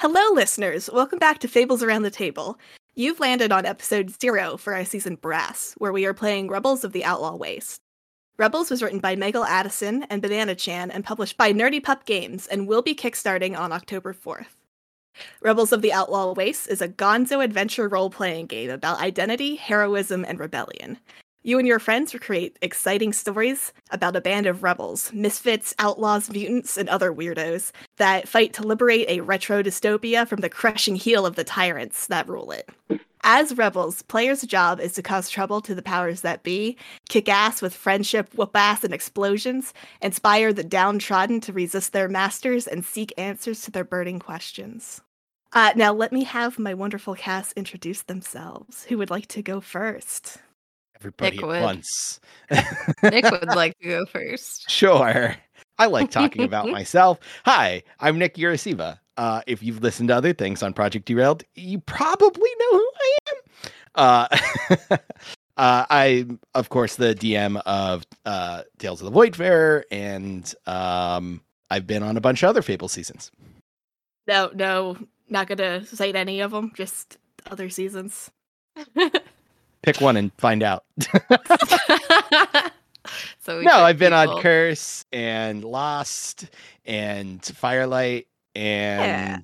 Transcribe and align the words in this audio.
Hello, 0.00 0.32
listeners. 0.32 0.88
Welcome 0.90 1.18
back 1.18 1.40
to 1.40 1.46
Fables 1.46 1.82
Around 1.82 2.04
the 2.04 2.10
Table. 2.10 2.58
You've 2.94 3.20
landed 3.20 3.52
on 3.52 3.66
episode 3.66 4.18
zero 4.18 4.56
for 4.56 4.72
our 4.72 4.86
season 4.86 5.16
Brass, 5.16 5.74
where 5.76 5.92
we 5.92 6.06
are 6.06 6.14
playing 6.14 6.48
Rebels 6.48 6.84
of 6.84 6.92
the 6.92 7.04
Outlaw 7.04 7.36
Waste. 7.36 7.82
Rebels 8.38 8.70
was 8.70 8.82
written 8.82 9.00
by 9.00 9.14
Megal 9.14 9.46
Addison 9.46 10.04
and 10.04 10.22
Banana 10.22 10.54
Chan 10.54 10.90
and 10.90 11.04
published 11.04 11.36
by 11.36 11.52
Nerdy 11.52 11.84
Pup 11.84 12.06
Games 12.06 12.46
and 12.46 12.66
will 12.66 12.80
be 12.80 12.94
kickstarting 12.94 13.54
on 13.54 13.72
October 13.72 14.14
4th. 14.14 14.56
Rebels 15.42 15.70
of 15.70 15.82
the 15.82 15.92
Outlaw 15.92 16.32
Waste 16.32 16.70
is 16.70 16.80
a 16.80 16.88
gonzo 16.88 17.44
adventure 17.44 17.86
role 17.86 18.08
playing 18.08 18.46
game 18.46 18.70
about 18.70 19.02
identity, 19.02 19.56
heroism, 19.56 20.24
and 20.24 20.40
rebellion. 20.40 20.96
You 21.42 21.58
and 21.58 21.66
your 21.66 21.78
friends 21.78 22.14
create 22.20 22.58
exciting 22.60 23.14
stories 23.14 23.72
about 23.90 24.14
a 24.14 24.20
band 24.20 24.44
of 24.44 24.62
rebels, 24.62 25.10
misfits, 25.14 25.74
outlaws, 25.78 26.30
mutants, 26.30 26.76
and 26.76 26.86
other 26.90 27.10
weirdos 27.10 27.72
that 27.96 28.28
fight 28.28 28.52
to 28.54 28.62
liberate 28.62 29.08
a 29.08 29.22
retro 29.22 29.62
dystopia 29.62 30.28
from 30.28 30.40
the 30.40 30.50
crushing 30.50 30.96
heel 30.96 31.24
of 31.24 31.36
the 31.36 31.44
tyrants 31.44 32.06
that 32.08 32.28
rule 32.28 32.50
it. 32.50 32.68
As 33.22 33.56
rebels, 33.56 34.02
players' 34.02 34.42
job 34.42 34.80
is 34.80 34.92
to 34.94 35.02
cause 35.02 35.30
trouble 35.30 35.62
to 35.62 35.74
the 35.74 35.80
powers 35.80 36.20
that 36.20 36.42
be, 36.42 36.76
kick 37.08 37.26
ass 37.26 37.62
with 37.62 37.74
friendship, 37.74 38.34
whoop 38.34 38.54
ass, 38.54 38.84
and 38.84 38.92
explosions, 38.92 39.72
inspire 40.02 40.52
the 40.52 40.64
downtrodden 40.64 41.40
to 41.40 41.54
resist 41.54 41.94
their 41.94 42.08
masters, 42.08 42.66
and 42.66 42.84
seek 42.84 43.14
answers 43.16 43.62
to 43.62 43.70
their 43.70 43.84
burning 43.84 44.18
questions. 44.18 45.00
Uh, 45.54 45.72
now, 45.74 45.92
let 45.92 46.12
me 46.12 46.24
have 46.24 46.58
my 46.58 46.74
wonderful 46.74 47.14
cast 47.14 47.54
introduce 47.54 48.02
themselves. 48.02 48.84
Who 48.84 48.98
would 48.98 49.10
like 49.10 49.26
to 49.28 49.42
go 49.42 49.60
first? 49.62 50.38
Everybody 51.00 51.36
Nick 51.36 51.42
at 51.42 51.48
would. 51.48 51.62
once. 51.62 52.20
Nick 53.02 53.24
would 53.30 53.48
like 53.56 53.78
to 53.78 53.88
go 53.88 54.06
first. 54.06 54.70
Sure. 54.70 55.34
I 55.78 55.86
like 55.86 56.10
talking 56.10 56.42
about 56.42 56.68
myself. 56.70 57.18
Hi, 57.46 57.82
I'm 58.00 58.18
Nick 58.18 58.34
Urasiva. 58.34 58.98
Uh, 59.16 59.40
if 59.46 59.62
you've 59.62 59.82
listened 59.82 60.08
to 60.10 60.16
other 60.16 60.34
things 60.34 60.62
on 60.62 60.74
Project 60.74 61.06
Derailed, 61.06 61.42
you 61.54 61.78
probably 61.80 62.50
know 62.58 62.70
who 62.72 62.90
I 62.96 63.16
am. 63.30 63.36
Uh, 63.94 64.28
uh, 65.56 65.86
I'm, 65.88 66.38
of 66.54 66.68
course, 66.68 66.96
the 66.96 67.14
DM 67.14 67.60
of 67.64 68.04
uh, 68.26 68.62
Tales 68.78 69.00
of 69.00 69.10
the 69.10 69.18
Voidfarer, 69.18 69.84
and 69.90 70.54
um, 70.66 71.40
I've 71.70 71.86
been 71.86 72.02
on 72.02 72.18
a 72.18 72.20
bunch 72.20 72.42
of 72.42 72.50
other 72.50 72.62
Fable 72.62 72.88
seasons. 72.88 73.30
No, 74.26 74.50
no, 74.54 74.98
not 75.30 75.48
gonna 75.48 75.86
cite 75.86 76.14
any 76.14 76.40
of 76.40 76.50
them. 76.50 76.72
Just 76.74 77.16
other 77.50 77.70
seasons. 77.70 78.30
Pick 79.82 80.00
one 80.00 80.16
and 80.16 80.32
find 80.34 80.62
out. 80.62 80.84
so 83.38 83.58
we 83.58 83.64
no, 83.64 83.78
I've 83.78 83.98
been 83.98 84.12
on. 84.12 84.40
Curse 84.42 85.04
and 85.12 85.64
Lost 85.64 86.46
and 86.84 87.42
Firelight 87.44 88.26
and 88.54 89.42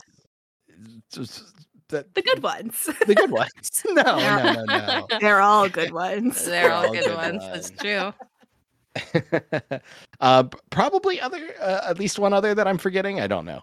just 1.11 1.43
the, 1.89 2.07
The 2.15 2.23
good 2.23 2.43
ones. 2.43 2.89
the 3.07 3.15
good 3.15 3.31
ones. 3.31 3.51
No, 3.87 4.03
no, 4.03 4.53
no, 4.53 4.65
no. 4.65 5.07
They're 5.21 5.41
all 5.41 5.69
good 5.69 5.93
ones. 5.93 6.45
They're 6.45 6.73
all 6.73 6.87
all 6.87 6.93
good 6.93 7.05
good 7.05 7.17
ones. 7.17 7.43
That's 7.43 7.71
true. 7.71 8.13
uh, 10.21 10.45
probably 10.71 11.21
other, 11.21 11.55
uh, 11.61 11.83
at 11.89 11.99
least 11.99 12.19
one 12.19 12.33
other 12.33 12.55
that 12.55 12.67
I'm 12.67 12.79
forgetting. 12.79 13.21
I 13.21 13.27
don't 13.27 13.45
know. 13.45 13.63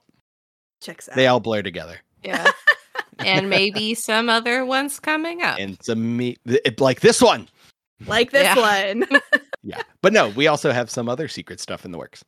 Checks 0.81 1.09
out. 1.09 1.15
They 1.15 1.27
all 1.27 1.39
blur 1.39 1.61
together, 1.61 1.97
Yeah. 2.23 2.49
And 3.25 3.49
maybe 3.49 3.93
some 3.93 4.29
other 4.29 4.65
ones 4.65 4.99
coming 4.99 5.41
up. 5.41 5.57
and 5.59 5.77
some 5.83 6.17
me, 6.17 6.37
it, 6.45 6.79
like 6.79 6.99
this 7.01 7.21
one. 7.21 7.47
like 8.05 8.31
this 8.31 8.43
Yeah. 8.43 8.55
one. 8.93 9.05
Yeah, 9.65 9.81
but 10.01 10.11
no, 10.11 10.27
we 10.29 10.47
also 10.47 10.73
have 10.73 10.89
some 10.89 11.07
other 11.07 11.29
secret 11.29 11.61
stuff 11.61 11.85
in 11.85 11.91
the 11.93 11.97
works. 11.97 12.21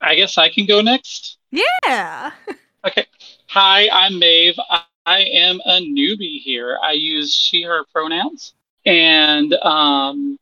I 0.00 0.14
guess 0.14 0.38
I 0.38 0.48
can 0.48 0.64
go 0.64 0.80
next. 0.80 1.36
yeah. 1.50 2.30
Okay. 2.86 3.04
Hi, 3.48 3.88
I'm 3.92 4.18
Maeve. 4.18 4.54
I, 4.70 4.82
I 5.04 5.18
am 5.24 5.60
a 5.66 5.80
newbie 5.80 6.38
here. 6.40 6.78
I 6.82 6.92
use 6.92 7.34
she, 7.34 7.62
her 7.64 7.84
pronouns. 7.92 8.54
And 8.86 9.52
um, 9.54 10.38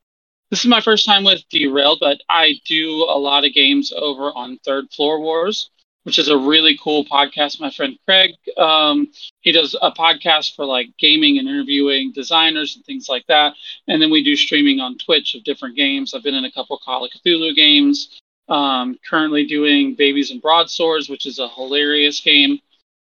this 0.51 0.61
is 0.61 0.67
my 0.67 0.81
first 0.83 1.07
time 1.07 1.25
with 1.25 1.43
Derailed, 1.51 1.99
but 2.01 2.21
I 2.29 2.61
do 2.67 2.91
a 3.05 3.19
lot 3.19 3.45
of 3.47 3.55
games 3.55 3.91
over 3.97 4.31
on 4.37 4.59
Third 4.59 4.91
Floor 4.93 5.19
Wars, 5.21 5.71
which 6.07 6.21
is 6.21 6.29
a 6.29 6.39
really 6.39 6.79
cool 6.81 7.05
podcast. 7.05 7.59
My 7.61 7.69
friend 7.69 7.99
Craig, 8.07 8.31
um, 8.57 9.09
he 9.41 9.51
does 9.51 9.75
a 9.83 9.91
podcast 9.91 10.55
for 10.55 10.65
like 10.65 10.97
gaming 11.01 11.37
and 11.37 11.49
interviewing 11.49 12.13
designers 12.13 12.77
and 12.77 12.85
things 12.85 13.09
like 13.09 13.27
that. 13.27 13.55
And 13.89 14.01
then 14.01 14.13
we 14.13 14.23
do 14.23 14.37
streaming 14.37 14.79
on 14.79 14.99
Twitch 14.99 15.35
of 15.35 15.43
different 15.43 15.75
games. 15.75 16.15
I've 16.15 16.23
been 16.23 16.37
in 16.37 16.45
a 16.45 16.53
couple 16.53 16.79
Call 16.79 17.05
of 17.05 17.11
Cthulhu 17.11 17.57
games. 17.57 18.21
Um, 18.49 19.01
currently 19.05 19.47
doing 19.47 19.97
Babies 19.97 20.31
and 20.31 20.41
Broadswords, 20.41 21.09
which 21.09 21.27
is 21.27 21.41
a 21.41 21.49
hilarious 21.49 22.21
game. 22.21 22.61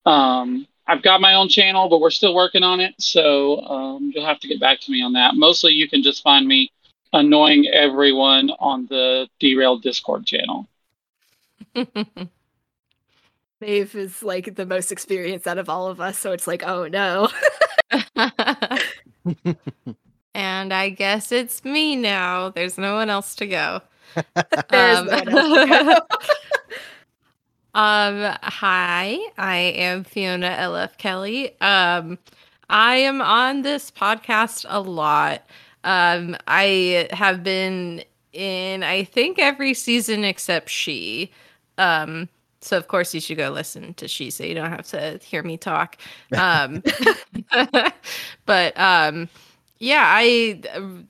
Um, 0.07 0.67
I've 0.87 1.03
got 1.03 1.21
my 1.21 1.35
own 1.35 1.51
channel, 1.51 1.91
but 1.91 2.01
we're 2.01 2.09
still 2.09 2.35
working 2.35 2.63
on 2.63 2.81
it. 2.81 2.95
So 2.97 3.61
um, 3.61 4.11
you'll 4.15 4.25
have 4.25 4.41
to 4.41 4.49
get 4.49 4.59
back 4.59 4.81
to 4.81 4.91
me 4.91 5.03
on 5.03 5.13
that. 5.13 5.35
Mostly 5.35 5.73
you 5.73 5.87
can 5.87 6.03
just 6.03 6.23
find 6.23 6.49
me 6.49 6.71
annoying 7.13 7.67
everyone 7.67 8.51
on 8.59 8.87
the 8.87 9.29
Derailed 9.39 9.83
Discord 9.83 10.25
channel. 10.25 10.67
Maeve 13.61 13.95
is 13.95 14.23
like 14.23 14.55
the 14.57 14.67
most 14.67 14.93
experienced 14.93 15.47
out 15.47 15.59
of 15.59 15.69
all 15.69 15.89
of 15.89 16.01
us, 16.01 16.19
so 16.19 16.33
it's 16.33 16.47
like, 16.47 16.63
oh 16.67 16.89
no. 16.89 17.29
and 20.35 20.73
I 20.73 20.91
guess 20.91 21.33
it's 21.33 21.65
me 21.65 21.97
now. 21.97 22.51
There's 22.51 22.79
no 22.79 22.95
one 22.95 23.11
else 23.11 23.35
to 23.37 23.47
go. 23.47 23.81
There's 24.71 24.99
Um, 24.99 25.07
no 25.07 25.13
one 25.17 25.29
else 25.29 25.59
to 25.61 25.67
go. 25.67 26.01
Um, 27.75 28.35
hi, 28.43 29.19
I 29.37 29.57
am 29.57 30.05
Fiona 30.05 30.49
LF 30.49 30.97
Kelly. 30.97 31.61
Um, 31.61 32.19
I 32.71 32.97
am 32.97 33.21
on 33.21 33.63
this 33.63 33.91
podcast 33.91 34.65
a 34.69 34.81
lot. 34.81 35.43
Um, 35.85 36.37
I 36.49 37.07
have 37.13 37.43
been 37.43 38.03
in, 38.33 38.83
I 38.83 39.05
think, 39.05 39.39
every 39.39 39.75
season 39.75 40.25
except 40.25 40.71
she. 40.71 41.31
Um, 41.77 42.29
so 42.67 42.77
of 42.77 42.89
course 42.89 43.15
you 43.15 43.21
should 43.21 43.37
go 43.39 43.51
listen 43.51 43.95
to 43.95 44.09
she, 44.09 44.31
so 44.31 44.45
you 44.45 44.55
don't 44.55 44.71
have 44.71 44.87
to 44.89 45.19
hear 45.23 45.43
me 45.43 45.57
talk. 45.57 45.97
Um, 46.37 46.83
but 48.47 48.79
um, 48.79 49.29
yeah, 49.79 50.05
I, 50.07 50.61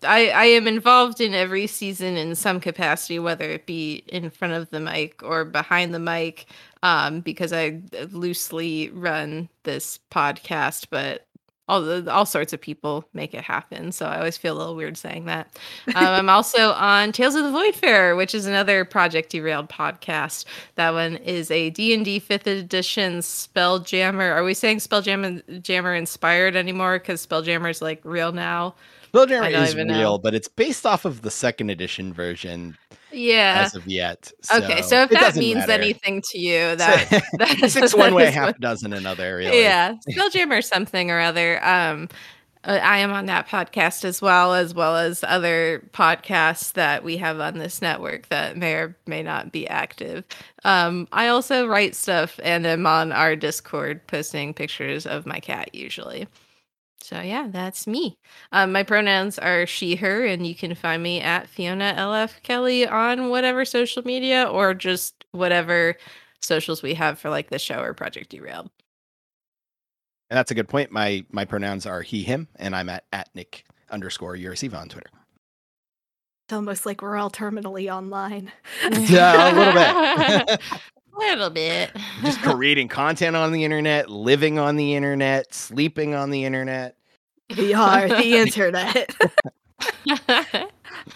I 0.03 0.28
I 0.31 0.45
am 0.47 0.66
involved 0.66 1.21
in 1.21 1.34
every 1.34 1.66
season 1.66 2.16
in 2.16 2.34
some 2.34 2.61
capacity, 2.61 3.19
whether 3.19 3.49
it 3.50 3.66
be 3.66 4.03
in 4.09 4.31
front 4.31 4.55
of 4.55 4.71
the 4.71 4.81
mic 4.81 5.22
or 5.22 5.45
behind 5.45 5.95
the 5.95 5.99
mic, 6.00 6.47
um, 6.83 7.21
because 7.21 7.53
I 7.53 7.81
loosely 8.11 8.91
run 8.91 9.49
this 9.65 9.99
podcast, 10.11 10.87
but 10.91 11.26
all 11.69 11.82
the, 11.82 12.10
all 12.12 12.27
sorts 12.27 12.53
of 12.53 12.60
people 12.60 13.09
make 13.12 13.34
it 13.34 13.43
happen. 13.43 13.91
So 13.93 14.06
I 14.06 14.19
always 14.19 14.37
feel 14.37 14.56
a 14.56 14.59
little 14.59 14.77
weird 14.77 14.97
saying 14.97 15.25
that. 15.25 15.49
Um, 15.88 15.94
I'm 15.97 16.28
also 16.28 16.71
on 16.72 17.12
Tales 17.12 17.34
of 17.34 17.44
the 17.44 17.50
Voidfarer, 17.50 18.16
which 18.16 18.34
is 18.34 18.47
another 18.47 18.84
Project 18.84 19.31
Derailed 19.31 19.69
podcast. 19.69 20.44
That 20.77 20.93
one 20.93 21.16
is 21.16 21.50
a 21.50 21.71
D&D 21.71 22.21
5th 22.21 22.47
edition 22.47 23.19
Spelljammer. 23.19 24.34
Are 24.34 24.44
we 24.44 24.54
saying 24.54 24.78
Spelljammer 24.78 25.62
Jammer 25.62 25.94
inspired 25.94 26.54
anymore? 26.54 26.99
Because 26.99 27.27
Spelljammer 27.27 27.71
is 27.71 27.83
like 27.83 28.00
real 28.04 28.33
now. 28.33 28.75
Spelljammer 29.12 29.62
is 29.62 29.75
real, 29.75 29.87
know. 29.87 30.19
but 30.19 30.34
it's 30.34 30.48
based 30.48 30.87
off 30.87 31.04
of 31.04 31.22
the 31.22 31.31
second 31.31 31.71
edition 31.71 32.12
version 32.12 32.77
Yeah. 33.16 33.62
as 33.66 33.75
of 33.75 33.87
yet. 33.87 34.31
okay, 34.54 34.82
so 34.82 35.03
if 35.03 35.10
that 35.10 35.37
means 35.37 35.66
matter. 35.66 35.72
anything 35.72 36.22
to 36.31 36.38
you, 36.38 36.77
that, 36.77 37.22
that 37.38 37.71
six 37.71 37.94
one 37.94 38.15
way, 38.15 38.31
half 38.31 38.47
what- 38.49 38.60
dozen 38.60 38.93
another. 38.93 39.37
Really. 39.37 39.60
Yeah, 39.62 39.94
Spelljammer 40.10 40.59
or 40.59 40.62
something 40.62 41.10
or 41.10 41.21
other. 41.21 41.65
Um, 41.65 42.09
uh, 42.65 42.81
I 42.82 42.99
am 42.99 43.12
on 43.12 43.27
that 43.27 43.49
podcast 43.49 44.04
as 44.04 44.21
well, 44.21 44.53
as 44.53 44.75
well 44.75 44.97
as 44.97 45.22
other 45.22 45.88
podcasts 45.93 46.72
that 46.72 47.04
we 47.04 47.16
have 47.19 47.38
on 47.38 47.59
this 47.59 47.81
network 47.81 48.28
that 48.28 48.56
may 48.56 48.75
or 48.75 48.97
may 49.06 49.22
not 49.22 49.53
be 49.53 49.69
active. 49.69 50.25
Um, 50.65 51.06
I 51.12 51.28
also 51.28 51.66
write 51.66 51.94
stuff 51.94 52.41
and 52.43 52.66
am 52.66 52.84
on 52.87 53.12
our 53.12 53.37
Discord 53.37 54.04
posting 54.09 54.53
pictures 54.53 55.07
of 55.07 55.27
my 55.27 55.39
cat 55.39 55.74
usually. 55.77 56.27
So 57.07 57.21
yeah, 57.21 57.47
that's 57.49 57.87
me. 57.87 58.19
Um, 58.51 58.73
my 58.73 58.83
pronouns 58.83 59.39
are 59.39 59.65
she, 59.65 59.95
her, 59.95 60.27
and 60.27 60.45
you 60.45 60.57
can 60.57 60.75
find 60.75 61.01
me 61.01 61.21
at 61.21 61.49
Fiona 61.49 61.95
LF 61.97 62.43
Kelly 62.43 62.85
on 62.85 63.29
whatever 63.29 63.65
social 63.65 64.03
media 64.03 64.43
or 64.43 64.75
just 64.75 65.25
whatever 65.31 65.95
socials 66.41 66.83
we 66.83 66.95
have 66.95 67.21
for 67.21 67.31
like 67.31 67.49
the 67.51 67.61
show 67.61 67.81
or 67.81 67.95
Project 67.95 68.31
Derailed. 68.31 68.71
And 70.31 70.37
that's 70.37 70.51
a 70.51 70.55
good 70.57 70.69
point. 70.69 70.91
My 70.91 71.25
my 71.31 71.45
pronouns 71.45 71.87
are 71.87 72.03
he, 72.03 72.25
him, 72.25 72.49
and 72.57 72.75
I'm 72.75 72.89
at, 72.89 73.05
at 73.13 73.29
Nick 73.37 73.67
underscore 73.89 74.35
Urasiva 74.35 74.75
on 74.75 74.89
Twitter. 74.89 75.11
It's 76.49 76.55
almost 76.55 76.87
like 76.87 77.03
we're 77.03 77.17
all 77.17 77.31
terminally 77.31 77.89
online. 77.89 78.51
Yeah, 78.91 79.53
a 79.53 79.55
little 79.55 80.47
bit. 80.47 80.61
little 81.17 81.51
bit. 81.51 81.91
Just 82.23 82.41
creating 82.43 82.89
content 82.89 83.37
on 83.37 83.53
the 83.53 83.65
internet, 83.65 84.11
living 84.11 84.59
on 84.59 84.77
the 84.77 84.95
internet, 84.95 85.55
sleeping 85.55 86.15
on 86.15 86.31
the 86.31 86.45
internet. 86.45 86.96
We 87.57 87.75
are 87.75 88.09
the 88.09 88.34
internet. 88.37 89.15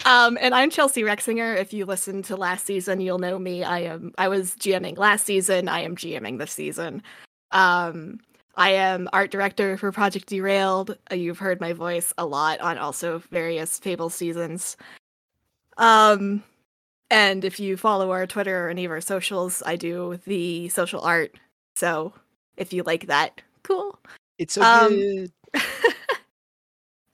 Um, 0.04 0.38
and 0.40 0.54
I'm 0.54 0.70
Chelsea 0.70 1.02
Rexinger. 1.02 1.56
If 1.56 1.72
you 1.72 1.84
listened 1.84 2.24
to 2.26 2.36
last 2.36 2.64
season, 2.66 3.00
you'll 3.00 3.18
know 3.18 3.38
me. 3.38 3.64
I 3.64 3.80
am 3.80 4.12
I 4.18 4.28
was 4.28 4.54
GMing 4.54 4.96
last 4.98 5.26
season. 5.26 5.68
I 5.68 5.80
am 5.80 5.96
GMing 5.96 6.38
this 6.38 6.52
season. 6.52 7.02
Um, 7.50 8.20
I 8.56 8.70
am 8.70 9.08
art 9.12 9.30
director 9.30 9.76
for 9.76 9.90
Project 9.90 10.28
Derailed. 10.28 10.96
Uh, 11.10 11.16
You've 11.16 11.38
heard 11.38 11.60
my 11.60 11.72
voice 11.72 12.12
a 12.18 12.26
lot 12.26 12.60
on 12.60 12.78
also 12.78 13.18
various 13.30 13.78
Fable 13.78 14.10
seasons. 14.10 14.76
Um, 15.76 16.44
and 17.10 17.44
if 17.44 17.58
you 17.58 17.76
follow 17.76 18.12
our 18.12 18.26
Twitter 18.26 18.66
or 18.66 18.68
any 18.70 18.84
of 18.84 18.90
our 18.92 19.00
socials, 19.00 19.62
I 19.66 19.76
do 19.76 20.20
the 20.26 20.68
social 20.68 21.00
art. 21.00 21.34
So 21.74 22.12
if 22.56 22.72
you 22.72 22.82
like 22.84 23.06
that, 23.08 23.40
cool. 23.64 23.98
It's 24.38 24.54
so 24.54 24.62
Um, 24.62 24.90
good. 24.90 25.32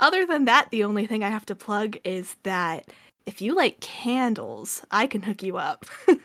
Other 0.01 0.27
than 0.27 0.45
that, 0.45 0.71
the 0.71 0.85
only 0.85 1.07
thing 1.07 1.25
I 1.25 1.31
have 1.31 1.47
to 1.47 1.55
plug 1.55 1.97
is 2.05 2.37
that 2.43 2.89
if 3.25 3.41
you 3.41 3.55
like 3.55 3.81
candles, 3.81 4.83
I 4.91 5.07
can 5.07 5.23
hook 5.23 5.43
you 5.43 5.57
up. 5.57 5.87
um, 6.09 6.19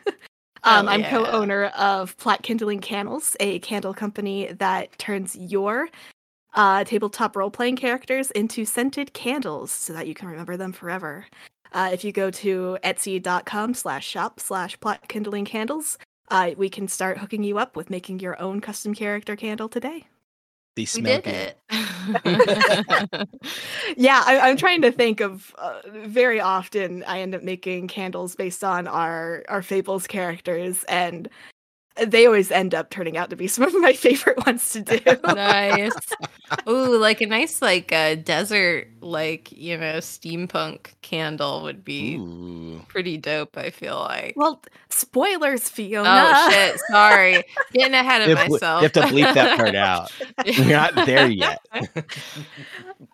Oh, 0.63 0.88
I'm 0.88 1.03
co-owner 1.03 1.65
of 1.77 2.18
Plot 2.18 2.44
Kindling 2.44 2.79
Candles, 2.79 3.35
a 3.39 3.59
candle 3.59 3.94
company 3.94 4.51
that 4.53 4.97
turns 5.00 5.35
your 5.35 5.89
uh, 6.53 6.83
tabletop 6.83 7.35
role-playing 7.35 7.77
characters 7.77 8.29
into 8.31 8.65
scented 8.65 9.13
candles 9.13 9.71
so 9.71 9.94
that 9.94 10.07
you 10.07 10.13
can 10.13 10.27
remember 10.27 10.57
them 10.57 10.74
forever. 10.74 11.25
Uh, 11.71 11.89
if 11.94 12.03
you 12.03 12.12
go 12.12 12.29
to 12.29 12.77
etsy.com 12.83 13.74
slash 13.74 14.06
shop 14.06 14.39
slash 14.39 14.77
plot 14.81 15.07
kindling 15.07 15.45
candles, 15.45 15.97
uh, 16.29 16.51
we 16.57 16.69
can 16.69 16.88
start 16.88 17.17
hooking 17.17 17.44
you 17.44 17.57
up 17.57 17.75
with 17.75 17.89
making 17.89 18.19
your 18.19 18.39
own 18.41 18.59
custom 18.59 18.94
character 18.94 19.35
candle 19.38 19.69
today. 19.69 20.06
They 20.85 21.01
We 21.01 21.01
smell 21.01 21.21
did 21.21 21.27
it. 21.27 21.57
yeah, 23.97 24.23
I, 24.25 24.39
I'm 24.39 24.57
trying 24.57 24.81
to 24.81 24.91
think 24.91 25.21
of 25.21 25.53
uh, 25.57 25.81
very 25.87 26.41
often 26.41 27.03
I 27.05 27.19
end 27.21 27.35
up 27.35 27.43
making 27.43 27.87
candles 27.87 28.35
based 28.35 28.63
on 28.63 28.87
our 28.87 29.43
our 29.49 29.61
fables 29.61 30.07
characters, 30.07 30.83
and 30.85 31.29
they 32.06 32.25
always 32.25 32.51
end 32.51 32.74
up 32.74 32.89
turning 32.89 33.18
out 33.18 33.30
to 33.30 33.36
be 33.36 33.48
some 33.48 33.63
of 33.63 33.74
my 33.80 33.94
favorite 33.94 34.45
ones 34.45 34.71
to 34.74 34.81
do. 34.81 35.00
nice. 35.25 35.92
Ooh, 36.68 36.98
like 36.98 37.21
a 37.21 37.25
nice 37.25 37.62
like 37.62 37.92
uh, 37.92 38.15
desert 38.15 38.88
like, 39.01 39.51
you 39.51 39.77
know, 39.77 39.98
steampunk 39.98 40.94
candle 41.01 41.63
would 41.63 41.83
be 41.83 42.15
Ooh. 42.15 42.83
pretty 42.88 43.18
dope, 43.18 43.57
I 43.57 43.69
feel 43.69 44.00
like. 44.00 44.33
well, 44.36 44.62
spoilers, 44.89 45.69
Fiona. 45.69 46.09
Oh 46.09 46.50
shit, 46.51 46.80
sorry. 46.89 47.44
Getting 47.74 47.94
ahead 47.94 48.30
of 48.30 48.38
have, 48.38 48.50
myself. 48.50 48.81
you 48.81 48.83
have 48.86 48.94
to 48.94 49.01
bleep 49.01 49.33
that 49.33 49.57
part 49.57 49.75
out. 49.75 50.12
We're 50.45 50.69
not 50.69 51.06
there 51.06 51.30
yet. 51.30 51.59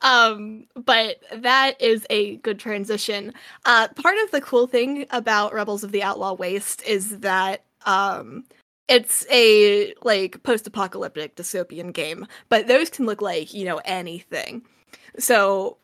um 0.02 0.66
but 0.76 1.18
that 1.34 1.82
is 1.82 2.06
a 2.10 2.36
good 2.38 2.60
transition 2.60 3.34
uh 3.66 3.88
part 3.96 4.16
of 4.24 4.32
the 4.32 4.42
cool 4.42 4.68
thing 4.68 5.06
about 5.12 5.54
rebels 5.54 5.84
of 5.84 5.92
the 5.92 6.04
outlaw 6.04 6.34
waste 6.34 6.84
is 6.84 7.20
that 7.20 7.64
um 7.86 8.44
it's 8.88 9.26
a 9.30 9.94
like 10.04 10.42
post-apocalyptic 10.44 11.36
dystopian 11.36 11.92
game 11.94 12.26
but 12.50 12.68
those 12.68 12.90
can 12.90 13.06
look 13.06 13.22
like 13.22 13.54
you 13.54 13.66
know 13.66 13.82
anything 13.86 14.62
so 15.18 15.78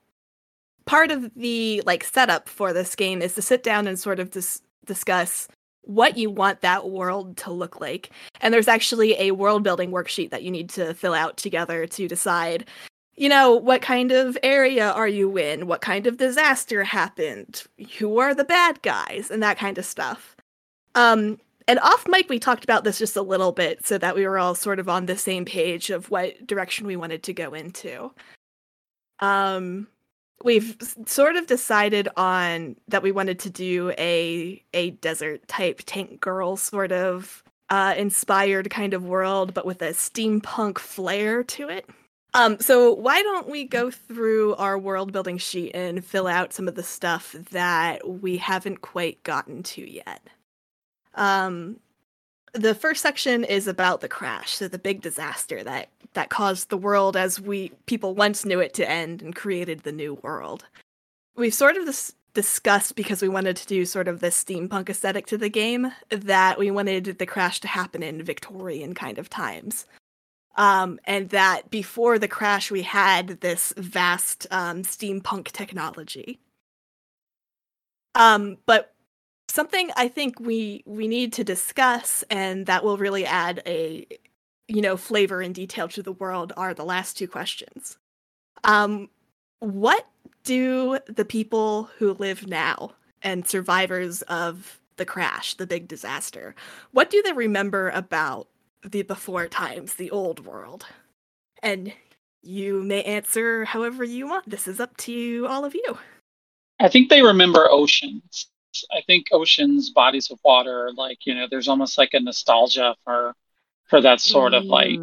part 0.85 1.11
of 1.11 1.33
the 1.35 1.81
like 1.85 2.03
setup 2.03 2.47
for 2.47 2.73
this 2.73 2.95
game 2.95 3.21
is 3.21 3.35
to 3.35 3.41
sit 3.41 3.63
down 3.63 3.87
and 3.87 3.99
sort 3.99 4.19
of 4.19 4.31
dis- 4.31 4.61
discuss 4.85 5.47
what 5.81 6.17
you 6.17 6.29
want 6.29 6.61
that 6.61 6.89
world 6.89 7.35
to 7.35 7.51
look 7.51 7.81
like 7.81 8.09
and 8.41 8.53
there's 8.53 8.67
actually 8.69 9.19
a 9.19 9.31
world 9.31 9.63
building 9.63 9.91
worksheet 9.91 10.29
that 10.29 10.43
you 10.43 10.51
need 10.51 10.69
to 10.69 10.93
fill 10.93 11.13
out 11.13 11.35
together 11.37 11.85
to 11.85 12.07
decide 12.07 12.65
you 13.15 13.29
know, 13.29 13.55
what 13.55 13.81
kind 13.81 14.11
of 14.11 14.37
area 14.41 14.91
are 14.91 15.07
you 15.07 15.37
in? 15.37 15.67
What 15.67 15.81
kind 15.81 16.07
of 16.07 16.17
disaster 16.17 16.83
happened? 16.83 17.63
Who 17.99 18.17
are 18.17 18.33
the 18.33 18.43
bad 18.43 18.81
guys? 18.81 19.29
And 19.29 19.43
that 19.43 19.57
kind 19.57 19.77
of 19.77 19.85
stuff. 19.85 20.35
Um, 20.95 21.39
and 21.67 21.79
off 21.79 22.05
mic, 22.07 22.29
we 22.29 22.39
talked 22.39 22.63
about 22.63 22.83
this 22.83 22.99
just 22.99 23.15
a 23.15 23.21
little 23.21 23.51
bit 23.51 23.85
so 23.85 23.97
that 23.97 24.15
we 24.15 24.25
were 24.27 24.37
all 24.37 24.55
sort 24.55 24.79
of 24.79 24.89
on 24.89 25.05
the 25.05 25.17
same 25.17 25.45
page 25.45 25.89
of 25.89 26.09
what 26.09 26.45
direction 26.45 26.87
we 26.87 26.95
wanted 26.95 27.23
to 27.23 27.33
go 27.33 27.53
into. 27.53 28.11
Um, 29.19 29.87
we've 30.43 30.75
sort 31.05 31.35
of 31.35 31.47
decided 31.47 32.09
on 32.17 32.75
that 32.87 33.03
we 33.03 33.11
wanted 33.11 33.39
to 33.39 33.49
do 33.49 33.91
a 33.97 34.61
a 34.73 34.91
desert 34.91 35.47
type 35.47 35.81
tank 35.85 36.19
girl 36.19 36.57
sort 36.57 36.91
of 36.91 37.43
uh, 37.69 37.95
inspired 37.97 38.69
kind 38.69 38.93
of 38.93 39.05
world, 39.05 39.53
but 39.53 39.65
with 39.65 39.81
a 39.81 39.89
steampunk 39.89 40.77
flair 40.77 41.43
to 41.43 41.69
it. 41.69 41.89
Um, 42.35 42.59
so 42.59 42.93
why 42.93 43.21
don't 43.21 43.47
we 43.47 43.63
go 43.63 43.91
through 43.91 44.55
our 44.55 44.77
world 44.77 45.11
building 45.11 45.37
sheet 45.37 45.71
and 45.75 46.03
fill 46.03 46.27
out 46.27 46.51
some 46.51 46.67
of 46.67 46.75
the 46.75 46.83
stuff 46.83 47.33
that 47.51 48.07
we 48.07 48.37
haven't 48.37 48.81
quite 48.81 49.21
gotten 49.23 49.61
to 49.63 49.89
yet? 49.89 50.21
Um, 51.15 51.79
the 52.53 52.75
first 52.75 53.01
section 53.01 53.43
is 53.43 53.67
about 53.67 54.01
the 54.01 54.07
crash, 54.07 54.51
so 54.51 54.67
the 54.67 54.77
big 54.77 55.01
disaster 55.01 55.63
that 55.63 55.89
that 56.13 56.29
caused 56.29 56.69
the 56.69 56.77
world 56.77 57.17
as 57.17 57.41
we 57.41 57.71
people 57.87 58.13
once 58.13 58.45
knew 58.45 58.59
it 58.59 58.73
to 58.75 58.89
end 58.89 59.21
and 59.21 59.35
created 59.35 59.81
the 59.81 59.91
new 59.91 60.15
world. 60.21 60.65
We've 61.35 61.53
sort 61.53 61.75
of 61.75 61.85
dis- 61.85 62.13
discussed 62.35 62.95
because 62.95 63.23
we 63.23 63.29
wanted 63.29 63.55
to 63.57 63.67
do 63.67 63.85
sort 63.85 64.07
of 64.07 64.19
this 64.19 64.43
steampunk 64.43 64.89
aesthetic 64.89 65.25
to 65.27 65.37
the 65.37 65.49
game 65.49 65.91
that 66.09 66.59
we 66.59 66.69
wanted 66.69 67.17
the 67.17 67.25
crash 67.25 67.59
to 67.61 67.67
happen 67.67 68.03
in 68.03 68.21
Victorian 68.21 68.93
kind 68.93 69.17
of 69.17 69.29
times 69.29 69.87
um, 70.55 70.99
and 71.05 71.29
that 71.29 71.69
before 71.69 72.19
the 72.19 72.27
crash 72.27 72.69
we 72.69 72.83
had 72.83 73.41
this 73.41 73.73
vast 73.77 74.47
um, 74.51 74.83
steampunk 74.83 75.51
technology. 75.51 76.39
Um, 78.15 78.57
but 78.65 78.92
something 79.53 79.91
I 79.95 80.07
think 80.07 80.39
we 80.39 80.83
we 80.85 81.07
need 81.07 81.33
to 81.33 81.43
discuss, 81.43 82.23
and 82.29 82.65
that 82.65 82.83
will 82.83 82.97
really 82.97 83.25
add 83.25 83.61
a 83.65 84.07
you 84.67 84.81
know 84.81 84.97
flavor 84.97 85.41
and 85.41 85.53
detail 85.53 85.87
to 85.89 86.03
the 86.03 86.11
world, 86.11 86.53
are 86.57 86.73
the 86.73 86.85
last 86.85 87.17
two 87.17 87.27
questions. 87.27 87.97
Um, 88.63 89.09
what 89.59 90.07
do 90.43 90.99
the 91.07 91.25
people 91.25 91.89
who 91.97 92.13
live 92.13 92.47
now 92.47 92.93
and 93.21 93.47
survivors 93.47 94.21
of 94.23 94.79
the 94.97 95.05
crash, 95.05 95.55
the 95.55 95.67
big 95.67 95.87
disaster, 95.87 96.53
what 96.91 97.09
do 97.09 97.21
they 97.21 97.33
remember 97.33 97.89
about 97.89 98.47
the 98.83 99.01
before 99.03 99.47
times, 99.47 99.95
the 99.95 100.11
old 100.11 100.45
world. 100.45 100.85
And 101.61 101.93
you 102.41 102.83
may 102.83 103.03
answer 103.03 103.65
however 103.65 104.03
you 104.03 104.27
want. 104.27 104.49
This 104.49 104.67
is 104.67 104.79
up 104.79 104.95
to 104.97 105.47
all 105.49 105.63
of 105.65 105.73
you. 105.73 105.97
I 106.79 106.89
think 106.89 107.09
they 107.09 107.21
remember 107.21 107.69
oceans. 107.71 108.47
I 108.91 109.01
think 109.01 109.27
oceans, 109.31 109.89
bodies 109.91 110.31
of 110.31 110.39
water, 110.43 110.91
like 110.95 111.25
you 111.25 111.35
know, 111.35 111.47
there's 111.49 111.67
almost 111.67 111.97
like 111.97 112.13
a 112.13 112.19
nostalgia 112.19 112.95
for 113.03 113.35
for 113.89 114.01
that 114.01 114.21
sort 114.21 114.53
of 114.53 114.65
like 114.65 114.99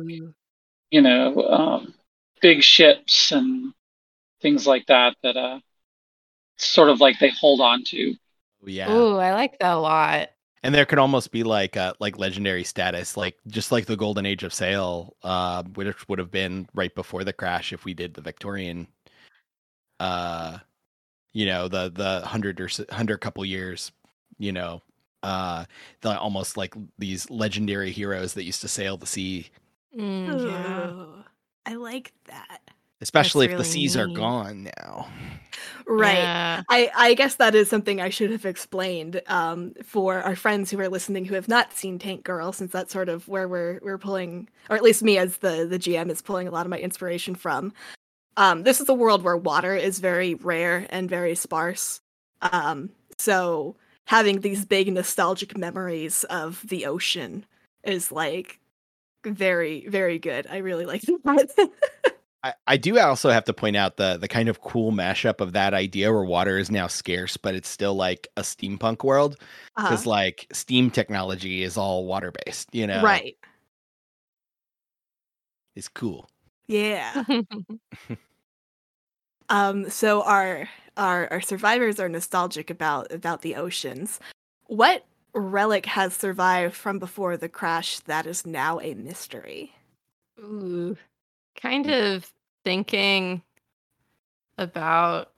you 0.90 1.02
know 1.02 1.42
um, 1.48 1.94
big 2.40 2.62
ships 2.62 3.32
and 3.32 3.72
things 4.42 4.66
like 4.66 4.86
that 4.86 5.16
that 5.22 5.36
uh 5.36 5.60
sort 6.56 6.88
of 6.90 7.00
like 7.00 7.18
they 7.18 7.30
hold 7.30 7.60
on 7.60 7.84
to. 7.84 8.14
Yeah. 8.64 8.92
Ooh, 8.92 9.16
I 9.16 9.32
like 9.32 9.58
that 9.60 9.74
a 9.74 9.78
lot. 9.78 10.30
and 10.62 10.74
there 10.74 10.84
could 10.84 10.98
almost 10.98 11.30
be 11.32 11.42
like 11.42 11.76
uh 11.76 11.94
like 12.00 12.18
legendary 12.18 12.64
status 12.64 13.16
like 13.16 13.36
just 13.48 13.72
like 13.72 13.86
the 13.86 13.96
golden 13.96 14.26
age 14.26 14.42
of 14.42 14.52
sail 14.52 15.16
uh 15.22 15.62
which 15.74 16.06
would 16.08 16.18
have 16.18 16.30
been 16.30 16.68
right 16.74 16.94
before 16.94 17.24
the 17.24 17.32
crash 17.32 17.72
if 17.72 17.84
we 17.86 17.94
did 17.94 18.12
the 18.14 18.20
victorian 18.20 18.86
uh 19.98 20.58
you 21.32 21.46
know 21.46 21.68
the 21.68 21.90
the 21.94 22.20
hundred 22.26 22.60
or 22.60 22.68
hundred 22.90 23.18
couple 23.18 23.44
years 23.44 23.92
you 24.38 24.52
know 24.52 24.82
uh 25.22 25.64
the 26.00 26.18
almost 26.18 26.56
like 26.56 26.74
these 26.98 27.28
legendary 27.30 27.90
heroes 27.90 28.34
that 28.34 28.44
used 28.44 28.60
to 28.60 28.68
sail 28.68 28.96
the 28.96 29.06
sea 29.06 29.48
Mm, 29.96 30.46
yeah. 30.46 31.22
I 31.66 31.74
like 31.74 32.12
that. 32.26 32.60
especially 33.00 33.46
if 33.46 33.50
the 33.50 33.56
really 33.56 33.68
seas 33.68 33.96
are 33.96 34.06
gone 34.06 34.70
now 34.78 35.08
Right. 35.86 36.18
Yeah. 36.18 36.62
I, 36.68 36.90
I 36.94 37.14
guess 37.14 37.34
that 37.36 37.54
is 37.56 37.68
something 37.68 38.00
I 38.00 38.10
should 38.10 38.30
have 38.30 38.46
explained 38.46 39.20
um, 39.26 39.74
for 39.82 40.22
our 40.22 40.36
friends 40.36 40.70
who 40.70 40.78
are 40.78 40.88
listening 40.88 41.24
who 41.24 41.34
have 41.34 41.48
not 41.48 41.72
seen 41.72 41.98
Tank 41.98 42.22
Girl, 42.22 42.52
since 42.52 42.70
that's 42.70 42.92
sort 42.92 43.08
of 43.08 43.26
where 43.26 43.48
we're 43.48 43.80
we're 43.82 43.98
pulling, 43.98 44.48
or 44.68 44.76
at 44.76 44.82
least 44.82 45.02
me 45.02 45.18
as 45.18 45.38
the 45.38 45.66
the 45.68 45.78
GM 45.78 46.10
is 46.10 46.22
pulling 46.22 46.46
a 46.46 46.50
lot 46.52 46.64
of 46.64 46.70
my 46.70 46.78
inspiration 46.78 47.34
from. 47.34 47.72
Um, 48.36 48.62
this 48.62 48.80
is 48.80 48.88
a 48.88 48.94
world 48.94 49.22
where 49.22 49.36
water 49.36 49.74
is 49.74 49.98
very 49.98 50.34
rare 50.34 50.86
and 50.90 51.08
very 51.10 51.34
sparse. 51.34 52.00
Um, 52.42 52.90
so 53.18 53.76
having 54.06 54.40
these 54.40 54.64
big 54.64 54.92
nostalgic 54.92 55.56
memories 55.58 56.24
of 56.24 56.62
the 56.66 56.86
ocean 56.86 57.44
is 57.84 58.10
like 58.12 58.58
very 59.24 59.86
very 59.88 60.18
good. 60.18 60.46
I 60.48 60.58
really 60.58 60.86
like 60.86 61.02
that. 61.24 61.70
I, 62.42 62.54
I 62.66 62.76
do 62.78 62.98
also 62.98 63.28
have 63.30 63.44
to 63.44 63.52
point 63.52 63.76
out 63.76 63.96
the 63.96 64.16
the 64.16 64.28
kind 64.28 64.48
of 64.48 64.62
cool 64.62 64.92
mashup 64.92 65.40
of 65.40 65.52
that 65.52 65.74
idea 65.74 66.12
where 66.12 66.24
water 66.24 66.58
is 66.58 66.70
now 66.70 66.86
scarce, 66.86 67.36
but 67.36 67.54
it's 67.54 67.68
still 67.68 67.94
like 67.94 68.28
a 68.36 68.42
steampunk 68.42 69.04
world 69.04 69.36
because 69.76 70.06
Uh-huh. 70.06 70.10
like 70.10 70.46
steam 70.52 70.90
technology 70.90 71.62
is 71.62 71.76
all 71.76 72.06
water 72.06 72.32
based. 72.46 72.74
You 72.74 72.86
know, 72.86 73.02
Right. 73.02 73.36
It's 75.74 75.88
cool. 75.88 76.28
Yeah. 76.70 77.24
Um, 79.48 79.90
so 79.90 80.22
our 80.22 80.68
our 80.96 81.28
our 81.32 81.40
survivors 81.40 81.98
are 81.98 82.08
nostalgic 82.08 82.70
about 82.70 83.10
about 83.12 83.42
the 83.42 83.56
oceans. 83.56 84.20
What 84.66 85.04
relic 85.34 85.86
has 85.86 86.14
survived 86.14 86.74
from 86.74 86.98
before 86.98 87.36
the 87.36 87.48
crash 87.48 87.98
that 88.00 88.26
is 88.26 88.46
now 88.46 88.80
a 88.80 88.94
mystery? 88.94 89.74
Ooh, 90.38 90.96
kind 91.60 91.90
of 91.90 92.32
thinking 92.64 93.42
about 94.58 95.32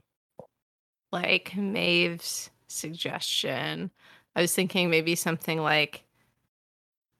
like 1.13 1.57
Maeve's 1.57 2.51
suggestion. 2.69 3.91
I 4.35 4.41
was 4.43 4.55
thinking 4.55 4.91
maybe 4.91 5.15
something 5.15 5.59
like 5.61 6.02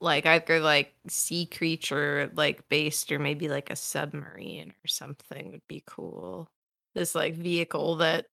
like 0.03 0.27
either 0.27 0.61
like 0.61 0.95
sea 1.09 1.47
creature 1.47 2.31
like 2.35 2.69
based 2.69 3.11
or 3.13 3.19
maybe 3.19 3.49
like 3.49 3.71
a 3.71 3.77
submarine 3.77 4.71
or 4.85 4.89
something 4.89 5.53
would 5.53 5.67
be 5.69 5.83
cool. 5.87 6.49
This 6.95 7.15
like 7.15 7.35
vehicle 7.35 7.97
that 7.97 8.27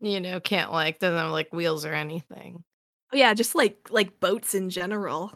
you 0.00 0.20
know 0.20 0.40
can't 0.40 0.72
like 0.72 0.98
doesn't 1.00 1.18
have 1.18 1.30
like 1.32 1.52
wheels 1.52 1.84
or 1.84 1.92
anything. 1.92 2.62
Oh, 3.12 3.16
yeah, 3.16 3.34
just 3.34 3.54
like 3.54 3.88
like 3.90 4.20
boats 4.20 4.54
in 4.54 4.70
general. 4.70 5.32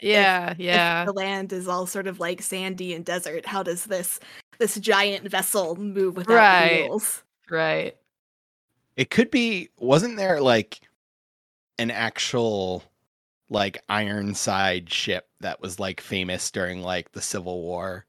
Yeah, 0.00 0.50
If 0.52 0.58
yeah. 0.58 1.04
the 1.04 1.12
land 1.12 1.52
is 1.52 1.68
all 1.68 1.86
sort 1.86 2.08
of 2.08 2.18
like 2.18 2.42
sandy 2.42 2.92
and 2.94 3.04
desert, 3.04 3.46
how 3.46 3.62
does 3.62 3.84
this 3.84 4.18
this 4.58 4.74
giant 4.80 5.28
vessel 5.30 5.76
move 5.76 6.16
without 6.16 6.34
Right. 6.34 6.82
wheels? 6.84 7.22
Right. 7.48 7.96
It 8.96 9.10
could 9.10 9.30
be. 9.30 9.70
Wasn't 9.78 10.16
there 10.16 10.40
like 10.40 10.80
an 11.78 11.90
actual 11.90 12.82
like 13.52 13.82
Ironside 13.88 14.92
ship 14.92 15.28
that 15.40 15.60
was 15.60 15.78
like 15.80 16.00
famous 16.00 16.50
during 16.50 16.82
like 16.82 17.12
the 17.12 17.22
Civil 17.22 17.62
War? 17.62 18.06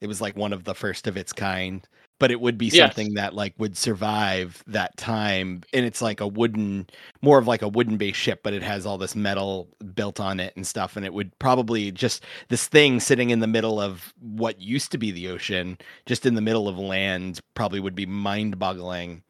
It 0.00 0.06
was 0.08 0.20
like 0.20 0.36
one 0.36 0.52
of 0.52 0.64
the 0.64 0.74
first 0.74 1.06
of 1.06 1.16
its 1.16 1.32
kind, 1.32 1.86
but 2.18 2.30
it 2.30 2.40
would 2.40 2.56
be 2.58 2.70
Yes. 2.70 2.70
something 2.70 3.14
that 3.14 3.34
like 3.34 3.54
would 3.58 3.76
survive 3.76 4.62
that 4.66 4.96
time. 4.96 5.62
And 5.74 5.84
it's 5.86 6.00
like 6.02 6.20
a 6.20 6.26
wooden, 6.26 6.86
more 7.22 7.38
of 7.38 7.46
like 7.46 7.62
a 7.62 7.68
wooden 7.68 7.98
based 7.98 8.18
ship, 8.18 8.40
but 8.42 8.54
it 8.54 8.62
has 8.62 8.86
all 8.86 8.96
this 8.98 9.14
metal 9.14 9.68
built 9.94 10.18
on 10.20 10.40
it 10.40 10.54
and 10.56 10.66
stuff. 10.66 10.96
And 10.96 11.04
it 11.04 11.12
would 11.14 11.38
probably 11.38 11.92
just 11.92 12.24
this 12.48 12.66
thing 12.66 12.98
sitting 13.00 13.30
in 13.30 13.40
the 13.40 13.46
middle 13.46 13.80
of 13.80 14.14
what 14.20 14.60
used 14.60 14.90
to 14.92 14.98
be 14.98 15.10
the 15.10 15.28
ocean, 15.28 15.76
just 16.06 16.24
in 16.26 16.34
the 16.34 16.40
middle 16.40 16.68
of 16.68 16.78
land, 16.78 17.40
probably 17.54 17.80
would 17.80 17.94
be 17.94 18.06
mind 18.06 18.58
boggling 18.58 19.22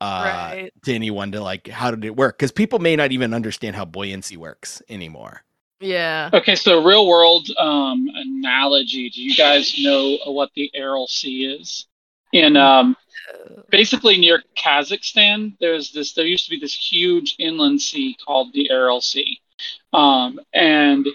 uh 0.00 0.22
right. 0.24 0.72
to 0.84 0.94
anyone 0.94 1.32
to 1.32 1.40
like 1.40 1.68
how 1.68 1.90
did 1.90 2.04
it 2.04 2.16
work 2.16 2.38
because 2.38 2.52
people 2.52 2.78
may 2.78 2.96
not 2.96 3.12
even 3.12 3.34
understand 3.34 3.76
how 3.76 3.84
buoyancy 3.84 4.36
works 4.36 4.82
anymore 4.88 5.42
Yeah. 5.80 6.28
Okay, 6.32 6.56
so 6.56 6.84
real 6.84 7.06
world 7.08 7.48
um, 7.58 8.06
analogy. 8.14 9.08
Do 9.08 9.22
you 9.22 9.34
guys 9.34 9.74
know 9.78 10.18
what 10.26 10.50
the 10.54 10.70
Aral 10.74 11.06
Sea 11.06 11.56
is? 11.58 11.86
In 12.32 12.56
um, 12.56 12.96
basically 13.70 14.18
near 14.18 14.42
Kazakhstan, 14.56 15.56
there's 15.58 15.92
this. 15.92 16.12
There 16.12 16.26
used 16.26 16.44
to 16.44 16.50
be 16.50 16.60
this 16.60 16.74
huge 16.74 17.36
inland 17.38 17.80
sea 17.80 18.16
called 18.24 18.52
the 18.52 18.70
Aral 18.70 19.00
Sea, 19.00 19.40
um, 19.92 20.38
and 20.52 21.08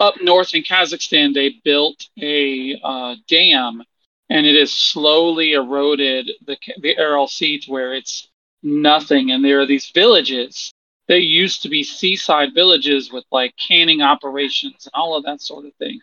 up 0.00 0.14
north 0.20 0.54
in 0.54 0.62
Kazakhstan, 0.62 1.34
they 1.34 1.60
built 1.62 2.08
a 2.20 2.80
uh, 2.82 3.14
dam, 3.28 3.82
and 4.32 4.46
it 4.46 4.58
has 4.58 4.72
slowly 4.72 5.52
eroded 5.52 6.30
the 6.46 6.56
the 6.78 7.26
Sea 7.28 7.58
to 7.60 7.70
where 7.70 7.92
it's 7.92 8.28
nothing. 8.62 9.30
And 9.30 9.44
there 9.44 9.60
are 9.60 9.66
these 9.66 9.90
villages 9.90 10.72
they 11.06 11.18
used 11.18 11.62
to 11.62 11.68
be 11.68 11.84
seaside 11.84 12.54
villages 12.54 13.12
with 13.12 13.24
like 13.30 13.54
canning 13.56 14.00
operations 14.00 14.86
and 14.86 14.92
all 14.94 15.14
of 15.14 15.24
that 15.24 15.42
sort 15.42 15.66
of 15.66 15.74
thing 15.74 16.00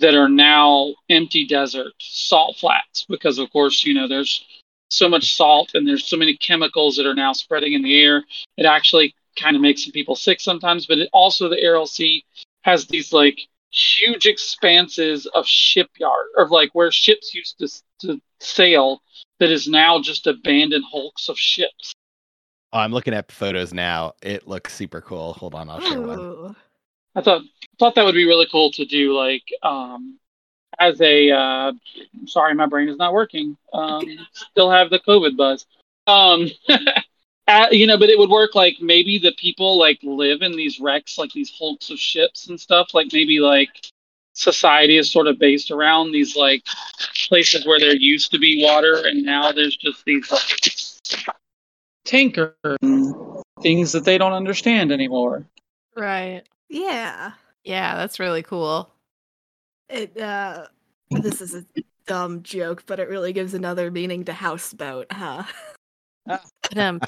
that 0.00 0.14
are 0.14 0.28
now 0.28 0.92
empty 1.08 1.46
desert 1.46 1.92
salt 1.98 2.56
flats 2.58 3.06
because 3.08 3.38
of 3.38 3.50
course 3.52 3.84
you 3.84 3.94
know 3.94 4.08
there's 4.08 4.44
so 4.90 5.08
much 5.08 5.36
salt 5.36 5.70
and 5.74 5.86
there's 5.86 6.04
so 6.04 6.16
many 6.16 6.36
chemicals 6.36 6.96
that 6.96 7.06
are 7.06 7.14
now 7.14 7.32
spreading 7.32 7.74
in 7.74 7.82
the 7.82 8.02
air 8.02 8.24
it 8.56 8.66
actually 8.66 9.14
kind 9.40 9.54
of 9.54 9.62
makes 9.62 9.84
some 9.84 9.92
people 9.92 10.16
sick 10.16 10.40
sometimes 10.40 10.84
but 10.86 10.98
it 10.98 11.08
also 11.12 11.48
the 11.48 11.86
sea 11.86 12.24
has 12.62 12.86
these 12.86 13.12
like 13.12 13.38
huge 13.70 14.26
expanses 14.26 15.26
of 15.34 15.46
shipyard 15.46 16.26
of 16.36 16.50
like 16.50 16.70
where 16.72 16.90
ships 16.90 17.34
used 17.34 17.58
to, 17.58 17.68
to 18.00 18.20
sail 18.40 19.00
that 19.38 19.50
is 19.50 19.68
now 19.68 20.00
just 20.00 20.26
abandoned 20.26 20.84
hulks 20.90 21.28
of 21.28 21.38
ships 21.38 21.92
oh, 22.72 22.78
i'm 22.78 22.92
looking 22.92 23.14
at 23.14 23.30
photos 23.30 23.72
now 23.72 24.12
it 24.22 24.48
looks 24.48 24.74
super 24.74 25.00
cool 25.00 25.34
hold 25.34 25.54
on 25.54 25.68
i'll 25.68 25.80
share 25.80 26.00
one 26.00 26.56
I 27.14 27.22
thought 27.22 27.42
thought 27.78 27.94
that 27.96 28.04
would 28.04 28.14
be 28.14 28.26
really 28.26 28.46
cool 28.50 28.70
to 28.72 28.84
do, 28.84 29.16
like 29.16 29.42
um, 29.62 30.18
as 30.78 31.00
a. 31.00 31.30
Uh, 31.30 31.72
sorry, 32.26 32.54
my 32.54 32.66
brain 32.66 32.88
is 32.88 32.96
not 32.96 33.12
working. 33.12 33.56
Um, 33.72 34.04
still 34.32 34.70
have 34.70 34.90
the 34.90 35.00
COVID 35.00 35.36
buzz. 35.36 35.66
Um, 36.06 36.48
uh, 37.50 37.68
you 37.70 37.86
know, 37.86 37.98
but 37.98 38.08
it 38.08 38.18
would 38.18 38.30
work 38.30 38.54
like 38.54 38.76
maybe 38.80 39.18
the 39.18 39.32
people 39.32 39.78
like 39.78 39.98
live 40.02 40.42
in 40.42 40.52
these 40.52 40.80
wrecks, 40.80 41.18
like 41.18 41.32
these 41.32 41.52
hulks 41.56 41.90
of 41.90 41.98
ships 41.98 42.48
and 42.48 42.60
stuff. 42.60 42.94
Like 42.94 43.08
maybe 43.12 43.40
like 43.40 43.70
society 44.34 44.96
is 44.96 45.10
sort 45.10 45.26
of 45.26 45.38
based 45.38 45.70
around 45.70 46.12
these 46.12 46.36
like 46.36 46.64
places 47.28 47.66
where 47.66 47.80
there 47.80 47.94
used 47.94 48.30
to 48.32 48.38
be 48.38 48.62
water, 48.62 49.02
and 49.04 49.24
now 49.24 49.52
there's 49.52 49.76
just 49.76 50.04
these 50.04 50.30
like 50.30 51.26
tanker 52.04 52.54
things 53.62 53.92
that 53.92 54.04
they 54.04 54.18
don't 54.18 54.32
understand 54.32 54.92
anymore. 54.92 55.44
Right. 55.96 56.42
Yeah. 56.68 57.32
Yeah, 57.64 57.96
that's 57.96 58.20
really 58.20 58.42
cool. 58.42 58.90
It 59.88 60.16
uh 60.16 60.66
this 61.10 61.40
is 61.40 61.54
a 61.54 61.64
dumb 62.06 62.42
joke, 62.42 62.84
but 62.86 63.00
it 63.00 63.08
really 63.08 63.32
gives 63.32 63.54
another 63.54 63.90
meaning 63.90 64.24
to 64.24 64.32
houseboat, 64.32 65.10
huh? 65.10 65.44
Um, 66.28 66.38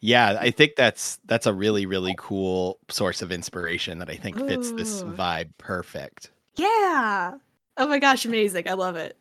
yeah 0.00 0.36
i 0.40 0.50
think 0.50 0.76
that's 0.76 1.18
that's 1.26 1.46
a 1.46 1.52
really 1.52 1.86
really 1.86 2.14
cool 2.18 2.78
source 2.88 3.22
of 3.22 3.30
inspiration 3.32 3.98
that 3.98 4.10
i 4.10 4.14
think 4.16 4.38
fits 4.46 4.72
this 4.72 5.02
vibe 5.02 5.48
perfect 5.58 6.30
Yeah. 6.56 7.34
Oh 7.78 7.88
my 7.88 7.98
gosh, 7.98 8.26
amazing. 8.26 8.68
I 8.68 8.74
love 8.74 8.96
it. 8.96 9.16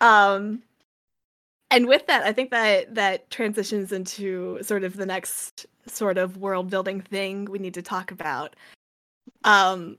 Um 0.00 0.62
and 1.70 1.86
with 1.86 2.06
that, 2.06 2.24
I 2.24 2.32
think 2.32 2.50
that 2.50 2.94
that 2.94 3.30
transitions 3.30 3.92
into 3.92 4.58
sort 4.62 4.84
of 4.84 4.96
the 4.96 5.06
next 5.06 5.66
sort 5.86 6.18
of 6.18 6.38
world 6.38 6.70
building 6.70 7.00
thing 7.00 7.44
we 7.44 7.58
need 7.58 7.74
to 7.74 7.82
talk 7.82 8.10
about. 8.10 8.56
Um 9.44 9.98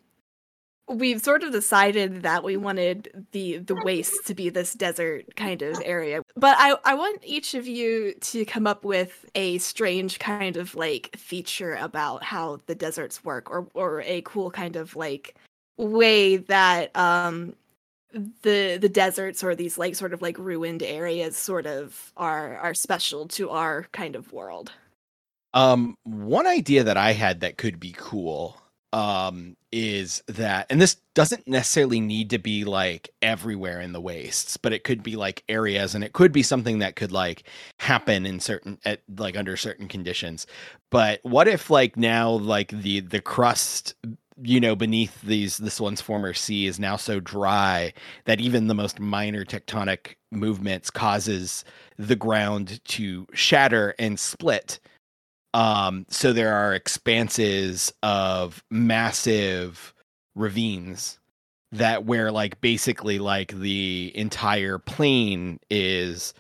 we've 0.90 1.22
sort 1.22 1.44
of 1.44 1.52
decided 1.52 2.24
that 2.24 2.44
we 2.44 2.58
wanted 2.58 3.28
the 3.32 3.60
the 3.60 3.76
waste 3.84 4.26
to 4.26 4.34
be 4.34 4.50
this 4.50 4.74
desert 4.74 5.36
kind 5.36 5.62
of 5.62 5.82
area. 5.86 6.22
But 6.36 6.58
I 6.60 6.76
I 6.84 6.96
want 6.96 7.22
each 7.24 7.54
of 7.54 7.68
you 7.68 8.14
to 8.14 8.46
come 8.46 8.68
up 8.68 8.84
with 8.84 9.26
a 9.36 9.60
strange 9.60 10.20
kind 10.20 10.58
of 10.58 10.76
like 10.76 11.16
feature 11.16 11.76
about 11.76 12.24
how 12.24 12.62
the 12.66 12.76
deserts 12.76 13.24
work 13.24 13.50
or 13.50 13.68
or 13.74 14.02
a 14.02 14.22
cool 14.24 14.52
kind 14.52 14.76
of 14.76 14.96
like 14.96 15.36
way 15.78 16.38
that 16.38 16.96
um 16.96 17.54
the 18.42 18.78
the 18.82 18.90
deserts 18.90 19.44
or 19.44 19.54
these 19.54 19.78
like 19.78 19.96
sort 19.96 20.14
of 20.14 20.22
like 20.22 20.38
ruined 20.40 20.82
areas 20.82 21.38
sort 21.38 21.68
of 21.68 22.12
are 22.18 22.58
are 22.58 22.74
special 22.74 23.28
to 23.28 23.52
our 23.52 23.86
kind 23.92 24.16
of 24.16 24.34
world. 24.34 24.72
Um, 25.52 25.96
one 26.04 26.46
idea 26.46 26.84
that 26.84 26.98
I 26.98 27.14
had 27.14 27.40
that 27.40 27.58
could 27.58 27.80
be 27.80 27.96
cool 27.98 28.59
um 28.94 29.56
is 29.72 30.24
that 30.28 30.66
and 30.70 30.82
this 30.82 30.96
doesn't 31.14 31.48
necessarily 31.48 32.00
need 32.00 32.32
to 32.32 32.40
be 32.40 32.64
like 32.64 33.10
everywhere 33.22 33.80
in 33.82 33.92
the 33.94 34.02
wastes 34.02 34.58
but 34.58 34.74
it 34.74 34.84
could 34.84 35.04
be 35.04 35.16
like 35.16 35.44
areas 35.48 35.94
and 35.94 36.04
it 36.04 36.14
could 36.14 36.32
be 36.32 36.42
something 36.42 36.80
that 36.80 36.96
could 36.96 37.12
like 37.12 37.44
happen 37.78 38.26
in 38.26 38.40
certain 38.40 38.78
at 38.86 39.02
like 39.18 39.38
under 39.38 39.58
certain 39.58 39.88
conditions. 39.88 40.48
But 40.90 41.20
what 41.24 41.48
if 41.48 41.70
like 41.70 41.98
now 41.98 42.32
like 42.32 42.70
the 42.70 43.02
the 43.02 43.22
crust 43.22 43.96
you 44.42 44.60
know 44.60 44.76
beneath 44.76 45.22
these 45.22 45.58
this 45.58 45.82
one's 45.82 46.02
former 46.02 46.34
sea 46.34 46.66
is 46.66 46.80
now 46.80 46.96
so 46.96 47.20
dry 47.20 47.94
that 48.26 48.40
even 48.40 48.68
the 48.68 48.76
most 48.76 49.00
minor 49.00 49.44
tectonic 49.44 50.16
movements 50.32 50.90
causes 50.90 51.66
the 51.98 52.16
ground 52.16 52.80
to 52.86 53.28
shatter 53.34 53.96
and 54.00 54.20
split 54.20 54.80
um, 55.54 56.06
so 56.10 56.34
there 56.34 56.54
are 56.54 56.74
expanses 56.74 57.92
of 58.04 58.64
massive 58.70 59.94
ravines 60.36 61.20
that 61.72 62.06
where 62.06 62.32
like 62.32 62.62
basically 62.62 63.20
like 63.20 63.52
the 63.54 64.12
entire 64.16 64.80
plain 64.80 65.60
is 65.70 66.34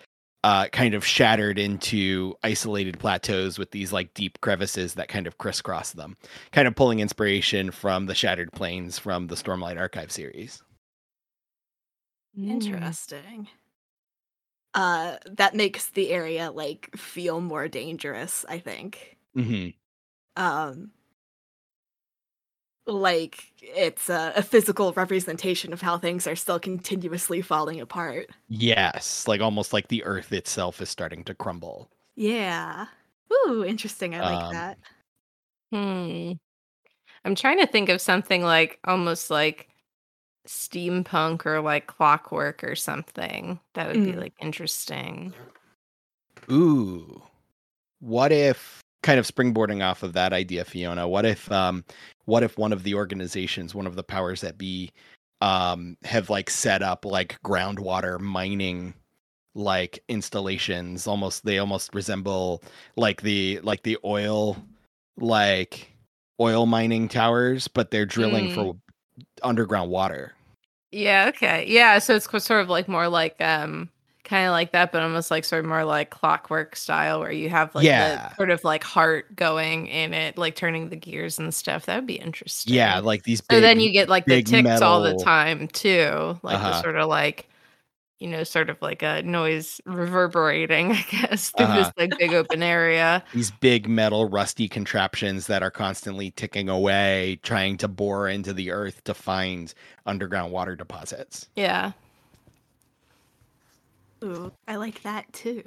uh 0.43 0.67
kind 0.67 0.93
of 0.93 1.05
shattered 1.05 1.59
into 1.59 2.33
isolated 2.43 2.97
plateaus 2.97 3.59
with 3.59 3.71
these 3.71 3.91
like 3.91 4.13
deep 4.13 4.39
crevices 4.41 4.93
that 4.95 5.07
kind 5.09 5.27
of 5.27 5.37
crisscross 5.37 5.91
them 5.91 6.15
kind 6.51 6.67
of 6.67 6.75
pulling 6.75 6.99
inspiration 6.99 7.69
from 7.71 8.05
the 8.05 8.15
shattered 8.15 8.51
plains 8.53 8.97
from 8.97 9.27
the 9.27 9.35
stormlight 9.35 9.77
archive 9.77 10.11
series 10.11 10.63
Mm. 12.37 12.51
Interesting. 12.51 13.47
Uh 14.73 15.17
that 15.25 15.55
makes 15.55 15.89
the 15.91 16.11
area 16.11 16.51
like 16.51 16.95
feel 16.95 17.41
more 17.41 17.67
dangerous, 17.67 18.45
I 18.47 18.59
think. 18.59 19.17
mm-hmm. 19.35 19.69
Um 20.35 20.91
like 22.85 23.53
it's 23.61 24.09
a, 24.09 24.33
a 24.35 24.41
physical 24.41 24.91
representation 24.93 25.73
of 25.73 25.81
how 25.81 25.97
things 25.97 26.25
are 26.25 26.35
still 26.35 26.59
continuously 26.59 27.41
falling 27.41 27.79
apart. 27.79 28.29
yes 28.49 29.27
like 29.27 29.39
almost 29.41 29.71
like 29.73 29.87
the 29.87 30.03
earth 30.03 30.33
itself 30.33 30.81
is 30.81 30.89
starting 30.89 31.23
to 31.23 31.33
crumble 31.33 31.89
Yeah. 32.15 32.87
Ooh, 33.31 33.63
interesting. 33.65 34.15
I 34.15 34.21
like 34.21 34.41
Um, 34.41 34.51
that. 34.51 34.77
Hmm. 35.71 36.33
I'm 37.25 37.35
trying 37.35 37.59
to 37.59 37.67
think 37.67 37.89
of 37.89 38.01
something 38.01 38.43
like 38.43 38.79
almost 38.85 39.29
like 39.31 39.69
steampunk 40.49 41.45
or 41.45 41.61
like 41.61 41.85
clockwork 41.85 42.63
or 42.63 42.75
something 42.75 43.59
that 43.75 43.87
would 43.87 44.03
be 44.03 44.13
Mm. 44.13 44.19
like 44.19 44.33
interesting. 44.41 45.31
Ooh. 46.51 47.21
What 47.99 48.31
if 48.31 48.81
kind 49.03 49.19
of 49.19 49.27
springboarding 49.27 49.83
off 49.87 50.01
of 50.01 50.13
that 50.13 50.33
idea, 50.33 50.65
Fiona, 50.65 51.07
what 51.07 51.25
if 51.25 51.51
um 51.51 51.85
what 52.25 52.41
if 52.43 52.57
one 52.57 52.73
of 52.73 52.83
the 52.83 52.95
organizations, 52.95 53.75
one 53.75 53.85
of 53.87 53.95
the 53.95 54.03
powers 54.03 54.41
that 54.41 54.57
be 54.57 54.91
um 55.41 55.95
have 56.03 56.31
like 56.31 56.49
set 56.49 56.81
up 56.81 57.05
like 57.05 57.37
groundwater 57.45 58.19
mining 58.19 58.93
like 59.55 60.03
installations 60.09 61.07
almost 61.07 61.45
they 61.45 61.59
almost 61.59 61.93
resemble 61.93 62.63
like 62.95 63.21
the 63.21 63.59
like 63.61 63.83
the 63.83 63.97
oil 64.03 64.57
like 65.17 65.91
oil 66.39 66.65
mining 66.65 67.07
towers 67.07 67.67
but 67.67 67.89
they're 67.91 68.05
drilling 68.05 68.49
for 68.49 68.75
underground 69.43 69.89
water 69.89 70.33
Yeah, 70.91 71.27
okay. 71.29 71.65
Yeah, 71.67 71.99
so 71.99 72.15
it's 72.15 72.25
sort 72.45 72.61
of 72.61 72.69
like 72.69 72.87
more 72.87 73.07
like 73.07 73.39
um 73.41 73.89
kind 74.23 74.45
of 74.47 74.51
like 74.51 74.71
that 74.73 74.91
but 74.91 75.01
almost 75.01 75.31
like 75.31 75.43
sort 75.43 75.63
of 75.65 75.69
more 75.69 75.83
like 75.85 76.11
clockwork 76.11 76.75
style 76.75 77.19
where 77.19 77.31
you 77.31 77.49
have 77.49 77.73
like 77.73 77.95
Yeah. 77.95 77.95
the 77.95 78.21
sort 78.37 78.51
of 78.51 78.63
like 78.63 78.83
heart 78.83 79.35
going 79.35 79.87
in 79.87 80.13
it 80.13 80.37
like 80.37 80.55
turning 80.55 80.89
the 80.89 80.95
gears 80.95 81.39
and 81.39 81.53
stuff. 81.53 81.85
That 81.85 81.95
would 81.97 82.07
be 82.07 82.15
interesting. 82.19 82.75
yeah 82.75 82.99
like 82.99 83.23
these 83.23 83.41
big, 83.41 83.49
So 83.51 83.61
then 83.61 83.79
you 83.79 83.91
get 83.91 84.09
like 84.09 84.27
the 84.27 84.39
ticks 84.39 84.81
all 84.81 85.01
the 85.01 85.15
time 85.15 85.67
too, 85.69 86.39
like 86.43 86.65
the 86.65 86.73
Uh-huh. 86.73 86.73
sort 86.73 86.95
of 86.97 87.09
like 87.09 87.48
you 88.19 88.27
know, 88.27 88.43
sort 88.43 88.69
of 88.69 88.81
like 88.81 89.01
a 89.01 89.21
noise 89.23 89.79
reverberating, 89.85 90.91
I 90.93 91.05
guess, 91.09 91.49
through 91.51 91.67
this 91.67 91.87
Uh-huh. 91.87 91.91
like 91.97 92.17
big 92.17 92.33
open 92.33 92.61
area. 92.61 93.23
these 93.33 93.51
big 93.51 93.87
metal 93.87 94.29
rusty 94.29 94.67
contraptions 94.67 95.47
that 95.47 95.63
are 95.63 95.71
constantly 95.71 96.31
ticking 96.31 96.67
away 96.69 97.39
trying 97.43 97.77
to 97.77 97.87
bore 97.87 98.27
into 98.27 98.53
the 98.53 98.71
earth 98.71 99.03
to 99.05 99.13
find 99.13 99.73
underground 100.05 100.51
water 100.51 100.75
deposits 100.75 101.47
Yeah. 101.55 101.91
Ooh, 104.23 104.51
I 104.67 104.75
like 104.75 105.01
that 105.03 105.31
too. 105.31 105.63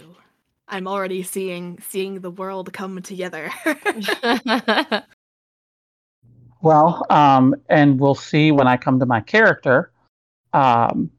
I'm 0.69 0.87
already 0.87 1.23
seeing 1.23 1.79
seeing 1.81 2.21
the 2.21 2.31
world 2.31 2.73
come 2.73 3.01
together. 3.03 3.51
Well, 6.61 7.05
um, 7.11 7.57
and 7.69 7.99
we'll 7.99 8.15
see 8.15 8.53
when 8.53 8.69
I 8.69 8.77
come 8.77 9.01
to 9.01 9.07
my 9.07 9.21
character. 9.21 9.91
Um, 10.53 11.11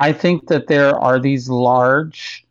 I 0.00 0.14
think 0.14 0.48
that 0.48 0.66
there 0.66 0.98
are 0.98 1.20
these 1.20 1.48
large 1.50 2.46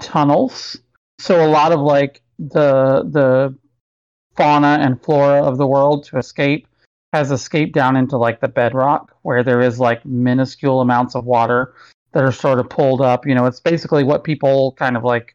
tunnels. 0.00 0.78
So 1.18 1.44
a 1.44 1.50
lot 1.50 1.72
of 1.72 1.80
like 1.80 2.22
the 2.38 3.02
the 3.10 3.54
fauna 4.36 4.78
and 4.80 5.02
flora 5.02 5.42
of 5.42 5.58
the 5.58 5.66
world 5.66 6.04
to 6.04 6.18
escape 6.18 6.68
has 7.12 7.32
escaped 7.32 7.74
down 7.74 7.96
into 7.96 8.16
like 8.16 8.40
the 8.40 8.48
bedrock 8.48 9.16
where 9.22 9.42
there 9.42 9.60
is 9.60 9.80
like 9.80 10.04
minuscule 10.04 10.80
amounts 10.80 11.16
of 11.16 11.24
water 11.24 11.74
that 12.12 12.22
are 12.22 12.30
sort 12.30 12.60
of 12.60 12.70
pulled 12.70 13.00
up. 13.00 13.26
You 13.26 13.34
know, 13.34 13.46
it's 13.46 13.60
basically 13.60 14.04
what 14.04 14.22
people 14.22 14.72
kind 14.78 14.96
of 14.96 15.02
like 15.02 15.34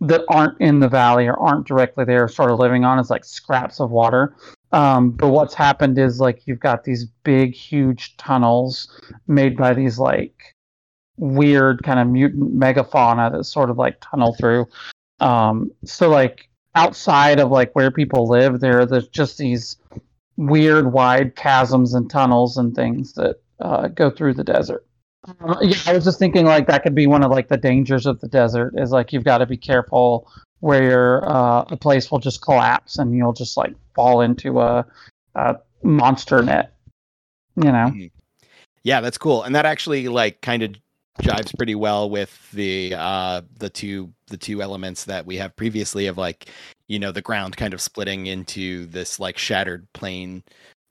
that 0.00 0.22
aren't 0.28 0.60
in 0.60 0.80
the 0.80 0.88
valley 0.88 1.26
or 1.26 1.38
aren't 1.40 1.66
directly 1.66 2.04
there 2.04 2.28
sort 2.28 2.50
of 2.50 2.58
living 2.58 2.84
on 2.84 2.98
is 2.98 3.08
like 3.08 3.24
scraps 3.24 3.80
of 3.80 3.90
water. 3.90 4.36
Um, 4.72 5.12
but 5.12 5.28
what's 5.28 5.54
happened 5.54 5.98
is 5.98 6.20
like 6.20 6.46
you've 6.46 6.60
got 6.60 6.84
these 6.84 7.06
big, 7.24 7.54
huge 7.54 8.18
tunnels 8.18 9.00
made 9.26 9.56
by 9.56 9.72
these 9.72 9.98
like 9.98 10.54
weird 11.18 11.82
kind 11.82 12.00
of 12.00 12.06
mutant 12.08 12.58
megafauna 12.58 13.32
that 13.32 13.44
sort 13.44 13.70
of 13.70 13.78
like 13.78 13.98
tunnel 14.00 14.34
through. 14.34 14.66
Um, 15.20 15.70
so 15.84 16.08
like 16.08 16.48
outside 16.74 17.40
of 17.40 17.50
like 17.50 17.74
where 17.74 17.90
people 17.90 18.28
live, 18.28 18.60
there 18.60 18.86
there's 18.86 19.08
just 19.08 19.38
these 19.38 19.76
weird 20.36 20.92
wide 20.92 21.36
chasms 21.36 21.94
and 21.94 22.08
tunnels 22.08 22.56
and 22.56 22.74
things 22.74 23.14
that 23.14 23.36
uh, 23.60 23.88
go 23.88 24.10
through 24.10 24.34
the 24.34 24.44
desert. 24.44 24.86
Uh, 25.40 25.56
yeah, 25.60 25.76
I 25.86 25.92
was 25.92 26.04
just 26.04 26.18
thinking 26.18 26.46
like 26.46 26.66
that 26.68 26.82
could 26.84 26.94
be 26.94 27.06
one 27.06 27.24
of 27.24 27.30
like 27.30 27.48
the 27.48 27.56
dangers 27.56 28.06
of 28.06 28.20
the 28.20 28.28
desert 28.28 28.74
is 28.76 28.92
like 28.92 29.12
you've 29.12 29.24
got 29.24 29.38
to 29.38 29.46
be 29.46 29.56
careful 29.56 30.30
where 30.60 31.28
uh, 31.28 31.64
a 31.68 31.76
place 31.76 32.10
will 32.10 32.18
just 32.20 32.40
collapse 32.42 32.98
and 32.98 33.16
you'll 33.16 33.32
just 33.32 33.56
like 33.56 33.74
fall 33.94 34.20
into 34.20 34.60
a, 34.60 34.86
a 35.34 35.56
monster 35.82 36.42
net. 36.42 36.74
You 37.56 37.72
know, 37.72 37.90
Mhm. 37.92 38.10
Yeah, 38.84 39.00
that's 39.00 39.18
cool. 39.18 39.42
And 39.42 39.54
that 39.56 39.66
actually 39.66 40.06
like 40.06 40.40
kind 40.40 40.62
of 40.62 40.76
jives 41.18 41.56
pretty 41.56 41.74
well 41.74 42.08
with 42.10 42.50
the 42.52 42.94
uh 42.96 43.42
the 43.58 43.70
two 43.70 44.12
the 44.28 44.36
two 44.36 44.62
elements 44.62 45.04
that 45.04 45.26
we 45.26 45.36
have 45.36 45.56
previously 45.56 46.06
of 46.06 46.18
like, 46.18 46.48
you 46.88 46.98
know, 46.98 47.12
the 47.12 47.22
ground 47.22 47.56
kind 47.56 47.74
of 47.74 47.80
splitting 47.80 48.26
into 48.26 48.86
this 48.86 49.18
like 49.20 49.38
shattered 49.38 49.86
plane 49.92 50.42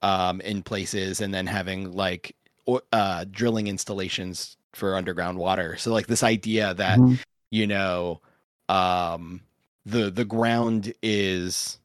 um 0.01 0.41
in 0.41 0.61
places 0.63 1.21
and 1.21 1.33
then 1.33 1.47
having 1.47 1.91
like 1.91 2.35
uh 2.91 3.25
drilling 3.31 3.67
installations 3.67 4.57
for 4.73 4.95
underground 4.95 5.37
water. 5.37 5.77
So 5.77 5.91
like 5.93 6.07
this 6.07 6.23
idea 6.23 6.73
that 6.75 6.99
Mhm. 6.99 7.19
you 7.51 7.67
know 7.67 8.21
um 8.69 9.41
the 9.85 10.09
the 10.11 10.25
ground 10.25 10.93
is 11.01 11.79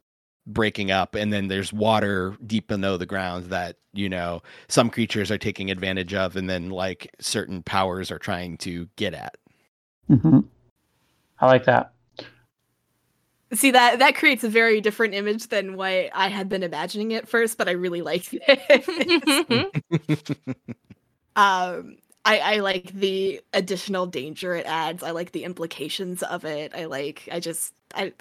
breaking 0.46 0.90
up 0.90 1.14
and 1.14 1.32
then 1.32 1.48
there's 1.48 1.72
water 1.72 2.36
deep 2.46 2.66
below 2.68 2.96
the 2.96 3.06
ground 3.06 3.46
that 3.46 3.76
you 3.92 4.08
know 4.08 4.42
some 4.68 4.90
creatures 4.90 5.30
are 5.30 5.38
taking 5.38 5.70
advantage 5.70 6.14
of 6.14 6.36
and 6.36 6.50
then 6.50 6.70
like 6.70 7.14
certain 7.20 7.62
powers 7.62 8.10
are 8.10 8.18
trying 8.18 8.56
to 8.56 8.88
get 8.96 9.14
at 9.14 9.36
hmm 10.08 10.40
I 11.40 11.46
like 11.46 11.64
that. 11.64 11.92
See 13.52 13.72
that 13.72 13.98
that 13.98 14.14
creates 14.14 14.44
a 14.44 14.48
very 14.48 14.80
different 14.80 15.12
image 15.14 15.48
than 15.48 15.76
what 15.76 16.08
I 16.14 16.28
had 16.28 16.48
been 16.48 16.62
imagining 16.62 17.12
at 17.14 17.28
first, 17.28 17.58
but 17.58 17.68
I 17.68 17.72
really 17.72 18.00
like 18.00 18.28
it. 18.32 19.68
um 21.36 21.96
I, 22.24 22.38
I 22.38 22.56
like 22.60 22.92
the 22.92 23.40
additional 23.52 24.06
danger 24.06 24.54
it 24.54 24.64
adds. 24.66 25.02
I 25.02 25.10
like 25.10 25.32
the 25.32 25.44
implications 25.44 26.22
of 26.22 26.44
it. 26.44 26.72
I 26.74 26.84
like 26.84 27.28
I 27.32 27.40
just 27.40 27.74
I 27.94 28.12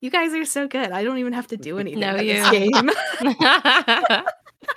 you 0.00 0.10
guys 0.10 0.32
are 0.34 0.44
so 0.44 0.66
good. 0.68 0.90
I 0.92 1.04
don't 1.04 1.18
even 1.18 1.32
have 1.32 1.46
to 1.48 1.56
do 1.56 1.78
anything 1.80 2.00
No, 2.00 2.16
in 2.16 2.26
this 2.26 2.52
you. 2.52 2.70
game. 2.70 2.90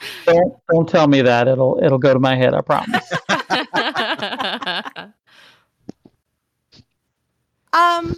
Don't 0.26 0.54
don't 0.72 0.88
tell 0.88 1.08
me 1.08 1.22
that. 1.24 1.48
It'll 1.48 1.80
it'll 1.84 1.98
go 1.98 2.14
to 2.14 2.20
my 2.20 2.36
head. 2.36 2.54
I 2.54 2.62
promise. 2.62 3.12
Um 7.74 8.16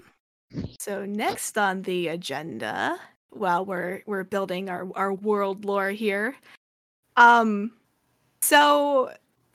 so 0.80 1.06
next 1.06 1.58
on 1.58 1.84
the 1.84 2.08
agenda, 2.10 2.98
while 3.30 3.66
we're 3.66 4.02
we're 4.06 4.24
building 4.26 4.70
our 4.70 4.88
our 4.96 5.14
world 5.14 5.64
lore 5.66 5.92
here. 5.92 6.36
Um 7.16 7.72
so 8.42 9.12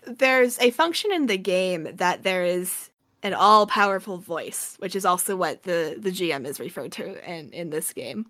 there's 0.07 0.59
a 0.61 0.71
function 0.71 1.13
in 1.13 1.27
the 1.27 1.39
game 1.39 1.89
that 1.97 2.23
there 2.23 2.45
is 2.45 2.91
an 3.27 3.35
all-powerful 3.35 4.19
voice, 4.19 4.77
which 4.79 4.95
is 4.95 5.05
also 5.05 5.37
what 5.37 5.65
the 5.65 5.97
the 5.99 6.11
GM 6.11 6.47
is 6.47 6.61
referred 6.61 6.93
to 6.93 7.31
in 7.31 7.51
in 7.53 7.71
this 7.71 7.93
game. 7.93 8.27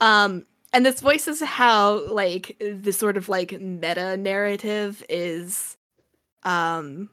Um 0.00 0.46
and 0.74 0.84
this 0.84 1.00
voice 1.00 1.28
is 1.28 1.40
how 1.40 2.06
like 2.10 2.56
the 2.60 2.92
sort 2.92 3.16
of 3.16 3.28
like 3.28 3.58
meta 3.60 4.16
narrative 4.16 5.02
is 5.08 5.76
um 6.42 7.08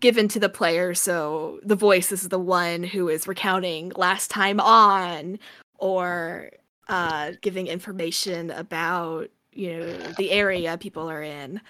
given 0.00 0.26
to 0.28 0.40
the 0.40 0.48
player 0.48 0.94
so 0.94 1.60
the 1.62 1.76
voice 1.76 2.10
is 2.10 2.30
the 2.30 2.38
one 2.38 2.82
who 2.82 3.08
is 3.08 3.28
recounting 3.28 3.92
last 3.96 4.30
time 4.30 4.58
on 4.58 5.38
or 5.78 6.50
uh 6.88 7.32
giving 7.42 7.66
information 7.66 8.50
about 8.50 9.28
you 9.52 9.76
know 9.76 9.92
the 10.16 10.30
area 10.30 10.78
people 10.78 11.08
are 11.08 11.22
in 11.22 11.60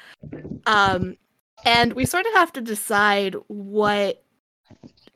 um 0.66 1.16
and 1.64 1.92
we 1.94 2.07
sort 2.07 2.24
of 2.26 2.33
have 2.35 2.53
to 2.53 2.61
decide 2.61 3.35
what 3.48 4.22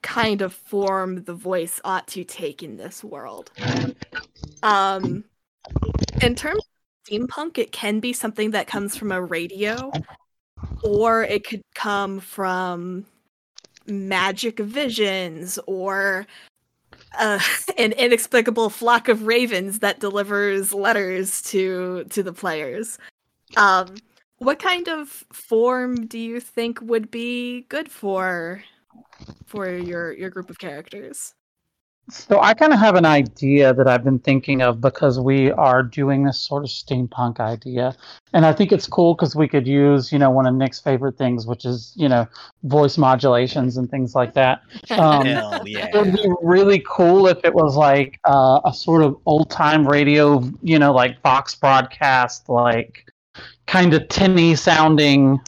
kind 0.05 0.43
of 0.43 0.53
form 0.53 1.25
the 1.25 1.35
voice 1.35 1.81
ought 1.83 2.07
to 2.07 2.23
take 2.23 2.63
in 2.63 2.77
this 2.77 3.03
world 3.03 3.51
um 4.63 5.25
in 6.23 6.35
terms 6.35 6.63
of 6.63 7.11
steampunk 7.11 7.59
it 7.59 7.73
can 7.73 7.99
be 7.99 8.13
something 8.13 8.51
that 8.53 8.67
comes 8.67 8.97
from 8.97 9.11
a 9.11 9.21
radio 9.21 9.91
or 10.83 11.25
it 11.25 11.47
could 11.47 11.63
come 11.75 12.21
from 12.21 13.05
magic 13.87 14.59
visions 14.61 15.59
or 15.67 16.27
uh, 17.19 17.41
an 17.79 17.93
inexplicable 17.93 18.71
flock 18.71 19.09
of 19.09 19.27
ravens 19.27 19.81
that 19.81 20.01
delivers 20.01 20.73
letters 20.75 21.43
to 21.43 22.05
to 22.11 22.23
the 22.23 22.33
players. 22.33 22.99
Um, 23.57 23.95
what 24.39 24.59
kind 24.59 24.89
of 24.89 25.09
form 25.33 26.07
do 26.07 26.19
you 26.19 26.41
think 26.41 26.81
would 26.83 27.11
be 27.11 27.63
good 27.69 27.91
for 27.91 28.63
for 29.47 29.71
your 29.71 30.13
your 30.13 30.31
group 30.31 30.51
of 30.51 30.59
characters? 30.59 31.35
So 32.11 32.39
I 32.39 32.53
kind 32.53 32.75
of 32.75 32.79
have 32.79 32.97
an 32.97 33.07
idea 33.07 33.73
that 33.73 33.89
I've 33.89 34.05
been 34.05 34.19
thinking 34.19 34.61
of 34.61 34.79
because 34.79 35.19
we 35.19 35.51
are 35.53 35.83
doing 35.83 36.23
this 36.25 36.39
sort 36.39 36.63
of 36.63 36.69
steampunk 36.69 37.41
idea, 37.41 37.97
and 38.35 38.45
I 38.45 38.53
think 38.53 38.73
it's 38.73 38.87
cool 38.87 39.15
because 39.15 39.35
we 39.35 39.49
could 39.49 39.67
use, 39.67 40.13
you 40.13 40.19
know, 40.19 40.31
one 40.31 40.47
of 40.47 40.55
Nick's 40.55 40.79
favorite 40.79 41.17
things, 41.17 41.47
which 41.47 41.65
is, 41.65 41.95
you 41.97 42.11
know, 42.11 42.29
voice 42.65 42.99
modulations 42.99 43.79
and 43.79 43.91
things 43.91 44.15
like 44.15 44.35
that. 44.35 44.63
Um, 44.91 45.25
Hell 45.25 45.63
It 45.65 45.95
would 45.95 46.13
be 46.13 46.29
really 46.43 46.85
cool 46.87 47.27
if 47.27 47.43
it 47.43 47.55
was 47.55 47.75
like 47.75 48.21
uh, 48.25 48.61
a 48.65 48.73
sort 48.73 49.03
of 49.03 49.17
old 49.25 49.51
time 49.51 49.89
radio, 49.89 50.43
you 50.63 50.79
know, 50.79 50.93
like 50.93 51.21
Fox 51.23 51.55
broadcast, 51.55 52.51
like 52.51 53.11
kind 53.67 53.95
of 53.95 54.07
tinny 54.09 54.55
sounding, 54.55 55.41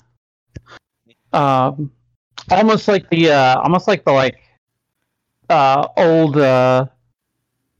um, 1.34 1.92
almost 2.50 2.88
like 2.88 3.08
the, 3.10 3.30
uh, 3.32 3.60
almost 3.60 3.88
like 3.88 4.04
the 4.04 4.12
like 4.12 4.36
uh, 5.50 5.86
old 5.96 6.36
uh, 6.36 6.86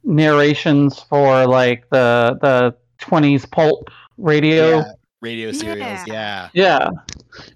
narrations 0.05 1.00
for 1.00 1.46
like 1.46 1.88
the 1.90 2.38
the 2.40 2.74
twenties 2.98 3.46
pulp 3.46 3.88
radio. 4.18 4.79
Yeah, 4.79 4.85
Radio 5.22 5.50
serials, 5.52 6.07
yeah. 6.07 6.48
Yeah. 6.52 6.90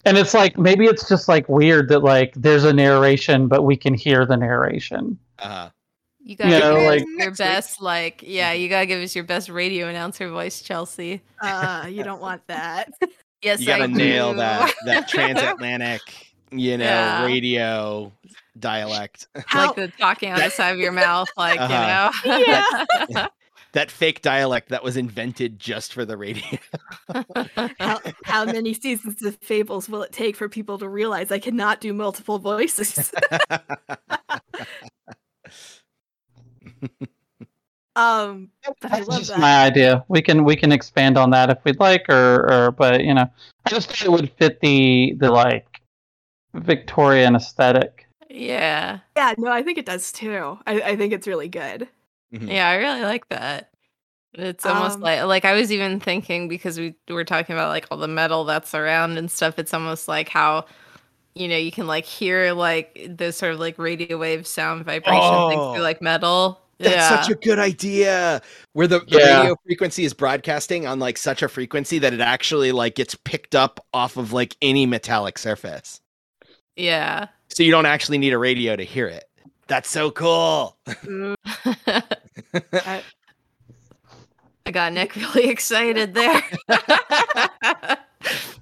And 0.05 0.16
it's 0.18 0.35
like 0.35 0.59
maybe 0.59 0.87
it's 0.87 1.09
just 1.09 1.29
like 1.29 1.49
weird 1.49 1.88
that 1.90 2.01
like 2.01 2.33
there's 2.35 2.64
a 2.64 2.73
narration 2.73 3.49
but 3.49 3.62
we 3.62 3.77
can 3.77 3.94
hear 3.94 4.27
the 4.27 4.37
narration. 4.37 5.18
Uh, 5.38 5.68
You 6.23 6.37
gotta 6.37 6.51
You 6.51 6.57
give 6.57 6.64
know, 6.64 6.77
us 6.81 6.87
like- 6.87 7.01
your 7.01 7.16
Next 7.18 7.31
week. 7.31 7.38
best, 7.38 7.83
like, 7.83 8.25
yeah, 8.27 8.53
you 8.53 8.68
gotta 8.68 8.87
give 8.87 9.03
us 9.03 9.14
your 9.14 9.25
best 9.25 9.49
radio 9.49 9.88
announcer 9.88 10.29
voice, 10.31 10.62
Chelsea. 10.62 11.23
Uh, 11.40 11.87
you 11.88 12.03
don't 12.03 12.20
want 12.20 12.42
that. 12.49 12.92
Yes, 13.42 13.61
you 13.61 13.68
gotta 13.68 13.85
I 13.85 13.87
nail 13.87 14.33
do. 14.33 14.37
that 14.37 14.75
that 14.85 15.09
transatlantic, 15.14 16.03
you 16.50 16.76
know, 16.78 16.84
Yeah. 16.84 17.24
radio 17.24 18.12
dialect. 18.58 19.28
How, 19.46 19.66
like 19.68 19.76
the 19.76 19.88
talking 19.98 20.32
on 20.32 20.38
the 20.40 20.50
side 20.50 20.70
of 20.70 20.78
your 20.78 20.92
mouth, 20.92 21.28
like 21.36 21.60
Uh-huh. 21.60 22.12
you 22.24 22.28
know. 22.36 22.44
Yeah. 23.08 23.26
that 23.72 23.88
fake 23.90 24.20
dialect 24.20 24.68
that 24.70 24.82
was 24.82 24.96
invented 24.96 25.58
just 25.60 25.92
for 25.92 26.04
the 26.04 26.16
radio. 26.16 26.58
how, 27.78 28.00
how 28.24 28.44
many 28.44 28.74
seasons 28.74 29.22
of 29.22 29.36
Fables 29.42 29.88
will 29.88 30.02
it 30.02 30.10
take 30.12 30.34
for 30.34 30.48
people 30.48 30.76
to 30.78 30.88
realize 30.88 31.30
I 31.30 31.38
cannot 31.38 31.80
do 31.80 31.92
multiple 31.92 32.38
voices? 32.40 33.12
um, 37.96 38.48
I 38.66 38.72
That's 38.88 39.08
love 39.08 39.18
just 39.18 39.30
that. 39.30 39.38
my 39.38 39.64
idea. 39.64 40.04
We 40.08 40.22
can 40.22 40.44
we 40.44 40.56
can 40.56 40.72
expand 40.72 41.16
on 41.18 41.30
that 41.30 41.50
if 41.50 41.58
we'd 41.64 41.78
like 41.80 42.08
or 42.08 42.50
or 42.50 42.70
but 42.72 43.04
you 43.04 43.14
know, 43.14 43.28
I 43.66 43.70
just 43.70 43.88
thought 43.88 44.02
it 44.04 44.10
would 44.10 44.32
fit 44.32 44.60
the 44.60 45.14
the 45.18 45.30
like 45.30 45.69
Victorian 46.54 47.36
aesthetic. 47.36 48.06
yeah, 48.28 48.98
Yeah, 49.16 49.34
no, 49.38 49.50
I 49.50 49.62
think 49.62 49.78
it 49.78 49.86
does 49.86 50.12
too. 50.12 50.58
I, 50.66 50.80
I 50.82 50.96
think 50.96 51.12
it's 51.12 51.26
really 51.26 51.48
good. 51.48 51.88
Mhm. 52.32 52.48
yeah, 52.52 52.68
I 52.68 52.76
really 52.76 53.02
like 53.02 53.28
that. 53.30 53.70
It's 54.34 54.64
almost 54.64 54.96
Um, 54.96 55.00
like 55.00 55.22
like 55.24 55.44
I 55.44 55.54
was 55.54 55.72
even 55.72 55.98
thinking 55.98 56.46
because 56.46 56.78
we 56.78 56.94
were 57.08 57.24
talking 57.24 57.54
about 57.56 57.70
like 57.70 57.86
all 57.90 57.98
the 57.98 58.06
metal 58.06 58.44
that's 58.44 58.74
around 58.74 59.18
and 59.18 59.28
stuff. 59.30 59.58
It's 59.58 59.74
almost 59.74 60.06
like 60.06 60.28
how 60.28 60.66
you 61.34 61.48
know 61.48 61.56
you 61.56 61.72
can 61.72 61.88
like 61.88 62.04
hear 62.04 62.52
like 62.52 63.00
those 63.08 63.36
sort 63.36 63.52
of 63.54 63.58
like 63.60 63.76
radio 63.78 64.16
wave 64.18 64.46
sound 64.46 64.84
vibration 64.84 65.20
things 65.48 65.60
Oh. 65.60 65.74
through 65.74 65.82
like 65.82 66.00
metal. 66.00 66.60
That's 66.78 66.94
yeah. 66.94 67.20
such 67.22 67.30
a 67.30 67.34
good 67.34 67.58
idea. 67.58 68.40
Where 68.74 68.86
the, 68.86 69.00
the 69.00 69.18
Yeah. 69.18 69.40
radio 69.40 69.56
frequency 69.66 70.04
is 70.04 70.14
broadcasting 70.14 70.86
on 70.86 70.98
like 71.00 71.18
such 71.18 71.42
a 71.42 71.48
frequency 71.48 71.98
that 71.98 72.12
it 72.14 72.20
actually 72.20 72.70
like 72.72 72.94
gets 72.94 73.14
picked 73.16 73.54
up 73.56 73.84
off 73.92 74.16
of 74.16 74.32
like 74.32 74.56
any 74.62 74.86
metallic 74.86 75.38
surface. 75.38 76.00
Yeah. 76.81 77.27
So 77.49 77.62
you 77.62 77.71
don't 77.71 77.87
actually 77.87 78.19
need 78.19 78.33
a 78.33 78.38
radio 78.38 78.77
to 78.77 78.85
hear 78.85 79.07
it. 79.09 79.25
That's 79.66 79.88
so 79.90 80.11
cool. 80.11 80.77
I- 81.87 83.03
I 84.66 84.73
got 84.73 84.93
Nick 84.93 85.16
really 85.16 85.49
excited 85.49 86.14
there. 86.14 86.43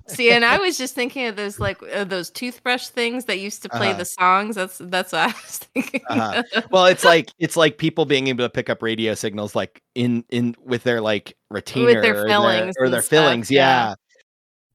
See, 0.07 0.31
and 0.31 0.45
I 0.45 0.57
was 0.59 0.79
just 0.79 0.95
thinking 0.95 1.27
of 1.27 1.37
those 1.37 1.59
like 1.59 1.77
uh, 1.93 2.05
those 2.05 2.31
toothbrush 2.31 2.87
things 2.89 3.25
that 3.27 3.41
used 3.41 3.63
to 3.65 3.69
play 3.69 3.89
Uh-huh. 3.91 3.99
the 3.99 4.05
songs. 4.05 4.55
That's 4.57 4.79
that's 4.79 5.13
what 5.13 5.21
I 5.23 5.27
was 5.27 5.59
thinking. 5.75 6.01
Uh-huh. 6.09 6.43
well, 6.71 6.87
it's 6.87 7.05
like 7.05 7.31
it's 7.39 7.57
like 7.57 7.77
people 7.79 8.05
being 8.07 8.29
able 8.29 8.45
to 8.45 8.49
pick 8.49 8.71
up 8.71 8.81
radio 8.83 9.15
signals 9.15 9.55
like 9.55 9.83
in 9.95 10.25
in 10.31 10.55
with 10.65 10.85
their 10.85 11.01
like 11.03 11.37
retainer 11.51 12.01
their 12.01 12.25
or 12.25 12.29
fillings 12.29 12.75
or 12.79 12.89
their 12.89 13.03
stuff, 13.03 13.11
fillings. 13.11 13.51
yeah. 13.51 13.89
Yeah. 13.89 13.95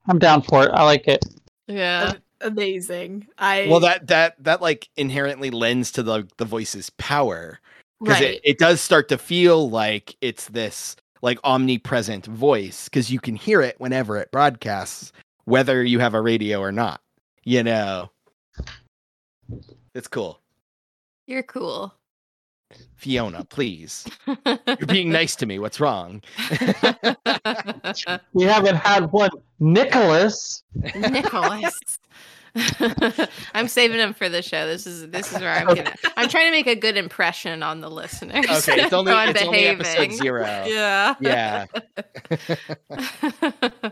I'm 0.07 0.19
down 0.19 0.41
for 0.43 0.65
it. 0.65 0.71
I 0.71 0.83
like 0.83 1.07
it. 1.07 1.23
yeah. 1.67 2.13
Amazing. 2.43 3.27
I 3.37 3.67
Well, 3.69 3.79
that 3.81 4.07
that 4.07 4.41
that 4.43 4.61
like 4.61 4.89
inherently 4.95 5.49
lends 5.49 5.91
to 5.93 6.03
the 6.03 6.27
the 6.37 6.45
voice's 6.45 6.89
power 6.91 7.59
because 7.99 8.19
right. 8.19 8.35
it, 8.35 8.41
it 8.43 8.57
does 8.57 8.81
start 8.81 9.09
to 9.09 9.17
feel 9.17 9.69
like 9.69 10.15
it's 10.21 10.47
this 10.49 10.95
like 11.21 11.39
omnipresent 11.43 12.25
voice 12.25 12.89
because 12.89 13.09
you 13.09 13.19
can 13.19 13.35
hear 13.35 13.61
it 13.61 13.75
whenever 13.79 14.17
it 14.17 14.31
broadcasts, 14.31 15.11
whether 15.45 15.83
you 15.83 15.99
have 15.99 16.13
a 16.13 16.21
radio 16.21 16.59
or 16.59 16.71
not. 16.71 17.01
You 17.45 17.63
know, 17.63 18.11
it's 19.93 20.07
cool. 20.07 20.39
You're 21.27 21.43
cool. 21.43 21.93
Fiona, 22.95 23.45
please. 23.45 24.05
You're 24.45 24.87
being 24.87 25.11
nice 25.11 25.35
to 25.37 25.45
me. 25.45 25.59
What's 25.59 25.79
wrong? 25.79 26.21
We 28.33 28.43
haven't 28.43 28.75
had 28.77 29.11
one 29.11 29.29
Nicholas. 29.59 30.63
Nicholas. 30.95 31.99
I'm 33.53 33.67
saving 33.67 33.97
them 33.97 34.13
for 34.13 34.29
the 34.29 34.41
show. 34.41 34.67
This 34.67 34.85
is 34.85 35.09
this 35.09 35.31
is 35.31 35.39
where 35.39 35.51
I'm 35.51 35.67
gonna. 35.67 35.93
I'm 36.15 36.29
trying 36.29 36.45
to 36.45 36.51
make 36.51 36.67
a 36.67 36.75
good 36.75 36.97
impression 36.97 37.63
on 37.63 37.81
the 37.81 37.89
listeners. 37.89 38.45
Okay, 38.45 38.81
it's 38.81 38.93
only 38.93 39.11
so 39.11 39.17
I'm 39.17 39.29
it's 39.29 39.41
only 39.41 39.65
episode 39.65 39.95
behaving. 39.97 40.17
zero. 40.17 40.41
Yeah. 40.65 41.15
Yeah. 41.19 41.65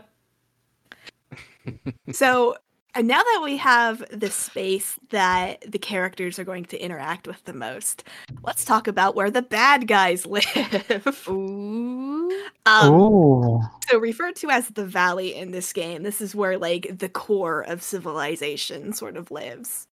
So 2.12 2.56
and 2.94 3.08
now 3.08 3.22
that 3.22 3.40
we 3.42 3.56
have 3.56 4.04
the 4.10 4.30
space 4.30 4.98
that 5.10 5.64
the 5.70 5.78
characters 5.78 6.38
are 6.38 6.44
going 6.44 6.64
to 6.66 6.82
interact 6.82 7.26
with 7.26 7.42
the 7.44 7.52
most, 7.54 8.04
let's 8.42 8.64
talk 8.64 8.86
about 8.86 9.14
where 9.14 9.30
the 9.30 9.42
bad 9.42 9.88
guys 9.88 10.26
live. 10.26 11.26
Ooh. 11.28 12.30
um, 12.66 12.92
Ooh. 12.92 13.60
so 13.88 13.98
referred 13.98 14.36
to 14.36 14.50
as 14.50 14.68
the 14.68 14.84
valley 14.84 15.34
in 15.34 15.52
this 15.52 15.72
game, 15.72 16.02
this 16.02 16.20
is 16.20 16.34
where 16.34 16.58
like 16.58 16.98
the 16.98 17.08
core 17.08 17.62
of 17.62 17.82
civilization 17.82 18.92
sort 18.92 19.16
of 19.16 19.30
lives. 19.30 19.86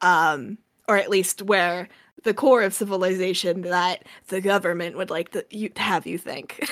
Um, 0.00 0.58
or 0.88 0.98
at 0.98 1.08
least 1.08 1.40
where 1.42 1.88
the 2.24 2.34
core 2.34 2.62
of 2.62 2.74
civilization 2.74 3.62
that 3.62 4.04
the 4.28 4.40
government 4.40 4.96
would 4.96 5.10
like 5.10 5.30
to 5.30 5.46
you, 5.50 5.70
have 5.76 6.06
you 6.06 6.18
think. 6.18 6.68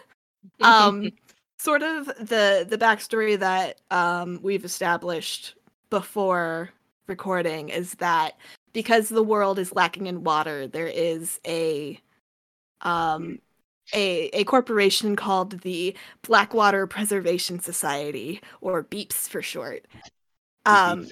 um 0.60 1.10
sort 1.60 1.82
of 1.82 2.06
the 2.06 2.66
the 2.66 2.78
backstory 2.78 3.38
that 3.38 3.80
um 3.90 4.40
we've 4.42 4.64
established 4.64 5.54
before 5.90 6.70
recording 7.06 7.68
is 7.68 7.94
that 7.96 8.38
because 8.72 9.10
the 9.10 9.22
world 9.22 9.58
is 9.58 9.74
lacking 9.74 10.06
in 10.06 10.24
water 10.24 10.66
there 10.66 10.86
is 10.86 11.38
a 11.46 12.00
um 12.80 13.38
a 13.92 14.28
a 14.28 14.44
corporation 14.44 15.16
called 15.16 15.60
the 15.60 15.94
Blackwater 16.22 16.86
Preservation 16.86 17.60
Society 17.60 18.40
or 18.60 18.84
BEEPS 18.84 19.28
for 19.28 19.42
short. 19.42 19.84
Um 20.64 21.08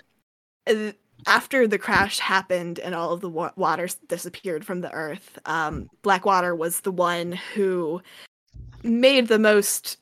uh, 0.67 0.93
after 1.27 1.67
the 1.67 1.79
crash 1.79 2.21
happened 2.21 2.79
and 2.79 2.95
all 2.95 3.13
of 3.13 3.21
the 3.21 3.29
wa- 3.29 3.53
water 3.57 3.89
disappeared 4.07 4.65
from 4.65 4.81
the 4.81 4.93
earth 4.93 5.39
um 5.45 5.91
Blackwater 6.01 6.55
was 6.55 6.81
the 6.81 6.93
one 6.93 7.33
who 7.55 8.01
made 8.83 9.29
the 9.29 9.39
most 9.39 9.99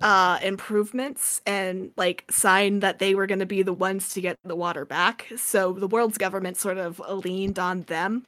uh 0.00 0.38
improvements 0.42 1.40
and 1.46 1.92
like 1.96 2.24
signed 2.30 2.82
that 2.82 2.98
they 2.98 3.14
were 3.14 3.26
going 3.26 3.38
to 3.40 3.46
be 3.46 3.62
the 3.62 3.72
ones 3.72 4.10
to 4.10 4.20
get 4.20 4.36
the 4.44 4.56
water 4.56 4.84
back. 4.84 5.26
So 5.36 5.72
the 5.72 5.88
world's 5.88 6.18
government 6.18 6.56
sort 6.56 6.78
of 6.78 7.00
leaned 7.24 7.58
on 7.58 7.82
them. 7.82 8.26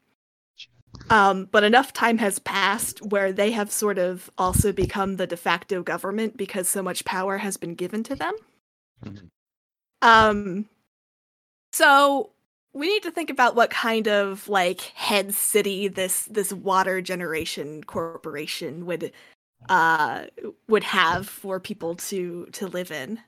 Um 1.10 1.48
but 1.50 1.64
enough 1.64 1.92
time 1.92 2.18
has 2.18 2.38
passed 2.38 3.02
where 3.02 3.32
they 3.32 3.50
have 3.52 3.70
sort 3.70 3.98
of 3.98 4.30
also 4.38 4.72
become 4.72 5.16
the 5.16 5.26
de 5.26 5.36
facto 5.36 5.82
government 5.82 6.36
because 6.36 6.68
so 6.68 6.82
much 6.82 7.04
power 7.04 7.38
has 7.38 7.56
been 7.56 7.74
given 7.74 8.02
to 8.04 8.16
them. 8.16 8.34
Mhm. 9.04 9.28
um 10.02 10.68
so 11.72 12.30
we 12.72 12.88
need 12.88 13.02
to 13.02 13.10
think 13.10 13.30
about 13.30 13.54
what 13.56 13.70
kind 13.70 14.08
of 14.08 14.48
like 14.48 14.80
head 14.94 15.34
city 15.34 15.88
this 15.88 16.24
this 16.24 16.52
water 16.52 17.00
generation 17.00 17.82
corporation 17.84 18.86
would 18.86 19.12
uh 19.68 20.26
would 20.68 20.84
have 20.84 21.28
for 21.28 21.60
people 21.60 21.94
to 21.96 22.46
to 22.52 22.66
live 22.66 22.90
in. 22.90 23.20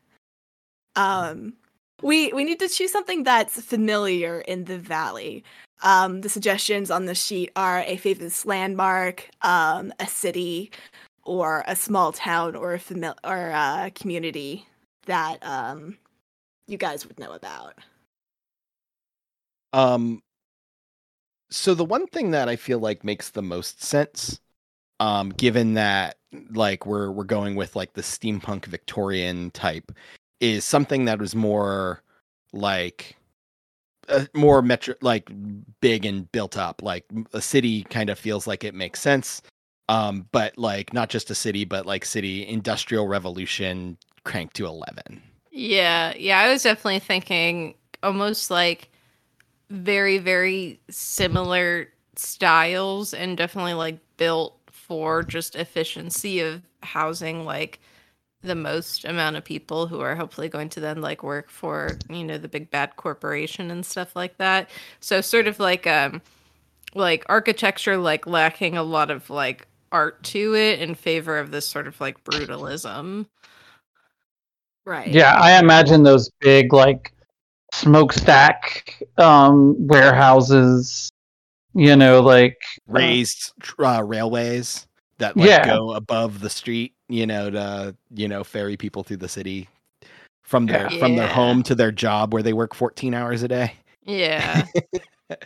Um 0.97 1.55
we 2.03 2.33
we 2.33 2.45
need 2.45 2.59
to 2.61 2.69
choose 2.69 2.93
something 2.93 3.25
that's 3.25 3.61
familiar 3.61 4.41
in 4.43 4.65
the 4.65 4.79
valley. 4.79 5.45
Um 5.83 6.21
the 6.23 6.29
suggestions 6.29 6.91
on 6.91 7.07
the 7.07 7.15
sheet 7.15 7.51
are 7.57 7.81
a 7.81 7.97
famous 7.97 8.47
landmark 8.47 9.29
um 9.43 9.93
a 10.01 10.07
city 10.07 10.71
or 11.25 11.65
a 11.67 11.77
small 11.77 12.13
town 12.13 12.57
or 12.57 12.75
a 12.75 12.79
famil- 12.79 13.19
or 13.25 13.51
a 13.51 13.91
community 13.95 14.67
that 15.07 15.39
um 15.45 15.99
you 16.67 16.79
guys 16.79 17.07
would 17.07 17.19
know 17.19 17.33
about. 17.33 17.75
Um 19.73 20.23
so 21.51 21.75
the 21.75 21.85
one 21.85 22.07
thing 22.07 22.33
that 22.33 22.49
I 22.49 22.57
feel 22.57 22.79
like 22.79 23.05
makes 23.05 23.31
the 23.31 23.43
most 23.43 23.83
sense, 23.83 24.41
um, 25.01 25.31
given 25.31 25.75
that 25.75 26.18
like 26.51 26.87
we're 26.87 27.11
we're 27.11 27.25
going 27.25 27.57
with 27.57 27.77
like 27.77 27.95
the 27.95 28.03
steampunk 28.03 28.67
Victorian 28.67 29.51
type, 29.53 29.93
is 30.41 30.65
something 30.65 31.05
that 31.07 31.19
was 31.19 31.35
more 31.35 32.03
like 32.53 33.17
uh, 34.09 34.25
more 34.35 34.63
metro 34.63 34.95
like 35.01 35.31
big 35.81 36.05
and 36.05 36.31
built 36.33 36.57
up. 36.57 36.83
Like 36.83 37.05
a 37.33 37.41
city 37.41 37.85
kind 37.85 38.11
of 38.11 38.19
feels 38.19 38.47
like 38.47 38.65
it 38.65 38.75
makes 38.75 39.01
sense 39.01 39.43
um 39.91 40.27
but 40.33 40.59
like 40.59 40.93
not 40.93 41.09
just 41.09 41.31
a 41.31 41.35
city 41.35 41.65
but 41.65 41.87
like 41.87 42.05
city 42.05 42.47
industrial 42.47 43.09
revolution 43.09 43.97
cranked 44.25 44.55
to 44.55 44.67
11 44.67 45.23
Yeah, 45.51 46.13
yeah, 46.17 46.39
I 46.41 46.51
was 46.53 46.63
definitely 46.63 46.99
thinking 47.01 47.75
almost 48.03 48.51
like 48.51 48.91
very, 49.71 50.19
very 50.19 50.81
similar 50.91 51.89
styles 52.17 53.15
and 53.15 53.37
definitely 53.37 53.75
like 53.75 53.99
built 54.17 54.58
for 54.89 55.23
just 55.23 55.55
efficiency 55.55 56.41
of 56.41 56.63
housing 56.83 57.45
like 57.45 57.79
the 58.43 58.55
most 58.55 59.05
amount 59.05 59.37
of 59.37 59.45
people 59.45 59.87
who 59.87 60.01
are 60.01 60.17
hopefully 60.17 60.49
going 60.49 60.69
to 60.71 60.81
then 60.81 61.01
like 61.01 61.23
work 61.23 61.51
for, 61.51 61.99
you 62.09 62.25
know, 62.25 62.39
the 62.39 62.49
big 62.49 62.71
bad 62.71 62.97
corporation 62.97 63.71
and 63.71 63.85
stuff 63.85 64.17
like 64.17 64.39
that. 64.39 64.71
So 65.01 65.21
sort 65.21 65.47
of 65.47 65.61
like 65.61 65.87
um 65.87 66.23
like 66.95 67.25
architecture 67.29 67.97
like 67.97 68.27
lacking 68.27 68.77
a 68.77 68.83
lot 68.83 69.11
of 69.11 69.29
like 69.29 69.67
art 69.93 70.23
to 70.23 70.55
it 70.55 70.81
in 70.81 70.95
favor 70.95 71.39
of 71.39 71.51
this 71.51 71.67
sort 71.67 71.87
of 71.87 72.01
like 72.01 72.23
brutalism. 72.25 73.27
Right. 74.85 75.09
Yeah, 75.09 75.35
I 75.35 75.59
imagine 75.59 76.03
those 76.03 76.31
big 76.41 76.73
like 76.73 77.13
smokestack 77.73 79.03
um, 79.19 79.75
warehouses. 79.87 81.08
You 81.79 81.95
know, 81.95 82.21
like 82.21 82.57
raised 82.89 83.53
tr- 83.61 83.85
uh, 83.85 84.03
railways 84.03 84.87
that 85.19 85.37
like 85.37 85.49
Yeah. 85.49 85.65
go 85.65 85.93
above 85.93 86.41
the 86.41 86.51
street 86.51 86.95
you 87.09 87.27
know 87.27 87.51
to 87.51 87.97
you 88.15 88.29
know 88.29 88.45
ferry 88.45 88.77
people 88.77 89.03
through 89.03 89.17
the 89.17 89.29
city 89.29 89.69
from 90.43 90.67
their 90.67 90.91
from 90.91 91.17
their 91.17 91.29
home 91.29 91.63
to 91.63 91.75
their 91.75 91.93
job 91.93 92.33
where 92.33 92.43
they 92.43 92.53
work 92.53 92.75
14 92.75 93.15
hours 93.15 93.43
a 93.43 93.49
day 93.49 93.73
Yeah. 94.03 94.65
I 95.31 95.37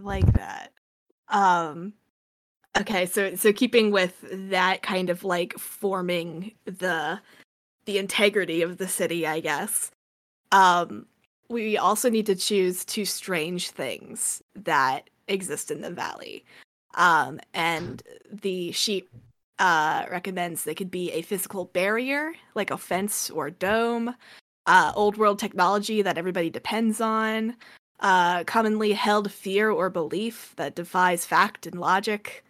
like 0.00 0.32
that. 0.34 0.72
Um 1.28 1.94
okay, 2.78 3.06
so 3.06 3.34
so 3.34 3.52
keeping 3.52 3.90
with 3.90 4.16
that 4.50 4.82
kind 4.82 5.10
of 5.10 5.24
like 5.24 5.58
forming 5.58 6.52
the 6.64 7.20
the 7.86 7.98
integrity 7.98 8.62
of 8.62 8.78
the 8.78 8.88
city, 8.88 9.26
I 9.26 9.40
guess. 9.40 9.90
Um 10.52 11.06
we 11.48 11.76
also 11.76 12.08
need 12.08 12.26
to 12.26 12.34
choose 12.34 12.84
two 12.84 13.04
strange 13.04 13.70
things 13.70 14.42
that 14.54 15.10
exist 15.28 15.70
in 15.70 15.80
the 15.80 15.90
valley. 15.90 16.44
Um 16.94 17.40
and 17.52 18.02
the 18.30 18.72
sheet 18.72 19.08
uh 19.58 20.06
recommends 20.10 20.64
they 20.64 20.74
could 20.74 20.90
be 20.90 21.12
a 21.12 21.22
physical 21.22 21.66
barrier, 21.66 22.34
like 22.54 22.70
a 22.70 22.78
fence 22.78 23.30
or 23.30 23.50
dome, 23.50 24.14
uh 24.66 24.92
old 24.94 25.16
world 25.16 25.38
technology 25.38 26.02
that 26.02 26.18
everybody 26.18 26.50
depends 26.50 27.00
on, 27.00 27.56
uh, 28.00 28.44
commonly 28.44 28.92
held 28.92 29.30
fear 29.32 29.70
or 29.70 29.88
belief 29.90 30.52
that 30.56 30.74
defies 30.74 31.24
fact 31.24 31.66
and 31.66 31.78
logic, 31.80 32.44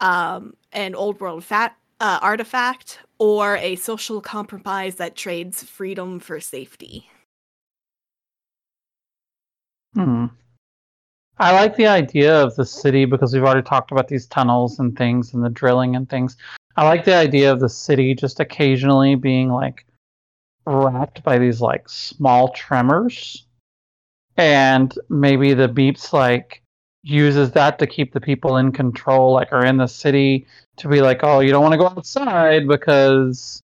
um, 0.00 0.54
an 0.72 0.94
old 0.94 1.20
world 1.20 1.44
fat, 1.44 1.76
uh, 2.00 2.18
artifact, 2.22 2.98
or 3.18 3.56
a 3.58 3.76
social 3.76 4.20
compromise 4.20 4.96
that 4.96 5.14
trades 5.14 5.62
freedom 5.62 6.18
for 6.18 6.40
safety. 6.40 7.08
Hmm. 9.94 10.26
I 11.42 11.50
like 11.50 11.74
the 11.74 11.88
idea 11.88 12.40
of 12.40 12.54
the 12.54 12.64
city 12.64 13.04
because 13.04 13.34
we've 13.34 13.42
already 13.42 13.62
talked 13.62 13.90
about 13.90 14.06
these 14.06 14.26
tunnels 14.28 14.78
and 14.78 14.96
things 14.96 15.34
and 15.34 15.44
the 15.44 15.50
drilling 15.50 15.96
and 15.96 16.08
things. 16.08 16.36
I 16.76 16.84
like 16.84 17.04
the 17.04 17.16
idea 17.16 17.50
of 17.50 17.58
the 17.58 17.68
city 17.68 18.14
just 18.14 18.38
occasionally 18.38 19.16
being 19.16 19.48
like 19.48 19.84
racked 20.66 21.24
by 21.24 21.38
these 21.38 21.60
like 21.60 21.88
small 21.88 22.52
tremors. 22.52 23.44
And 24.36 24.96
maybe 25.08 25.52
the 25.52 25.68
beeps 25.68 26.12
like 26.12 26.62
uses 27.02 27.50
that 27.50 27.80
to 27.80 27.88
keep 27.88 28.12
the 28.12 28.20
people 28.20 28.58
in 28.58 28.70
control, 28.70 29.32
like 29.32 29.52
are 29.52 29.66
in 29.66 29.78
the 29.78 29.88
city 29.88 30.46
to 30.76 30.86
be 30.86 31.02
like, 31.02 31.24
oh, 31.24 31.40
you 31.40 31.50
don't 31.50 31.62
want 31.62 31.72
to 31.72 31.78
go 31.78 31.86
outside 31.86 32.68
because 32.68 33.60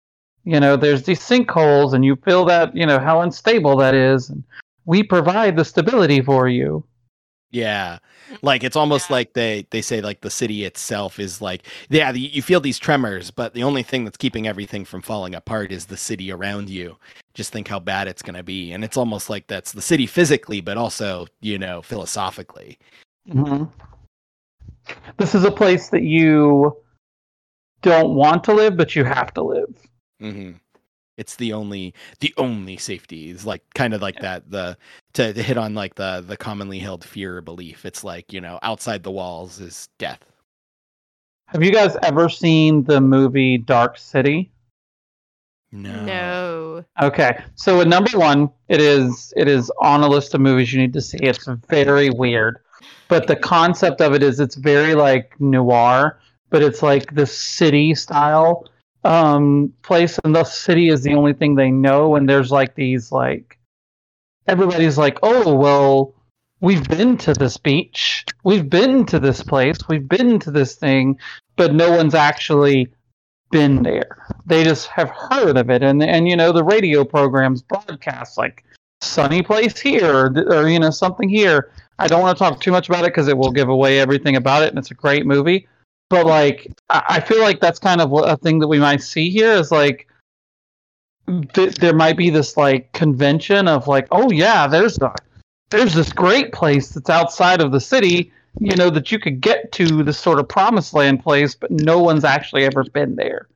you 0.45 0.61
know 0.61 0.77
there's 0.77 1.05
these 1.05 1.21
sinkholes 1.21 1.95
and 1.95 2.05
you 2.05 2.17
feel 2.17 2.45
that 2.45 2.77
you 2.77 2.85
know 2.85 2.99
how 2.99 3.23
unstable 3.23 3.79
that 3.79 3.95
is 3.95 4.29
and 4.29 4.45
we 4.85 5.03
provide 5.03 5.57
the 5.57 5.65
stability 5.65 6.21
for 6.21 6.49
you. 6.49 6.85
Yeah. 7.53 7.99
Like 8.43 8.65
it's 8.65 8.77
almost 8.77 9.11
Yeah. 9.11 9.17
like 9.17 9.35
they 9.35 9.67
they 9.71 9.83
say 9.83 10.01
like 10.03 10.23
the 10.23 10.31
city 10.31 10.65
itself 10.65 11.21
is 11.21 11.43
like 11.43 11.67
yeah, 11.91 12.13
the, 12.13 12.21
you 12.21 12.43
feel 12.43 12.61
these 12.61 12.79
tremors, 12.81 13.31
but 13.31 13.55
the 13.55 13.65
only 13.65 13.85
thing 13.85 14.05
that's 14.05 14.19
keeping 14.19 14.49
everything 14.49 14.85
from 14.87 15.03
falling 15.03 15.35
apart 15.37 15.73
is 15.73 15.87
the 15.87 15.99
city 15.99 16.33
around 16.33 16.71
you. 16.71 16.99
Just 17.35 17.53
think 17.53 17.69
how 17.69 17.81
bad 17.81 18.09
it's 18.09 18.23
going 18.23 18.37
to 18.37 18.45
be. 18.45 18.73
And 18.73 18.85
it's 18.85 18.99
almost 18.99 19.31
like 19.31 19.49
that's 19.49 19.73
the 19.73 19.83
city 19.83 20.07
physically 20.07 20.63
but 20.63 20.79
also, 20.79 21.27
you 21.43 21.59
know, 21.59 21.83
philosophically. 21.83 22.79
hmm 23.31 23.65
This 25.19 25.35
is 25.35 25.45
a 25.45 25.53
place 25.53 25.91
that 25.91 26.03
you 26.05 26.77
don't 27.83 28.15
want 28.15 28.45
to 28.45 28.55
live, 28.55 28.77
but 28.77 28.97
you 28.97 29.05
have 29.05 29.35
to 29.35 29.43
live. 29.43 29.75
Mhm. 30.23 30.61
It's 31.23 31.37
the 31.37 31.53
only 31.53 31.95
the 32.19 32.35
only 32.37 32.77
safety 32.77 33.31
is 33.31 33.47
like 33.47 33.63
kind 33.77 33.95
of 33.95 34.03
like 34.03 34.19
that 34.23 34.51
the 34.51 34.77
to, 35.13 35.33
to 35.33 35.41
hit 35.41 35.57
on 35.57 35.73
like 35.73 35.95
the 35.95 36.25
the 36.27 36.37
commonly 36.37 36.81
held 36.81 37.05
fear 37.05 37.37
or 37.37 37.41
belief. 37.41 37.87
It's 37.87 38.03
like, 38.03 38.33
you 38.33 38.41
know, 38.41 38.59
outside 38.63 39.05
the 39.05 39.13
walls 39.13 39.61
is 39.61 39.89
death. 39.99 40.19
Have 41.47 41.63
you 41.63 41.71
guys 41.71 41.97
ever 42.03 42.29
seen 42.29 42.83
the 42.83 43.01
movie 43.01 43.57
Dark 43.57 43.99
City? 43.99 44.51
No. 45.71 46.05
No. 46.05 46.85
Okay, 47.01 47.39
so 47.55 47.81
at 47.81 47.87
number 47.87 48.19
one, 48.19 48.51
it 48.67 48.81
is 48.81 49.33
it 49.37 49.47
is 49.47 49.71
on 49.81 50.03
a 50.03 50.09
list 50.09 50.35
of 50.35 50.41
movies 50.41 50.73
you 50.73 50.81
need 50.81 50.93
to 50.93 51.01
see. 51.01 51.19
It's 51.19 51.47
very 51.69 52.11
weird, 52.11 52.59
but 53.07 53.29
the 53.29 53.37
concept 53.37 54.01
of 54.01 54.13
it 54.13 54.25
is 54.25 54.41
it's 54.41 54.57
very 54.57 54.97
like 54.97 55.41
noir, 55.41 56.19
but 56.51 56.63
it's 56.63 56.83
like 56.83 57.15
the 57.15 57.27
city 57.27 57.95
style 57.95 58.67
um 59.05 59.73
place, 59.83 60.19
and 60.25 60.35
the 60.35 60.45
city 60.45 60.89
is 60.89 61.03
the 61.03 61.15
only 61.15 61.33
thing 61.33 61.55
they 61.55 61.71
know. 61.71 62.17
And 62.17 62.29
there's 62.29 62.51
like 62.51 62.75
these 62.75 63.13
like 63.13 63.59
everybody's 64.47 64.99
like, 64.99 65.19
oh 65.23 65.55
well, 65.55 66.15
we've 66.61 66.89
been 66.89 67.17
to 67.19 67.35
this 67.35 67.57
beach, 67.57 68.25
we've 68.45 68.71
been 68.71 69.05
to 69.07 69.19
this 69.19 69.43
place, 69.43 69.79
we've 69.89 70.09
been 70.09 70.39
to 70.41 70.51
this 70.51 70.75
thing, 70.75 71.19
but 71.57 71.75
no 71.75 71.91
one's 71.91 72.15
actually 72.15 72.89
been 73.51 73.83
there. 73.83 74.27
They 74.47 74.65
just 74.65 74.87
have 74.89 75.11
heard 75.11 75.57
of 75.57 75.71
it, 75.71 75.83
and 75.83 76.03
and 76.03 76.29
you 76.29 76.37
know 76.37 76.53
the 76.53 76.65
radio 76.65 77.05
programs 77.05 77.63
broadcast 77.63 78.39
like 78.39 78.65
sunny 79.01 79.43
place 79.43 79.79
here 79.79 80.11
or, 80.11 80.33
or 80.49 80.69
you 80.69 80.79
know 80.79 80.91
something 80.91 81.29
here. 81.29 81.71
I 81.99 82.09
don't 82.09 82.23
want 82.23 82.37
to 82.37 82.43
talk 82.43 82.61
too 82.61 82.73
much 82.73 82.89
about 82.89 83.05
it 83.05 83.13
because 83.13 83.29
it 83.29 83.37
will 83.37 83.53
give 83.53 83.69
away 83.69 84.01
everything 84.01 84.37
about 84.37 84.63
it, 84.63 84.71
and 84.71 84.79
it's 84.79 84.91
a 84.91 84.95
great 84.95 85.27
movie. 85.27 85.69
But 86.13 86.27
like, 86.27 86.71
I, 86.91 87.03
I 87.09 87.21
feel 87.21 87.41
like 87.41 87.59
that's 87.59 87.79
kind 87.79 88.03
of 88.03 88.13
a 88.13 88.37
thing 88.37 88.59
that 88.59 88.69
we 88.69 88.79
might 88.79 89.03
see 89.03 89.31
here 89.31 89.53
is 89.53 89.73
like. 89.73 90.07
Th- 91.55 91.75
there 91.77 91.95
might 91.95 92.17
be 92.19 92.29
this 92.31 92.57
like 92.57 92.93
convention 92.93 93.67
of 93.67 93.89
like, 93.89 94.09
oh 94.11 94.31
yeah, 94.31 94.67
there's 94.67 94.97
the, 94.97 95.15
there's 95.71 95.95
this 95.95 96.13
great 96.13 96.53
place 96.53 96.91
that's 96.91 97.09
outside 97.09 97.63
of 97.63 97.73
the 97.73 97.81
city, 97.81 98.31
you 98.61 98.77
know, 98.77 98.91
that 98.91 99.11
you 99.11 99.19
could 99.19 99.41
get 99.41 99.73
to 99.73 100.03
this 100.03 100.19
sort 100.19 100.39
of 100.39 100.49
promised 100.49 100.93
land 100.93 101.23
place, 101.23 101.55
but 101.55 101.71
no 101.71 102.01
one's 102.01 102.25
actually 102.25 102.65
ever 102.65 102.85
been 102.85 103.17
there. 103.17 103.49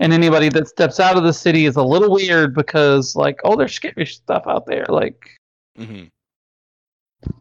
And 0.00 0.12
anybody 0.12 0.48
that 0.50 0.68
steps 0.68 1.00
out 1.00 1.16
of 1.16 1.24
the 1.24 1.32
city 1.32 1.66
is 1.66 1.76
a 1.76 1.82
little 1.82 2.12
weird 2.12 2.54
because, 2.54 3.16
like, 3.16 3.40
oh, 3.44 3.56
there's 3.56 3.74
scary 3.74 4.06
stuff 4.06 4.44
out 4.46 4.66
there. 4.66 4.86
Like, 4.88 5.30
hmm 5.76 6.04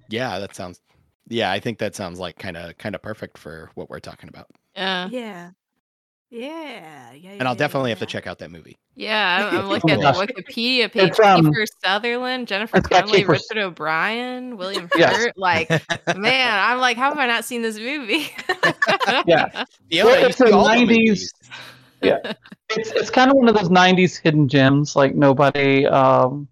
Yeah, 0.09 0.39
that 0.39 0.55
sounds. 0.55 0.79
Yeah, 1.29 1.51
I 1.51 1.59
think 1.59 1.77
that 1.79 1.95
sounds 1.95 2.19
like 2.19 2.37
kind 2.37 2.57
of 2.57 2.77
kind 2.77 2.95
of 2.95 3.01
perfect 3.01 3.37
for 3.37 3.69
what 3.75 3.89
we're 3.89 3.99
talking 3.99 4.29
about. 4.29 4.47
Yeah. 4.75 5.07
Yeah. 5.11 5.49
Yeah. 6.29 7.11
Yeah. 7.13 7.29
And 7.31 7.43
I'll 7.43 7.53
yeah, 7.53 7.57
definitely 7.59 7.91
have 7.91 7.99
to 7.99 8.05
check 8.07 8.25
out 8.25 8.39
that 8.39 8.49
movie. 8.49 8.75
Yeah, 8.95 9.49
I'm, 9.51 9.59
I'm 9.59 9.65
Oh 9.65 9.69
looking 9.69 9.89
my 9.99 10.07
at 10.07 10.15
gosh. 10.15 10.27
the 10.27 10.33
Wikipedia 10.33 10.91
page. 10.91 11.09
It's, 11.09 11.19
um, 11.19 11.45
Kiefer 11.45 11.65
Sutherland, 11.83 12.47
Jennifer 12.47 12.77
it's 12.77 12.87
Connelly, 12.87 13.23
Kiefer- 13.23 13.27
Richard 13.29 13.57
O'Brien, 13.59 14.57
William 14.57 14.89
Yes. 14.95 15.15
Hurt. 15.15 15.37
Like, 15.37 15.69
man, 16.17 16.59
I'm 16.59 16.79
like, 16.79 16.97
how 16.97 17.09
have 17.09 17.19
I 17.19 17.27
not 17.27 17.45
seen 17.45 17.61
this 17.61 17.77
movie? 17.77 18.27
Yeah. 19.27 19.65
Yeah, 19.89 20.05
Well, 20.05 20.25
it's 20.25 20.37
see 20.37 20.45
the 20.45 20.53
all 20.53 20.67
90s. 20.67 20.79
movies. 20.81 21.33
it's 22.01 22.91
it's 22.91 23.09
kind 23.11 23.29
of 23.29 23.37
one 23.37 23.47
of 23.47 23.55
those 23.55 23.69
'90s 23.69 24.19
hidden 24.19 24.47
gems. 24.49 24.95
Like 24.95 25.13
nobody 25.15 25.85
um, 25.85 26.47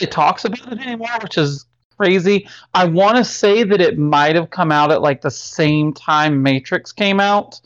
really 0.00 0.10
talks 0.10 0.44
about 0.46 0.72
it 0.72 0.80
anymore, 0.80 1.08
which 1.22 1.36
is 1.36 1.66
crazy. 1.98 2.48
I 2.74 2.84
want 2.84 3.16
to 3.16 3.24
say 3.24 3.64
that 3.64 3.80
it 3.80 3.98
might 3.98 4.36
have 4.36 4.50
come 4.50 4.72
out 4.72 4.90
at 4.92 5.02
like 5.02 5.20
the 5.20 5.30
same 5.30 5.92
time 5.92 6.42
Matrix 6.42 6.92
came 6.92 7.20
out, 7.20 7.60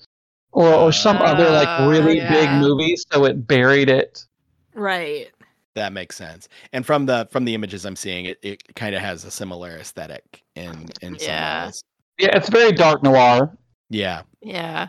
or 0.52 0.72
or 0.72 0.92
some 0.92 1.18
ah, 1.18 1.26
other 1.26 1.50
like 1.50 1.88
really 1.88 2.20
big 2.20 2.50
movie, 2.50 2.96
so 2.96 3.24
it 3.24 3.46
buried 3.46 3.88
it. 3.88 4.26
Right. 4.74 5.30
That 5.74 5.92
makes 5.92 6.16
sense. 6.16 6.48
And 6.72 6.84
from 6.84 7.06
the 7.06 7.28
from 7.30 7.44
the 7.44 7.54
images 7.54 7.84
I'm 7.86 7.96
seeing, 7.96 8.26
it, 8.26 8.38
it 8.42 8.74
kind 8.74 8.94
of 8.94 9.00
has 9.00 9.24
a 9.24 9.30
similar 9.30 9.70
aesthetic 9.76 10.42
in 10.54 10.88
in 11.00 11.18
some 11.18 11.28
Yeah. 11.28 11.66
ways. 11.66 11.84
Yeah, 12.18 12.36
it's 12.36 12.48
very 12.50 12.72
dark 12.72 13.02
noir. 13.02 13.56
Yeah. 13.88 14.22
Yeah. 14.42 14.88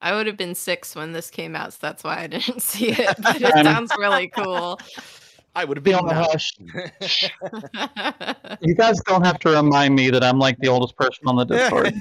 I 0.00 0.14
would 0.14 0.26
have 0.26 0.36
been 0.36 0.54
six 0.54 0.94
when 0.94 1.12
this 1.12 1.30
came 1.30 1.56
out, 1.56 1.72
so 1.72 1.78
that's 1.80 2.04
why 2.04 2.18
I 2.20 2.26
didn't 2.26 2.60
see 2.62 2.90
it. 2.90 3.16
But 3.22 3.40
it 3.42 3.64
sounds 3.64 3.92
really 3.98 4.28
cool. 4.28 4.78
I 5.56 5.64
would 5.64 5.78
have 5.78 5.84
Be 5.84 5.92
been 5.92 6.00
on 6.00 6.06
the 6.06 6.14
hush. 6.14 6.52
You 8.60 8.74
guys 8.74 9.00
don't 9.06 9.24
have 9.24 9.38
to 9.40 9.50
remind 9.50 9.94
me 9.94 10.10
that 10.10 10.22
I'm 10.22 10.38
like 10.38 10.58
the 10.58 10.68
oldest 10.68 10.96
person 10.96 11.24
on 11.26 11.36
the 11.36 11.44
Discord. 11.44 11.94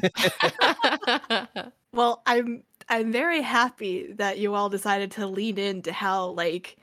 Well, 1.95 2.21
I'm 2.25 2.63
I'm 2.89 3.13
very 3.13 3.41
happy 3.41 4.11
that 4.13 4.37
you 4.37 4.53
all 4.53 4.69
decided 4.69 5.11
to 5.11 5.25
lean 5.25 5.57
into 5.57 5.93
how 5.93 6.27
like 6.31 6.75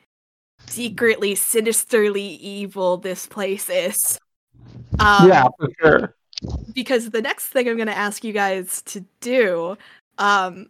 secretly 0.67 1.35
sinisterly 1.35 2.23
evil 2.23 2.97
this 2.97 3.27
place 3.27 3.69
is. 3.69 4.19
Um, 4.99 5.29
yeah, 5.29 5.49
for 5.59 5.69
sure. 5.81 6.15
because 6.75 7.11
the 7.11 7.21
next 7.21 7.49
thing 7.49 7.69
I'm 7.69 7.77
going 7.77 7.89
to 7.89 7.97
ask 7.97 8.25
you 8.25 8.33
guys 8.33 8.81
to 8.87 9.05
do, 9.21 9.77
um, 10.17 10.69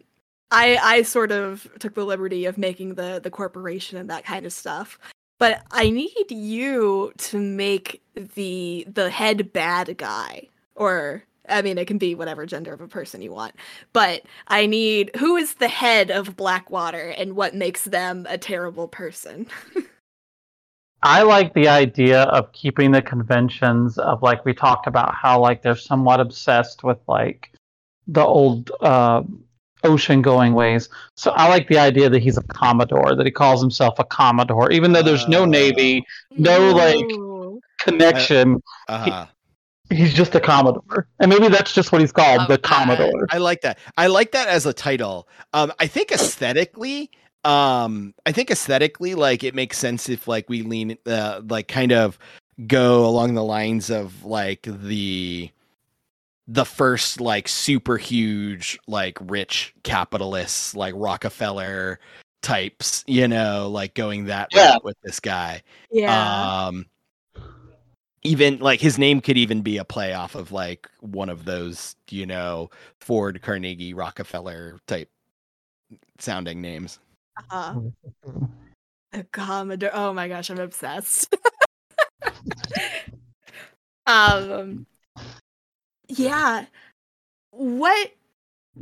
I 0.51 0.77
I 0.81 1.01
sort 1.03 1.31
of 1.31 1.65
took 1.79 1.95
the 1.95 2.03
liberty 2.05 2.43
of 2.43 2.57
making 2.57 2.95
the 2.95 3.21
the 3.23 3.31
corporation 3.31 3.97
and 3.97 4.09
that 4.09 4.25
kind 4.25 4.45
of 4.45 4.51
stuff, 4.51 4.99
but 5.43 5.61
I 5.71 5.89
need 5.89 6.31
you 6.31 7.11
to 7.17 7.37
make 7.37 8.01
the 8.15 8.87
the 8.87 9.09
head 9.09 9.51
bad 9.51 9.97
guy, 9.97 10.47
or 10.73 11.25
I 11.49 11.61
mean, 11.61 11.77
it 11.77 11.85
can 11.85 11.97
be 11.97 12.15
whatever 12.15 12.45
gender 12.45 12.71
of 12.71 12.79
a 12.79 12.87
person 12.87 13.21
you 13.21 13.33
want, 13.33 13.53
but 13.91 14.21
I 14.47 14.67
need 14.67 15.11
who 15.17 15.35
is 15.35 15.55
the 15.55 15.67
head 15.67 16.11
of 16.11 16.37
Blackwater 16.37 17.09
and 17.09 17.35
what 17.35 17.55
makes 17.55 17.83
them 17.83 18.25
a 18.29 18.37
terrible 18.37 18.87
person. 18.87 19.47
I 21.03 21.23
like 21.23 21.53
the 21.53 21.67
idea 21.67 22.21
of 22.21 22.53
keeping 22.53 22.91
the 22.91 23.01
conventions 23.01 23.97
of 23.97 24.21
like 24.21 24.45
we 24.45 24.53
talked 24.53 24.87
about 24.87 25.13
how 25.13 25.41
like 25.41 25.61
they're 25.61 25.75
somewhat 25.75 26.21
obsessed 26.21 26.85
with 26.85 26.99
like 27.05 27.51
the 28.07 28.23
old 28.23 28.71
uh, 28.79 29.23
ocean 29.83 30.21
going 30.21 30.53
ways. 30.53 30.89
So 31.15 31.31
I 31.31 31.47
like 31.49 31.67
the 31.67 31.77
idea 31.77 32.09
that 32.09 32.21
he's 32.21 32.37
a 32.37 32.43
commodore, 32.43 33.15
that 33.15 33.25
he 33.25 33.31
calls 33.31 33.61
himself 33.61 33.99
a 33.99 34.03
commodore, 34.03 34.71
even 34.71 34.93
though 34.93 35.03
there's 35.03 35.27
no 35.27 35.43
Uh, 35.43 35.47
navy 35.47 36.05
No, 36.31 36.71
like- 36.71 37.05
connection. 37.79 38.61
Uh-huh. 38.87 39.25
He's 39.89 40.13
just 40.13 40.33
a 40.33 40.39
commodore, 40.39 41.07
and 41.19 41.29
maybe 41.29 41.49
that's 41.49 41.73
just 41.73 41.91
what 41.91 42.01
he's 42.01 42.11
called, 42.11 42.39
Love 42.39 42.47
the 42.47 42.57
commodore. 42.57 43.27
I 43.29 43.37
like 43.37 43.61
that. 43.61 43.77
I 43.97 44.07
like 44.07 44.31
that 44.31 44.47
as 44.47 44.65
a 44.65 44.73
title. 44.73 45.27
Um, 45.53 45.71
I 45.79 45.85
think 45.87 46.11
aesthetically, 46.11 47.11
um, 47.43 48.15
I 48.25 48.31
think 48.31 48.49
aesthetically, 48.49 49.13
like 49.13 49.43
it 49.43 49.53
makes 49.53 49.77
sense 49.77 50.09
if 50.09 50.27
like 50.27 50.49
we 50.49 50.63
lean, 50.63 50.97
uh, 51.05 51.41
like 51.47 51.67
kind 51.67 51.91
of 51.91 52.17
go 52.65 53.05
along 53.05 53.35
the 53.35 53.43
lines 53.43 53.91
of 53.91 54.23
like 54.25 54.61
the 54.67 55.51
the 56.47 56.65
first 56.65 57.21
like 57.21 57.47
super 57.47 57.97
huge 57.97 58.77
like 58.87 59.17
rich 59.21 59.73
capitalists 59.83 60.75
like 60.75 60.93
Rockefeller 60.97 61.99
types, 62.41 63.03
you 63.07 63.27
know, 63.27 63.69
like 63.69 63.93
going 63.93 64.25
that 64.25 64.49
Yeah. 64.53 64.73
route 64.73 64.83
with 64.83 64.97
this 65.03 65.19
guy. 65.19 65.61
yeah. 65.91 66.65
Um 66.67 66.85
even 68.23 68.59
like 68.59 68.79
his 68.79 68.97
name 68.97 69.21
could 69.21 69.37
even 69.37 69.61
be 69.61 69.77
a 69.77 69.85
play 69.85 70.13
off 70.13 70.35
of 70.35 70.51
like 70.51 70.89
one 71.01 71.29
of 71.29 71.45
those, 71.45 71.95
you 72.09 72.25
know, 72.25 72.69
Ford, 72.99 73.41
Carnegie, 73.41 73.93
Rockefeller 73.93 74.79
type 74.87 75.09
sounding 76.19 76.61
names. 76.61 76.99
uh, 77.51 77.75
a 79.11 79.23
commodore. 79.25 79.91
Oh 79.93 80.13
my 80.13 80.27
gosh, 80.27 80.49
I'm 80.49 80.59
obsessed. 80.59 81.35
um 84.07 84.85
yeah 86.07 86.65
what 87.51 88.11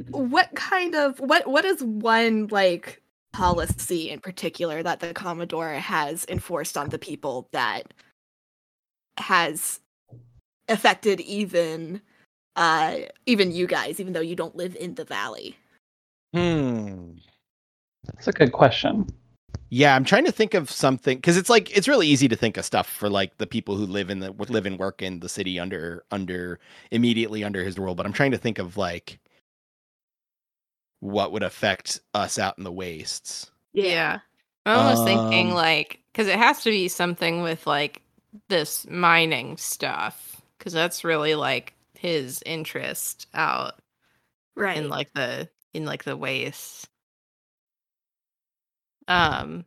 what 0.09 0.53
kind 0.55 0.95
of 0.95 1.19
what 1.19 1.47
what 1.47 1.65
is 1.65 1.83
one 1.83 2.47
like 2.47 3.01
policy 3.33 4.09
in 4.09 4.19
particular 4.19 4.83
that 4.83 4.99
the 4.99 5.13
commodore 5.13 5.73
has 5.73 6.25
enforced 6.27 6.77
on 6.77 6.89
the 6.89 6.99
people 6.99 7.47
that 7.51 7.93
has 9.17 9.79
affected 10.67 11.19
even 11.21 12.01
uh 12.55 12.97
even 13.25 13.51
you 13.51 13.67
guys 13.67 13.99
even 13.99 14.13
though 14.13 14.19
you 14.19 14.35
don't 14.35 14.55
live 14.55 14.75
in 14.75 14.95
the 14.95 15.05
valley 15.05 15.57
Hmm. 16.33 17.13
That's 18.05 18.27
a 18.27 18.31
good 18.31 18.51
question. 18.51 19.07
Yeah, 19.73 19.95
I'm 19.95 20.03
trying 20.03 20.25
to 20.25 20.33
think 20.33 20.53
of 20.53 20.69
something 20.69 21.17
because 21.17 21.37
it's 21.37 21.49
like 21.49 21.75
it's 21.75 21.87
really 21.87 22.07
easy 22.07 22.27
to 22.27 22.35
think 22.35 22.57
of 22.57 22.65
stuff 22.65 22.87
for 22.89 23.09
like 23.09 23.37
the 23.37 23.47
people 23.47 23.77
who 23.77 23.85
live 23.85 24.09
in 24.09 24.19
the 24.19 24.31
live 24.49 24.65
and 24.65 24.77
work 24.77 25.01
in 25.01 25.21
the 25.21 25.29
city 25.29 25.59
under 25.59 26.03
under 26.11 26.59
immediately 26.91 27.43
under 27.43 27.63
his 27.63 27.79
rule. 27.79 27.95
But 27.95 28.05
I'm 28.05 28.13
trying 28.13 28.31
to 28.31 28.37
think 28.37 28.59
of 28.59 28.75
like 28.77 29.19
what 30.99 31.31
would 31.31 31.43
affect 31.43 31.99
us 32.13 32.37
out 32.39 32.57
in 32.57 32.63
the 32.63 32.71
wastes. 32.71 33.51
Yeah. 33.73 34.19
I'm 34.65 34.77
almost 34.77 35.03
thinking 35.05 35.49
Um, 35.49 35.53
like 35.53 35.99
because 36.11 36.27
it 36.27 36.37
has 36.37 36.63
to 36.63 36.69
be 36.71 36.87
something 36.87 37.41
with 37.41 37.65
like 37.67 38.01
this 38.49 38.87
mining 38.89 39.57
stuff 39.57 40.41
because 40.57 40.73
that's 40.73 41.03
really 41.03 41.35
like 41.35 41.73
his 41.95 42.41
interest 42.45 43.27
out 43.33 43.79
right 44.55 44.77
in 44.77 44.89
like 44.89 45.13
the 45.13 45.49
in 45.73 45.85
like 45.85 46.03
the 46.03 46.17
wastes. 46.17 46.87
Um, 49.07 49.65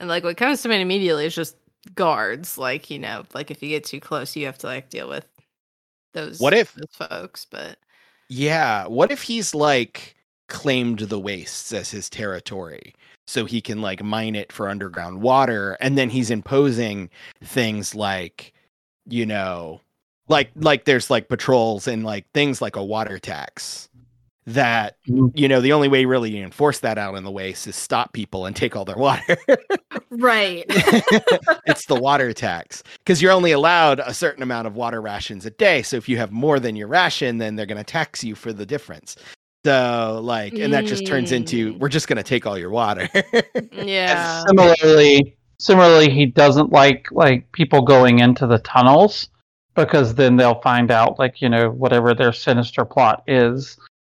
and 0.00 0.08
like 0.08 0.24
what 0.24 0.36
comes 0.36 0.62
to 0.62 0.68
mind 0.68 0.82
immediately 0.82 1.26
is 1.26 1.34
just 1.34 1.56
guards. 1.94 2.58
Like 2.58 2.90
you 2.90 2.98
know, 2.98 3.24
like 3.34 3.50
if 3.50 3.62
you 3.62 3.68
get 3.68 3.84
too 3.84 4.00
close, 4.00 4.36
you 4.36 4.46
have 4.46 4.58
to 4.58 4.66
like 4.66 4.90
deal 4.90 5.08
with 5.08 5.26
those. 6.12 6.38
What 6.40 6.54
if- 6.54 6.74
those 6.74 7.08
folks? 7.08 7.44
But 7.44 7.78
Yeah. 8.28 8.86
What 8.86 9.10
if 9.10 9.22
he's 9.22 9.54
like 9.54 10.14
claimed 10.48 11.00
the 11.00 11.18
wastes 11.18 11.72
as 11.72 11.90
his 11.90 12.08
territory 12.08 12.94
so 13.26 13.44
he 13.44 13.60
can 13.60 13.80
like 13.82 14.00
mine 14.02 14.36
it 14.36 14.52
for 14.52 14.68
underground 14.68 15.20
water 15.20 15.76
and 15.80 15.98
then 15.98 16.08
he's 16.08 16.30
imposing 16.30 17.10
things 17.42 17.96
like 17.96 18.52
you 19.06 19.26
know 19.26 19.80
like 20.28 20.50
like 20.54 20.84
there's 20.84 21.10
like 21.10 21.28
patrols 21.28 21.88
and 21.88 22.04
like 22.04 22.24
things 22.32 22.62
like 22.62 22.76
a 22.76 22.84
water 22.84 23.18
tax 23.18 23.88
that 24.46 24.96
Mhm. 25.08 25.32
you 25.34 25.48
know 25.48 25.60
the 25.60 25.72
only 25.72 25.88
way 25.88 26.04
really 26.04 26.30
to 26.30 26.38
enforce 26.40 26.78
that 26.78 26.98
out 26.98 27.16
in 27.16 27.24
the 27.24 27.30
waste 27.32 27.66
is 27.66 27.74
stop 27.74 28.12
people 28.12 28.46
and 28.46 28.54
take 28.54 28.76
all 28.76 28.84
their 28.84 28.96
water 28.96 29.36
right 30.10 30.64
it's 31.66 31.86
the 31.86 31.98
water 32.00 32.32
tax 32.32 32.82
because 32.98 33.20
you're 33.20 33.32
only 33.32 33.52
allowed 33.52 33.98
a 34.00 34.14
certain 34.14 34.42
amount 34.42 34.66
of 34.66 34.76
water 34.76 35.00
rations 35.00 35.46
a 35.46 35.50
day. 35.50 35.82
So 35.82 35.96
if 35.96 36.08
you 36.08 36.16
have 36.18 36.30
more 36.30 36.60
than 36.60 36.76
your 36.76 36.88
ration, 36.88 37.38
then 37.38 37.56
they're 37.56 37.66
going 37.66 37.76
to 37.78 37.84
tax 37.84 38.22
you 38.22 38.34
for 38.34 38.52
the 38.52 38.64
difference. 38.66 39.16
So 39.64 40.20
like, 40.22 40.54
and 40.54 40.72
that 40.72 40.84
just 40.86 41.06
turns 41.06 41.32
into 41.32 41.74
Mm. 41.74 41.78
we're 41.80 41.88
just 41.88 42.06
going 42.06 42.16
to 42.18 42.22
take 42.22 42.46
all 42.46 42.56
your 42.56 42.70
water. 42.70 43.08
yeah, 43.72 44.40
And 44.46 44.48
similarly, 44.48 45.36
similarly, 45.58 46.08
he 46.10 46.26
doesn't 46.26 46.70
like 46.70 47.08
like 47.10 47.50
people 47.52 47.82
going 47.82 48.20
into 48.20 48.46
the 48.46 48.58
tunnels 48.60 49.28
because 49.74 50.14
then 50.14 50.36
they'll 50.36 50.60
find 50.60 50.90
out 50.92 51.18
like 51.18 51.42
you 51.42 51.48
know 51.48 51.70
whatever 51.70 52.14
their 52.14 52.32
sinister 52.32 52.84
plot 52.84 53.24
is. 53.26 53.76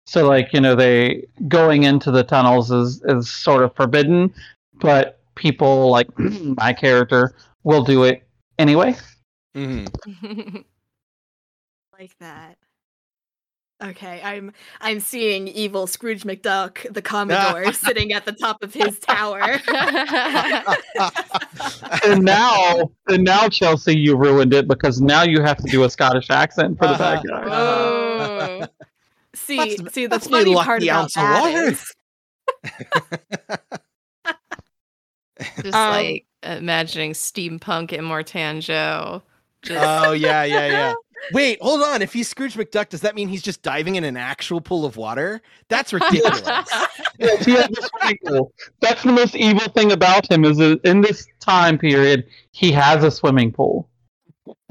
So 0.09 0.27
like 0.27 0.55
you 0.55 0.61
know 0.62 0.75
they 0.75 1.27
going 1.49 1.83
into 1.83 2.11
the 2.11 2.25
tunnels 2.25 2.71
is 2.71 3.03
is 3.05 3.29
sort 3.29 3.62
of 3.62 3.77
forbidden, 3.77 4.33
but 4.81 5.21
people 5.35 5.90
like 5.90 6.09
my 6.18 6.73
character 6.73 7.35
will 7.62 7.85
do 7.85 8.05
it 8.05 8.23
anyway. 8.59 8.97
Mhm. 9.55 10.64
like 11.99 12.16
that. 12.21 12.57
Okay, 13.85 14.23
I'm 14.25 14.55
I'm 14.81 15.01
seeing 15.01 15.47
evil 15.47 15.87
Scrooge 15.87 16.25
McDuck, 16.25 16.90
the 16.90 17.03
Commodore, 17.03 17.71
sitting 17.75 18.14
at 18.14 18.25
the 18.25 18.33
top 18.33 18.62
of 18.62 18.73
his 18.73 18.99
tower. 18.99 19.61
And 22.05 22.25
now, 22.25 22.90
and 23.09 23.25
now 23.25 23.49
Chelsea, 23.49 23.97
you 23.97 24.16
ruined 24.16 24.55
it 24.55 24.68
because 24.68 25.01
now 25.01 25.23
you 25.23 25.42
have 25.42 25.57
to 25.59 25.71
do 25.71 25.85
a 25.85 25.90
Scottish 25.90 26.31
accent 26.31 26.79
for 26.79 26.87
the 26.87 26.94
bad 26.94 27.25
guy. 27.27 27.44
oh, 27.47 28.66
see, 29.48 29.56
That's- 29.56 29.94
see, 29.94 30.06
the 30.06 30.11
that's 30.11 30.28
funny 30.28 30.54
part 30.54 30.66
lucky 30.82 30.88
about 30.88 31.02
ounce 31.02 31.16
of 31.16 31.22
that 31.22 31.40
water. 31.42 31.68
is, 31.70 31.84
just 35.62 35.74
Um, 35.74 35.90
like 35.92 36.26
imagining 36.42 37.12
steampunk 37.12 37.90
Immortan 37.90 38.61
Joe. 38.61 39.22
Just 39.62 39.84
oh 39.84 40.12
yeah, 40.12 40.44
yeah, 40.44 40.66
yeah. 40.66 40.94
Wait, 41.32 41.61
hold 41.61 41.82
on. 41.82 42.00
If 42.00 42.12
he's 42.12 42.28
Scrooge 42.28 42.55
McDuck, 42.55 42.90
does 42.90 43.01
that 43.01 43.16
mean 43.16 43.26
he's 43.28 43.42
just 43.42 43.62
diving 43.62 43.96
in 43.96 44.05
an 44.05 44.16
actual 44.16 44.61
pool 44.61 44.84
of 44.84 44.96
water? 44.96 45.42
That's 45.68 45.92
ridiculous. 45.92 46.42
Yes, 47.20 47.44
he 47.44 47.51
has 47.55 47.66
a 47.68 47.82
swimming 47.82 48.18
pool. 48.24 48.53
That's 48.80 49.03
the 49.03 49.11
most 49.11 49.34
evil 49.34 49.66
thing 49.72 49.90
about 49.90 50.30
him 50.30 50.44
is 50.44 50.59
that 50.59 50.78
in 50.84 51.01
this 51.01 51.26
time 51.40 51.76
period 51.76 52.24
he 52.53 52.70
has 52.70 53.03
a 53.03 53.11
swimming 53.11 53.51
pool. 53.51 53.88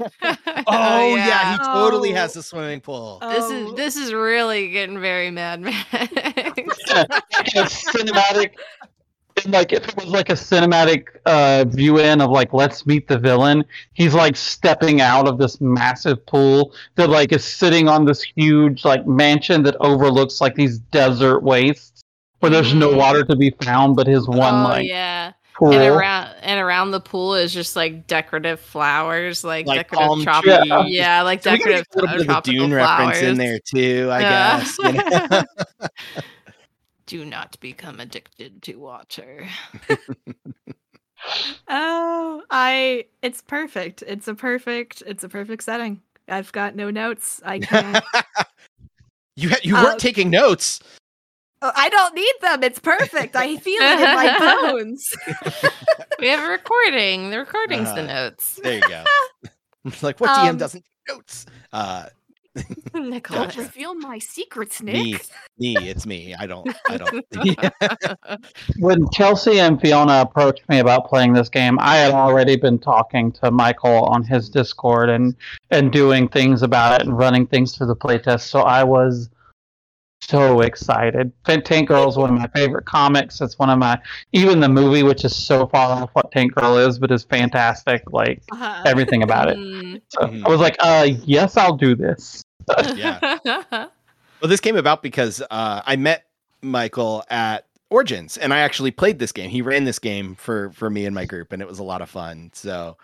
oh 0.66 1.14
yeah. 1.16 1.52
he 1.52 1.58
totally 1.64 2.12
Oh. 2.12 2.16
has 2.16 2.36
a 2.36 2.42
swimming 2.42 2.80
pool. 2.80 3.18
This 3.20 3.44
Oh, 3.44 3.52
is 3.70 3.74
this 3.76 3.96
is 3.96 4.12
really 4.12 4.70
getting 4.70 5.00
very 5.00 5.30
Mad 5.30 5.60
Max. 5.60 5.78
a 5.92 7.06
cinematic 7.64 8.50
and 9.44 9.52
like 9.52 9.72
if 9.72 9.86
it 9.88 9.96
was 9.96 10.06
like 10.06 10.30
a 10.30 10.34
cinematic 10.34 11.06
uh, 11.26 11.64
view 11.68 11.98
in 11.98 12.20
of 12.20 12.30
like 12.30 12.52
let's 12.52 12.86
meet 12.86 13.06
the 13.08 13.18
villain, 13.18 13.64
he's 13.92 14.14
like 14.14 14.34
stepping 14.36 15.00
out 15.00 15.28
of 15.28 15.38
this 15.38 15.60
massive 15.60 16.24
pool 16.26 16.74
that 16.96 17.08
like 17.08 17.32
is 17.32 17.44
sitting 17.44 17.88
on 17.88 18.04
this 18.04 18.22
huge 18.22 18.84
like 18.84 19.06
mansion 19.06 19.62
that 19.62 19.76
overlooks 19.80 20.40
like 20.40 20.54
these 20.56 20.78
desert 20.78 21.40
wastes 21.42 22.02
where 22.40 22.50
there's 22.50 22.74
no 22.74 22.90
Mhm. 22.90 22.96
water 22.96 23.24
to 23.24 23.36
be 23.36 23.50
found, 23.62 23.96
but 23.96 24.06
his 24.06 24.26
one 24.28 24.54
oh 24.54 24.68
like 24.68 24.86
yeah. 24.88 25.32
Pool. 25.58 25.72
And 25.72 25.82
around 25.94 26.34
and 26.42 26.60
around 26.60 26.92
the 26.92 27.00
pool 27.00 27.34
is 27.34 27.52
just 27.52 27.74
like 27.76 28.06
decorative 28.06 28.60
flowers, 28.60 29.42
like, 29.44 29.66
Like 29.66 29.78
decorative 29.88 30.06
palm 30.08 30.22
tropical, 30.22 30.82
trees. 30.82 30.94
yeah, 30.94 31.22
like 31.22 31.42
So 31.42 31.50
decorative 31.50 31.84
get 31.92 31.94
a 32.02 32.06
little 32.06 32.08
bit 32.08 32.20
of 32.20 32.26
the 32.26 32.32
tropical 32.32 32.58
Dune 32.60 32.70
flowers. 32.70 32.98
reference 33.08 33.18
in 33.28 33.38
there 33.38 33.58
too, 33.58 34.08
I 34.10 34.20
Yeah. 34.20 34.58
guess. 34.60 34.78
you 34.78 34.92
know? 34.92 35.88
Do 37.06 37.24
not 37.24 37.58
become 37.60 38.00
addicted 38.00 38.62
to 38.62 38.76
water. 38.76 39.48
Oh, 41.68 42.42
I 42.48 43.06
it's 43.22 43.42
perfect. 43.42 44.02
It's 44.06 44.28
a 44.28 44.34
perfect 44.36 45.02
it's 45.04 45.24
a 45.24 45.28
perfect 45.28 45.64
setting. 45.64 46.00
I've 46.28 46.52
got 46.52 46.76
no 46.76 46.90
notes. 46.90 47.40
I 47.44 47.58
can't 47.58 48.04
you 49.34 49.48
ha- 49.50 49.56
you 49.64 49.74
weren't 49.74 49.94
Um, 49.94 49.98
taking 49.98 50.30
notes. 50.30 50.78
Oh, 51.60 51.72
I 51.74 51.88
don't 51.88 52.14
need 52.14 52.34
them. 52.40 52.62
It's 52.62 52.78
perfect. 52.78 53.34
I 53.34 53.56
feel 53.56 53.82
it 53.82 53.98
in 54.00 54.14
my 54.14 54.38
bones. 54.38 55.04
We 56.20 56.28
have 56.28 56.40
a 56.44 56.50
recording. 56.50 57.30
The 57.30 57.38
recording's 57.38 57.92
the 57.94 58.02
Uh-huh. 58.02 58.06
notes. 58.30 58.58
There 58.62 58.74
you 58.74 58.80
go. 58.88 59.04
Like 60.02 60.18
what 60.20 60.30
Um, 60.30 60.56
DM 60.56 60.58
doesn't 60.58 60.84
take 60.84 61.16
notes? 61.16 61.46
Uh, 61.72 62.06
Nicholas. 62.94 63.54
Don't 63.54 63.64
reveal 63.64 63.94
my 63.94 64.18
secrets, 64.18 64.82
me, 64.82 65.12
Nick. 65.12 65.26
me, 65.58 65.88
it's 65.88 66.04
me. 66.06 66.34
I 66.34 66.46
don't. 66.46 66.68
I 66.88 66.96
don't. 66.96 67.24
when 68.78 69.08
Chelsea 69.12 69.60
and 69.60 69.80
Fiona 69.80 70.20
approached 70.20 70.68
me 70.68 70.80
about 70.80 71.08
playing 71.08 71.32
this 71.32 71.48
game, 71.48 71.78
I 71.80 71.96
had 71.96 72.12
already 72.12 72.56
been 72.56 72.78
talking 72.78 73.30
to 73.32 73.50
Michael 73.50 74.04
on 74.06 74.24
his 74.24 74.48
Discord 74.48 75.08
and 75.08 75.34
and 75.70 75.92
doing 75.92 76.28
things 76.28 76.62
about 76.62 77.00
it 77.00 77.06
and 77.06 77.16
running 77.16 77.46
things 77.46 77.76
through 77.76 77.86
the 77.88 77.96
playtest. 77.96 78.48
So 78.48 78.60
I 78.60 78.82
was 78.84 79.30
so 80.20 80.60
excited. 80.60 81.32
Tank 81.44 81.64
Tank 81.64 81.88
Girl 81.88 82.08
is 82.08 82.16
one 82.16 82.30
of 82.30 82.36
my 82.36 82.48
favorite 82.48 82.84
comics. 82.84 83.40
It's 83.40 83.58
one 83.58 83.70
of 83.70 83.78
my 83.78 83.98
even 84.32 84.60
the 84.60 84.68
movie, 84.68 85.02
which 85.02 85.24
is 85.24 85.34
so 85.34 85.66
far 85.66 86.02
off 86.02 86.10
what 86.12 86.30
Tank 86.32 86.54
Girl 86.54 86.76
is, 86.76 86.98
but 86.98 87.10
is 87.10 87.24
fantastic. 87.24 88.02
Like 88.12 88.42
Uh, 88.52 88.82
everything 88.86 89.22
about 89.22 89.48
it. 89.50 89.56
mm-hmm. 89.58 90.46
I 90.46 90.48
was 90.48 90.60
like, 90.60 90.76
uh, 90.80 91.08
yes, 91.24 91.56
I'll 91.56 91.76
do 91.76 91.94
this. 91.94 92.44
Yeah. 92.94 93.38
Well, 94.40 94.48
this 94.48 94.60
came 94.60 94.76
about 94.76 95.02
because 95.02 95.42
uh, 95.50 95.82
I 95.84 95.96
met 95.96 96.26
Michael 96.62 97.24
at 97.28 97.66
Origins, 97.90 98.36
and 98.38 98.54
I 98.54 98.58
actually 98.60 98.92
played 98.92 99.18
this 99.18 99.32
game. 99.32 99.50
He 99.50 99.62
ran 99.62 99.82
this 99.82 99.98
game 99.98 100.36
for 100.36 100.70
for 100.70 100.88
me 100.90 101.06
and 101.06 101.14
my 101.14 101.24
group, 101.24 101.52
and 101.52 101.60
it 101.60 101.66
was 101.66 101.80
a 101.80 101.82
lot 101.82 102.02
of 102.02 102.08
fun. 102.08 102.50
So 102.54 102.96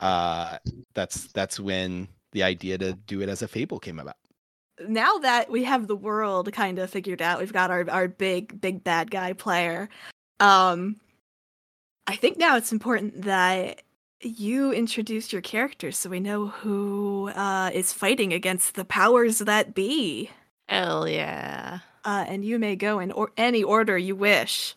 uh, 0.00 0.58
that's 0.94 1.28
that's 1.32 1.60
when 1.60 2.08
the 2.32 2.42
idea 2.42 2.76
to 2.78 2.94
do 3.06 3.20
it 3.20 3.28
as 3.28 3.42
a 3.42 3.46
Fable 3.46 3.78
came 3.78 4.00
about. 4.00 4.16
Now 4.88 5.18
that 5.18 5.50
we 5.50 5.64
have 5.64 5.86
the 5.86 5.96
world 5.96 6.52
kind 6.52 6.78
of 6.78 6.90
figured 6.90 7.22
out, 7.22 7.40
we've 7.40 7.52
got 7.52 7.70
our 7.70 7.88
our 7.90 8.08
big 8.08 8.60
big 8.60 8.84
bad 8.84 9.10
guy 9.10 9.32
player. 9.32 9.88
Um 10.40 10.96
I 12.06 12.16
think 12.16 12.38
now 12.38 12.56
it's 12.56 12.72
important 12.72 13.22
that 13.22 13.82
you 14.20 14.72
introduce 14.72 15.32
your 15.32 15.42
characters 15.42 15.98
so 15.98 16.10
we 16.10 16.20
know 16.20 16.48
who 16.48 17.30
uh, 17.34 17.70
is 17.72 17.92
fighting 17.92 18.32
against 18.32 18.74
the 18.74 18.84
powers 18.84 19.38
that 19.38 19.74
be. 19.74 20.30
Hell 20.68 21.08
yeah. 21.08 21.80
Uh, 22.04 22.24
and 22.28 22.44
you 22.44 22.58
may 22.58 22.76
go 22.76 22.98
in 22.98 23.10
or- 23.12 23.32
any 23.38 23.62
order 23.62 23.96
you 23.96 24.14
wish. 24.16 24.74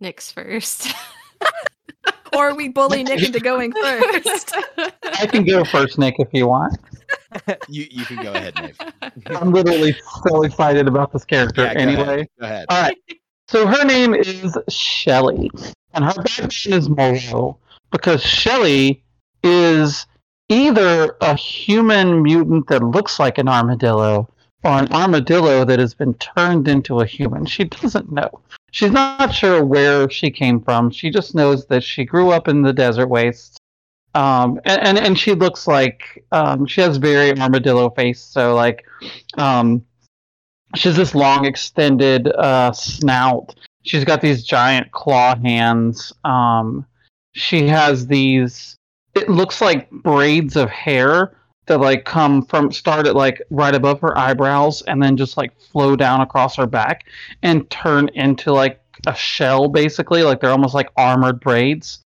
Nick's 0.00 0.30
first. 0.30 0.88
Or 2.36 2.54
we 2.54 2.68
bully 2.68 3.04
Nick 3.04 3.22
into 3.22 3.40
going 3.40 3.72
first. 3.82 4.52
I 5.04 5.26
can 5.26 5.44
go 5.44 5.64
first, 5.64 5.98
Nick, 5.98 6.16
if 6.18 6.28
you 6.32 6.48
want. 6.48 6.76
you 7.68 7.86
you 7.90 8.04
can 8.04 8.22
go 8.22 8.32
ahead. 8.32 8.74
I'm 9.26 9.52
literally 9.52 9.94
so 10.24 10.42
excited 10.42 10.86
about 10.88 11.12
this 11.12 11.24
character 11.24 11.62
Yeah, 11.64 11.74
go 11.74 11.80
anyway. 11.80 12.02
ahead. 12.02 12.28
Go 12.40 12.46
ahead. 12.46 12.66
All 12.68 12.82
right. 12.82 12.96
So 13.48 13.66
her 13.66 13.84
name 13.84 14.14
is 14.14 14.56
Shelly, 14.68 15.50
and 15.92 16.04
her 16.04 16.14
background 16.14 16.54
is 16.66 16.88
Moreau 16.88 17.58
because 17.90 18.22
Shelly 18.22 19.02
is 19.42 20.06
either 20.48 21.16
a 21.20 21.34
human 21.34 22.22
mutant 22.22 22.66
that 22.68 22.82
looks 22.82 23.18
like 23.18 23.38
an 23.38 23.48
armadillo 23.48 24.28
or 24.64 24.70
an 24.70 24.90
armadillo 24.92 25.64
that 25.64 25.78
has 25.78 25.92
been 25.94 26.14
turned 26.14 26.68
into 26.68 27.00
a 27.00 27.06
human. 27.06 27.44
She 27.44 27.64
doesn't 27.64 28.10
know. 28.10 28.30
She's 28.70 28.90
not 28.90 29.34
sure 29.34 29.62
where 29.64 30.08
she 30.08 30.30
came 30.30 30.60
from. 30.60 30.90
She 30.90 31.10
just 31.10 31.34
knows 31.34 31.66
that 31.66 31.82
she 31.84 32.04
grew 32.04 32.30
up 32.30 32.48
in 32.48 32.62
the 32.62 32.72
desert 32.72 33.08
wastes. 33.08 33.56
Um, 34.14 34.60
and, 34.64 34.82
and, 34.82 34.98
and 34.98 35.18
she 35.18 35.34
looks 35.34 35.66
like 35.66 36.24
um, 36.32 36.66
she 36.66 36.80
has 36.80 36.96
very 36.98 37.36
armadillo 37.38 37.90
face. 37.90 38.20
So 38.20 38.54
like, 38.54 38.84
um, 39.36 39.84
she 40.76 40.88
has 40.88 40.96
this 40.96 41.14
long 41.14 41.44
extended 41.44 42.28
uh, 42.28 42.72
snout. 42.72 43.54
She's 43.82 44.04
got 44.04 44.20
these 44.20 44.44
giant 44.44 44.90
claw 44.92 45.36
hands. 45.36 46.12
Um, 46.24 46.86
she 47.32 47.66
has 47.68 48.06
these. 48.06 48.76
It 49.14 49.28
looks 49.28 49.60
like 49.60 49.90
braids 49.90 50.56
of 50.56 50.70
hair 50.70 51.36
that 51.66 51.80
like 51.80 52.04
come 52.04 52.44
from 52.44 52.70
start 52.72 53.06
at 53.06 53.14
like 53.14 53.40
right 53.50 53.74
above 53.74 54.00
her 54.00 54.16
eyebrows 54.18 54.82
and 54.82 55.02
then 55.02 55.16
just 55.16 55.36
like 55.36 55.58
flow 55.58 55.96
down 55.96 56.20
across 56.20 56.56
her 56.56 56.66
back 56.66 57.06
and 57.42 57.68
turn 57.70 58.08
into 58.14 58.52
like 58.52 58.80
a 59.06 59.14
shell 59.14 59.68
basically 59.68 60.22
like 60.22 60.40
they're 60.40 60.50
almost 60.50 60.74
like 60.74 60.90
armored 60.96 61.40
braids 61.40 62.03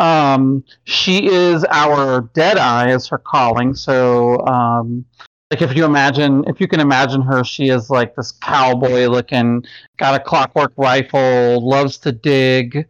um 0.00 0.64
she 0.84 1.26
is 1.26 1.64
our 1.64 2.22
dead 2.32 2.56
eye 2.56 2.90
is 2.90 3.06
her 3.06 3.18
calling. 3.18 3.74
So 3.74 4.44
um 4.46 5.04
like 5.50 5.62
if 5.62 5.76
you 5.76 5.84
imagine 5.84 6.44
if 6.48 6.60
you 6.60 6.66
can 6.66 6.80
imagine 6.80 7.20
her 7.22 7.44
she 7.44 7.68
is 7.68 7.90
like 7.90 8.16
this 8.16 8.32
cowboy 8.32 9.06
looking 9.06 9.64
got 9.98 10.20
a 10.20 10.24
clockwork 10.24 10.72
rifle 10.76 11.68
loves 11.68 11.98
to 11.98 12.12
dig. 12.12 12.88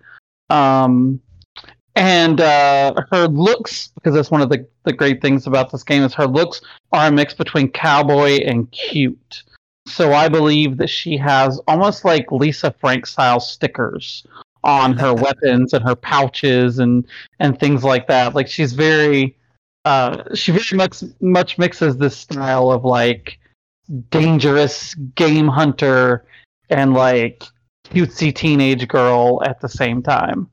Um 0.48 1.20
and 1.96 2.40
uh, 2.40 2.94
her 3.10 3.26
looks 3.26 3.88
because 3.88 4.14
that's 4.14 4.30
one 4.30 4.40
of 4.40 4.48
the, 4.48 4.64
the 4.84 4.92
great 4.92 5.20
things 5.20 5.48
about 5.48 5.72
this 5.72 5.82
game 5.82 6.04
is 6.04 6.14
her 6.14 6.26
looks 6.26 6.62
are 6.92 7.08
a 7.08 7.12
mix 7.12 7.34
between 7.34 7.68
cowboy 7.68 8.38
and 8.46 8.70
cute. 8.70 9.42
So 9.88 10.12
i 10.12 10.28
believe 10.28 10.76
that 10.76 10.88
she 10.88 11.16
has 11.16 11.60
almost 11.66 12.04
like 12.04 12.30
lisa 12.30 12.72
frank 12.80 13.06
style 13.06 13.40
stickers 13.40 14.24
on 14.62 14.96
her 14.96 15.14
weapons 15.14 15.72
and 15.72 15.84
her 15.84 15.96
pouches 15.96 16.78
and 16.78 17.06
and 17.38 17.58
things 17.58 17.82
like 17.82 18.06
that 18.08 18.34
like 18.34 18.48
she's 18.48 18.72
very 18.72 19.36
uh, 19.84 20.34
she 20.34 20.52
very 20.52 20.76
much 20.76 21.02
much 21.20 21.58
mixes 21.58 21.96
this 21.96 22.16
style 22.16 22.70
of 22.70 22.84
like 22.84 23.38
dangerous 24.10 24.94
game 25.14 25.48
hunter 25.48 26.26
and 26.68 26.94
like 26.94 27.44
cutesy 27.86 28.34
teenage 28.34 28.86
girl 28.88 29.42
at 29.44 29.60
the 29.60 29.68
same 29.68 30.02
time. 30.02 30.48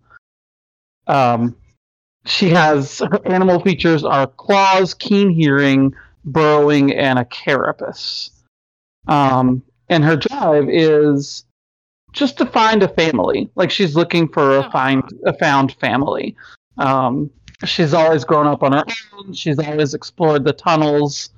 Um, 1.07 1.55
she 2.25 2.49
has 2.49 2.99
her 2.99 3.25
animal 3.25 3.59
features 3.59 4.03
are 4.03 4.27
claws, 4.27 4.93
keen 4.93 5.29
hearing, 5.29 5.93
burrowing, 6.25 6.93
and 6.93 7.19
a 7.19 7.25
carapace. 7.25 8.31
Um, 9.07 9.63
and 9.89 10.03
her 10.03 10.17
drive 10.17 10.69
is 10.69 11.45
just 12.17 12.37
to 12.39 12.45
find 12.45 12.83
a 12.83 12.87
family. 12.87 13.49
Like 13.55 13.71
she's 13.71 13.95
looking 13.95 14.27
for 14.27 14.57
a 14.57 14.71
find 14.71 15.03
a 15.25 15.33
found 15.33 15.73
family. 15.73 16.35
Um, 16.77 17.29
she's 17.65 17.93
always 17.93 18.23
grown 18.23 18.47
up 18.47 18.63
on 18.63 18.73
her 18.73 18.83
own. 19.13 19.33
She's 19.33 19.59
always 19.59 19.93
explored 19.93 20.43
the 20.43 20.53
tunnels 20.53 21.29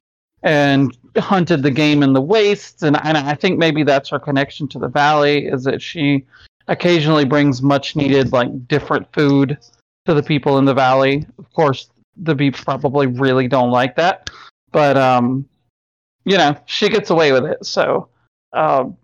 and 0.43 0.97
hunted 1.17 1.63
the 1.63 1.71
game 1.71 2.01
in 2.01 2.13
the 2.13 2.21
wastes. 2.21 2.84
And, 2.84 2.97
and 3.03 3.17
I 3.17 3.36
think 3.36 3.57
maybe 3.57 3.84
that's 3.84 4.09
her 4.09 4.19
connection 4.19 4.67
to 4.69 4.80
the 4.80 4.88
valley 4.88 5.45
is 5.45 5.63
that 5.65 5.82
she 5.82 6.25
occasionally 6.67 7.25
brings 7.25 7.61
much 7.61 7.95
needed 7.95 8.32
like 8.32 8.67
different 8.67 9.11
food 9.13 9.57
to 10.05 10.13
the 10.13 10.23
people 10.23 10.57
in 10.57 10.65
the 10.65 10.73
valley. 10.73 11.25
Of 11.38 11.51
course, 11.53 11.89
the 12.15 12.36
beeps 12.36 12.63
probably 12.63 13.07
really 13.07 13.47
don't 13.47 13.71
like 13.71 13.95
that, 13.95 14.30
but 14.71 14.97
um, 14.97 15.47
you 16.25 16.38
know, 16.38 16.55
she 16.65 16.89
gets 16.89 17.09
away 17.09 17.32
with 17.32 17.45
it. 17.45 17.65
So 17.65 18.09
um, 18.53 18.97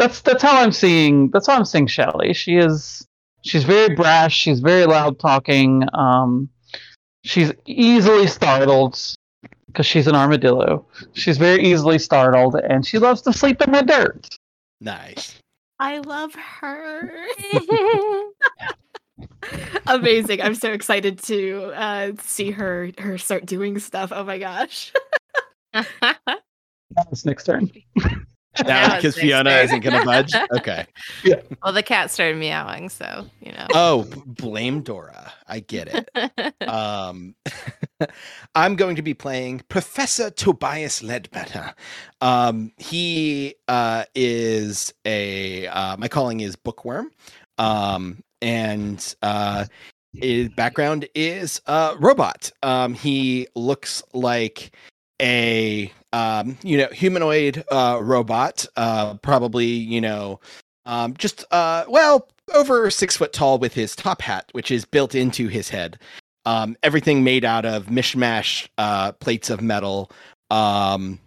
that's 0.00 0.22
that's 0.22 0.42
how 0.42 0.62
I'm 0.62 0.72
seeing 0.72 1.30
that's 1.30 1.46
how 1.46 1.56
I'm 1.56 1.64
seeing 1.64 1.86
Shelly. 1.86 2.32
She 2.32 2.56
is 2.56 3.06
she's 3.42 3.64
very 3.64 3.94
brash. 3.94 4.34
She's 4.34 4.60
very 4.60 4.86
loud 4.86 5.18
talking. 5.18 5.84
Um, 5.92 6.48
she's 7.22 7.52
easily 7.66 8.26
startled 8.26 8.98
because 9.66 9.86
she's 9.86 10.06
an 10.06 10.14
armadillo. 10.14 10.86
She's 11.12 11.36
very 11.36 11.62
easily 11.62 11.98
startled, 11.98 12.56
and 12.56 12.86
she 12.86 12.98
loves 12.98 13.20
to 13.22 13.32
sleep 13.32 13.60
in 13.60 13.72
the 13.72 13.82
dirt. 13.82 14.26
Nice. 14.80 15.38
I 15.78 15.98
love 15.98 16.34
her. 16.34 17.12
Amazing. 19.86 20.40
I'm 20.40 20.54
so 20.54 20.72
excited 20.72 21.22
to 21.24 21.72
uh, 21.74 22.12
see 22.22 22.52
her 22.52 22.90
her 22.98 23.18
start 23.18 23.44
doing 23.44 23.78
stuff. 23.78 24.12
Oh 24.14 24.24
my 24.24 24.38
gosh. 24.38 24.92
It's 27.12 27.24
Nick's 27.24 27.44
turn. 27.44 27.70
Now 28.58 28.88
Now 28.88 28.96
because 28.96 29.16
Fiona 29.16 29.50
turn. 29.50 29.64
isn't 29.64 29.80
gonna 29.80 30.04
budge. 30.04 30.32
Okay. 30.56 30.86
well, 31.62 31.72
the 31.72 31.82
cat 31.82 32.10
started 32.10 32.36
meowing, 32.36 32.88
so 32.88 33.26
you 33.40 33.52
know. 33.52 33.66
Oh, 33.72 34.06
blame 34.26 34.82
Dora. 34.82 35.32
I 35.46 35.60
get 35.60 35.88
it. 35.88 36.54
um 36.68 37.34
i'm 38.54 38.76
going 38.76 38.96
to 38.96 39.02
be 39.02 39.14
playing 39.14 39.60
professor 39.68 40.30
tobias 40.30 41.02
ledbetter 41.02 41.74
um 42.20 42.72
he 42.78 43.54
uh 43.68 44.04
is 44.14 44.92
a 45.04 45.66
uh 45.68 45.96
my 45.96 46.08
calling 46.08 46.40
is 46.40 46.56
bookworm 46.56 47.10
um 47.58 48.22
and 48.42 49.14
uh 49.22 49.64
his 50.14 50.48
background 50.50 51.08
is 51.14 51.60
uh 51.66 51.94
robot 51.98 52.50
um 52.62 52.94
he 52.94 53.46
looks 53.54 54.02
like 54.12 54.74
a 55.20 55.92
um 56.12 56.56
you 56.62 56.76
know 56.76 56.88
humanoid 56.92 57.64
uh 57.70 57.98
robot 58.02 58.66
uh 58.76 59.14
probably 59.18 59.66
you 59.66 60.00
know 60.00 60.40
um 60.86 61.14
just 61.16 61.44
uh 61.52 61.84
well 61.88 62.28
over 62.54 62.90
six 62.90 63.16
foot 63.16 63.32
tall 63.32 63.58
with 63.58 63.74
his 63.74 63.94
top 63.94 64.22
hat 64.22 64.48
which 64.52 64.70
is 64.70 64.84
built 64.84 65.14
into 65.14 65.48
his 65.48 65.68
head 65.68 65.98
um, 66.46 66.76
everything 66.82 67.22
made 67.22 67.44
out 67.44 67.64
of 67.64 67.86
mishmash 67.86 68.68
uh, 68.78 69.12
plates 69.12 69.50
of 69.50 69.60
metal 69.60 70.10
um, 70.50 71.18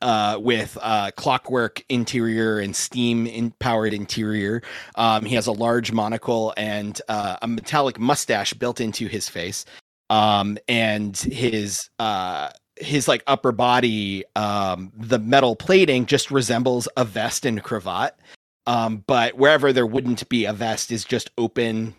uh, 0.00 0.38
with 0.40 0.76
uh, 0.80 1.10
clockwork 1.16 1.84
interior 1.88 2.58
and 2.58 2.74
steam 2.74 3.26
in- 3.26 3.52
powered 3.60 3.94
interior. 3.94 4.62
Um, 4.96 5.24
he 5.24 5.34
has 5.34 5.46
a 5.46 5.52
large 5.52 5.92
monocle 5.92 6.54
and 6.56 7.00
uh, 7.08 7.36
a 7.42 7.46
metallic 7.46 7.98
mustache 7.98 8.54
built 8.54 8.80
into 8.80 9.06
his 9.06 9.28
face. 9.28 9.64
Um, 10.10 10.58
and 10.68 11.16
his 11.16 11.88
uh, 11.98 12.50
his 12.82 13.08
like 13.08 13.22
upper 13.26 13.52
body, 13.52 14.24
um, 14.36 14.92
the 14.96 15.18
metal 15.18 15.56
plating 15.56 16.06
just 16.06 16.30
resembles 16.30 16.88
a 16.96 17.04
vest 17.04 17.46
and 17.46 17.62
cravat. 17.62 18.18
Um, 18.66 19.04
but 19.06 19.36
wherever 19.36 19.72
there 19.72 19.86
wouldn't 19.86 20.28
be 20.28 20.44
a 20.44 20.52
vest 20.52 20.92
is 20.92 21.04
just 21.04 21.30
open 21.38 21.94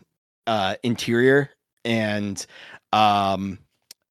uh, 0.47 0.75
interior 0.83 1.49
and 1.85 2.45
um 2.91 3.59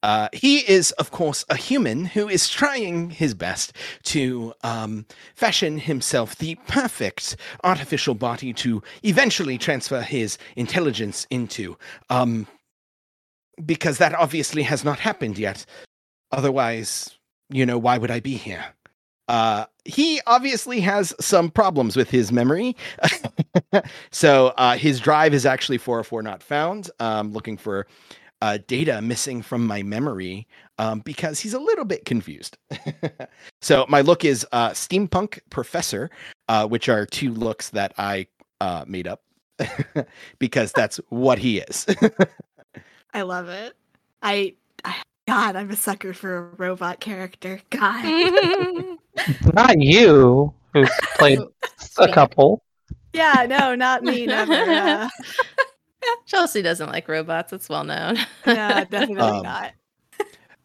uh, 0.03 0.29
he 0.33 0.59
is, 0.69 0.91
of 0.93 1.13
course, 1.13 1.45
a 1.49 1.57
human 1.57 2.05
who 2.05 2.29
is 2.29 2.49
trying 2.49 3.11
his 3.11 3.35
best 3.35 3.73
to 4.03 4.53
um, 4.65 5.07
fashion 5.37 5.79
himself 5.79 6.37
the 6.37 6.57
perfect 6.67 7.37
artificial 7.63 8.15
body 8.15 8.53
to 8.53 8.83
eventually 9.05 9.57
transfer 9.57 10.03
his 10.03 10.39
intelligence 10.57 11.27
into. 11.31 11.77
Um, 12.11 12.49
because 13.65 13.99
that 13.99 14.15
obviously 14.15 14.63
has 14.63 14.85
not 14.85 14.99
happened 14.99 15.39
yet. 15.39 15.65
Otherwise, 16.33 17.19
you 17.51 17.67
know, 17.67 17.79
why 17.79 17.99
would 17.99 18.11
I 18.11 18.21
be 18.21 18.35
here? 18.35 18.65
Uh, 19.29 19.67
he 19.85 20.21
obviously 20.27 20.81
has 20.81 21.15
some 21.21 21.51
problems 21.51 21.97
with 21.97 22.11
his 22.11 22.33
memory. 22.33 22.77
so 24.11 24.49
uh, 24.59 24.77
his 24.77 25.01
drive 25.01 25.35
is 25.35 25.47
actually 25.47 25.79
404 25.79 26.23
not 26.23 26.43
found. 26.43 26.91
Um, 27.01 27.33
looking 27.33 27.57
for 27.57 27.87
uh, 28.43 28.59
data 28.67 29.01
missing 29.01 29.41
from 29.41 29.67
my 29.67 29.83
memory 29.83 30.49
um, 30.79 31.01
because 31.01 31.39
he's 31.39 31.55
a 31.55 31.61
little 31.61 31.85
bit 31.85 32.05
confused. 32.05 32.59
so 33.63 33.87
my 33.89 34.01
look 34.01 34.25
is 34.25 34.45
uh, 34.51 34.71
steampunk 34.71 35.39
professor, 35.51 36.11
uh, 36.49 36.67
which 36.67 36.89
are 36.89 37.07
two 37.07 37.33
looks 37.33 37.71
that 37.71 37.93
I 37.99 38.27
uh, 38.61 38.85
made 38.89 39.07
up 39.07 39.23
because 40.39 40.73
that's 40.73 40.97
what 41.09 41.39
he 41.39 41.59
is. 41.59 41.87
I 43.15 43.23
love 43.23 43.49
it. 43.49 43.75
I, 44.23 44.55
I 44.85 45.03
God, 45.33 45.57
I'm 45.57 45.71
a 45.71 45.77
sucker 45.77 46.13
for 46.13 46.37
a 46.37 46.43
robot 46.59 47.01
character. 47.01 47.59
God. 47.71 48.05
Not 49.55 49.81
you, 49.81 50.53
who's 50.75 50.91
played 51.17 51.39
a 51.99 52.09
couple. 52.13 52.63
yeah, 53.15 53.47
no, 53.49 53.75
not 53.75 54.03
me. 54.03 54.27
Never. 54.27 54.53
Uh, 54.53 55.09
Chelsea 56.27 56.61
doesn't 56.61 56.91
like 56.91 57.09
robots. 57.09 57.51
It's 57.55 57.71
well 57.71 57.85
known. 57.85 58.19
yeah, 58.47 58.85
definitely 58.85 59.17
Um, 59.23 59.43
not. 59.43 59.73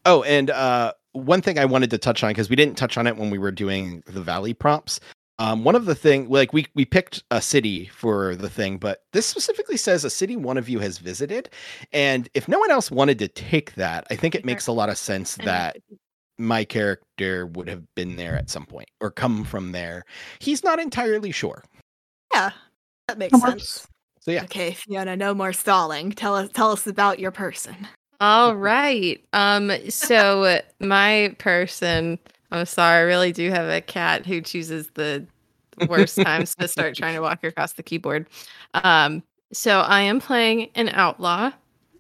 Oh, 0.06 0.24
and 0.24 0.50
uh, 0.50 0.92
one 1.14 1.42
thing 1.42 1.58
I 1.58 1.64
wanted 1.64 1.90
to 1.92 1.98
touch 1.98 2.22
on 2.22 2.32
because 2.32 2.50
we 2.50 2.58
didn't 2.58 2.76
touch 2.76 2.98
on 2.98 3.08
it 3.08 3.16
when 3.16 3.30
we 3.30 3.38
were 3.38 3.52
doing 3.52 4.04
the 4.06 4.22
Valley 4.22 4.54
prompts. 4.54 5.00
Um, 5.40 5.64
one 5.64 5.76
of 5.76 5.86
the 5.86 5.94
thing, 5.94 6.30
like 6.30 6.52
we 6.52 6.66
we 6.74 6.84
picked 6.84 7.24
a 7.30 7.42
city 7.42 7.86
for 7.86 8.36
the 8.36 8.50
thing, 8.50 8.78
but 8.78 9.04
this 9.14 9.28
specifically 9.28 9.78
says 9.78 10.04
a 10.04 10.10
city 10.10 10.36
one 10.36 10.58
of 10.58 10.68
you 10.68 10.80
has 10.80 10.98
visited, 10.98 11.50
and 11.94 12.28
if 12.34 12.48
no 12.48 12.58
one 12.58 12.72
else 12.72 12.90
wanted 12.90 13.20
to 13.20 13.28
take 13.28 13.76
that, 13.76 14.08
I 14.10 14.16
think 14.16 14.34
it 14.34 14.46
makes 14.46 14.66
a 14.66 14.72
lot 14.72 14.90
of 14.90 14.98
sense 14.98 15.36
that 15.38 15.78
my 16.40 16.64
character 16.64 17.46
would 17.48 17.68
have 17.68 17.84
been 17.96 18.16
there 18.16 18.36
at 18.36 18.50
some 18.50 18.66
point 18.66 18.90
or 19.00 19.12
come 19.12 19.44
from 19.44 19.74
there. 19.74 20.06
He's 20.40 20.64
not 20.64 20.80
entirely 20.80 21.32
sure. 21.32 21.64
Yeah, 22.34 22.52
that 23.08 23.18
makes 23.18 23.40
That 23.40 23.50
sense. 23.50 23.88
So 24.22 24.32
yeah, 24.32 24.44
Okay, 24.44 24.72
Fiona, 24.72 25.16
no 25.16 25.34
more 25.34 25.54
stalling. 25.54 26.12
Tell 26.12 26.36
us, 26.36 26.50
tell 26.54 26.72
us 26.72 26.86
about 26.88 27.20
your 27.20 27.32
person. 27.32 27.88
All 28.20 28.56
right. 28.56 29.24
Um. 29.34 29.72
So 29.90 30.62
my 30.80 31.36
person. 31.38 32.18
I'm 32.52 32.66
sorry. 32.66 33.00
I 33.00 33.02
really 33.02 33.32
do 33.32 33.50
have 33.52 33.68
a 33.70 33.82
cat 33.82 34.26
who 34.26 34.42
chooses 34.42 34.90
the 34.94 35.26
worst 35.88 36.16
times 36.22 36.56
to 36.56 36.68
start 36.68 36.96
trying 36.96 37.16
to 37.16 37.22
walk 37.22 37.44
across 37.44 37.74
the 37.74 37.84
keyboard. 37.84 38.28
Um. 38.74 39.24
So 39.54 39.80
I 39.80 40.02
am 40.02 40.20
playing 40.20 40.70
an 40.76 40.90
outlaw 40.90 41.52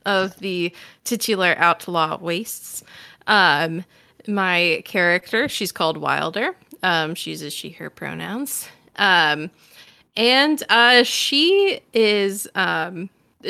of 0.05 0.37
the 0.39 0.73
titular 1.03 1.55
outlaw 1.57 2.17
wastes. 2.19 2.83
Um. 3.27 3.83
My 4.27 4.81
character, 4.85 5.47
she's 5.47 5.71
called 5.71 5.97
Wilder. 5.97 6.55
Um. 6.83 7.15
She 7.15 7.31
uses 7.31 7.53
she/her 7.53 7.89
pronouns. 7.89 8.67
Um. 8.97 9.51
And 10.15 10.63
uh, 10.69 11.03
she 11.03 11.79
is 11.93 12.47
um, 12.55 13.09